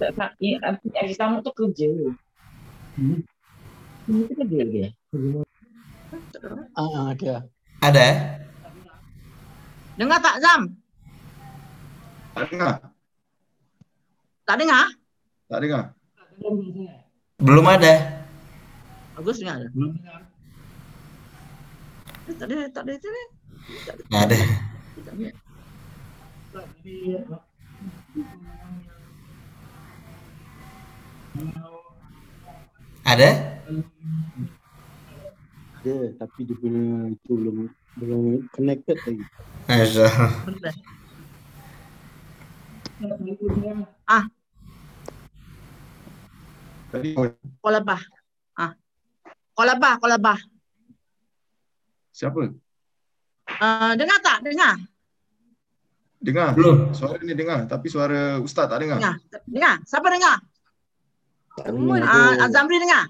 Tak, 0.00 0.10
tak. 0.16 0.30
Yang, 0.40 0.80
yang 0.90 1.06
pertama 1.12 1.44
tu 1.44 1.52
kerja. 1.54 1.88
Ini 2.98 4.20
tu 4.26 4.34
kerja 4.34 4.60
dia. 4.66 4.88
Ah, 6.74 7.14
ada. 7.14 7.46
Ada? 7.80 8.08
dengar 10.00 10.16
tak 10.24 10.40
Zam? 10.40 10.60
Tak 12.32 12.44
dengar? 12.48 12.89
Tak 14.46 14.56
dengar? 14.58 14.86
Tak 15.50 15.58
dengar? 15.62 15.84
Belum 17.40 17.66
ada. 17.68 18.24
Bagus 19.16 19.40
dengar. 19.40 19.60
Eh, 19.60 19.70
Tak 22.38 22.46
ada, 22.46 22.56
tak 22.70 22.82
ada, 22.86 22.92
tak 22.96 23.10
ada. 23.10 23.22
Nggak 24.08 24.24
ada. 24.24 24.36
Tak 25.04 25.14
ada. 25.14 25.28
Ada? 33.04 33.30
Ada, 35.80 35.94
tapi 36.20 36.40
dia 36.44 36.56
punya 36.60 37.08
itu 37.08 37.32
belum 37.32 37.56
belum 37.98 38.22
connected 38.52 38.98
lagi. 39.02 39.24
Masya 39.66 40.06
Tadi 46.90 47.14
Kolabah. 47.62 48.00
Ah. 48.58 48.74
Kolabah, 49.54 49.94
kolabah. 50.02 50.38
siapa? 52.10 52.50
Uh, 53.50 53.92
dengar 53.96 54.18
tak? 54.20 54.42
Dengar? 54.42 54.74
Dengar. 56.20 56.52
Belum. 56.52 56.92
Suara 56.92 57.16
ni 57.22 57.32
dengar, 57.32 57.64
tapi 57.64 57.86
suara 57.88 58.36
ustaz 58.42 58.68
tak 58.68 58.82
dengar. 58.82 58.98
Dengar? 59.00 59.16
Dengar? 59.46 59.74
Siapa 59.86 60.06
dengar? 60.10 60.36
Semua. 61.64 61.96
Ah, 62.04 62.34
uh, 62.44 62.48
Zamri 62.50 62.76
dengar? 62.82 63.04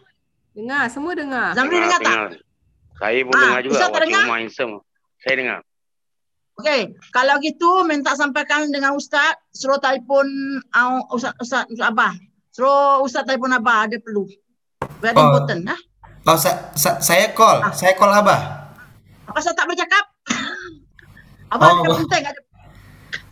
dengar, 0.50 0.82
semua 0.92 1.12
dengar. 1.16 1.48
Zamri 1.56 1.76
dengar 1.80 2.00
tak? 2.04 2.16
Saya 3.00 3.20
pun 3.24 3.32
Ah, 3.32 3.40
dengar 3.40 3.60
juga 3.64 3.72
Ustaz 3.74 3.88
tak 3.88 4.00
dengar? 4.04 4.24
Saya 5.24 5.34
dengar. 5.40 5.58
Okey, 6.60 6.80
kalau 7.08 7.40
gitu 7.40 7.82
minta 7.82 8.12
sampaikan 8.12 8.68
dengan 8.68 8.92
Ustaz, 8.92 9.34
suruh 9.50 9.76
telefon 9.76 10.28
uh, 10.70 11.00
Ustaz, 11.08 11.32
Ustaz, 11.38 11.64
Ustaz 11.66 11.88
Abah. 11.88 12.12
Suruh 12.50 13.00
Ustaz 13.00 13.24
telefon 13.24 13.50
Abah, 13.50 13.88
ada 13.88 13.96
perlu. 13.96 14.28
Very 15.00 15.14
Oh. 15.14 15.24
important. 15.26 15.64
Nah. 15.64 15.80
Oh, 16.22 16.36
sa- 16.36 16.68
sa- 16.74 17.00
saya 17.00 17.32
call, 17.32 17.64
saya 17.72 17.96
call 17.96 18.12
abah. 18.12 18.68
Apa 19.24 19.40
saya 19.40 19.56
tak 19.56 19.64
boleh 19.64 19.78
cakap? 19.78 20.04
Abah 21.52 21.66
Oh, 21.66 21.80
ada 21.80 21.96
penting, 21.98 22.22
ada, 22.22 22.40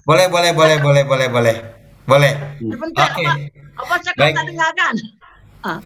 Boleh, 0.02 0.26
boleh, 0.26 0.50
boleh, 0.50 0.76
boleh, 0.80 1.02
boleh, 1.04 1.28
boleh. 1.28 1.56
Boleh. 2.02 2.32
penting. 2.56 2.96
Oke. 2.96 3.22
Abah, 3.22 3.36
Abah 3.78 3.96
cakap 4.00 4.18
Baik. 4.18 4.34
tak 4.34 4.44
dengar 4.46 4.70
kan? 4.72 4.94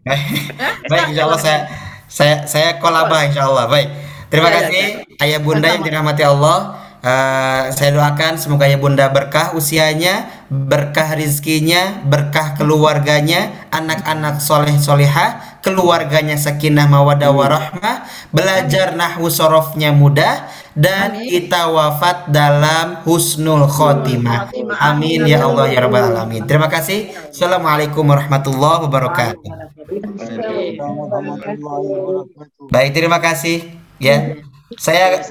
Baik, 0.86 1.04
insya 1.10 1.22
Allah 1.24 1.40
saya 1.40 1.58
saya 2.06 2.34
saya 2.44 2.68
call 2.78 2.94
abah 2.94 3.20
insya 3.24 3.48
Allah. 3.48 3.66
Baik. 3.66 3.88
Terima 4.28 4.48
Ya, 4.48 4.52
ya, 4.52 4.60
kasih 4.62 4.86
ayah 5.18 5.38
bunda 5.40 5.66
yang 5.66 5.82
dirahmati 5.82 6.22
Allah. 6.22 6.81
Eh, 7.02 7.64
saya 7.74 7.90
doakan 7.98 8.38
semoga 8.38 8.62
ayah 8.70 8.78
bunda 8.78 9.10
berkah 9.10 9.58
usianya, 9.58 10.46
berkah 10.46 11.18
rizkinya, 11.18 11.98
berkah 12.06 12.54
keluarganya, 12.54 13.66
anak-anak 13.74 14.38
soleh 14.38 14.78
solehah, 14.78 15.58
keluarganya 15.66 16.38
sakinah 16.38 16.86
mawadah 16.86 17.34
warahmah, 17.34 18.06
belajar 18.30 18.94
nahwu 18.94 19.34
sorofnya 19.34 19.90
mudah, 19.90 20.46
dan 20.78 21.18
Amin. 21.18 21.26
kita 21.26 21.74
wafat 21.74 22.30
dalam 22.30 23.02
husnul 23.02 23.66
khotimah. 23.66 24.54
Amin 24.78 25.26
ya 25.26 25.42
Allah 25.42 25.74
ya 25.74 25.82
Rabbal 25.82 26.06
Alamin. 26.06 26.46
Terima 26.46 26.70
kasih. 26.70 27.10
Assalamualaikum 27.34 28.06
warahmatullahi 28.06 28.86
wabarakatuh. 28.86 29.50
Warahmatullahi 29.50 30.78
wabarakatuh. 30.78 32.70
Baik, 32.70 32.94
terima 32.94 33.18
kasih. 33.18 33.74
Ya, 33.98 34.38
saya 34.80 35.20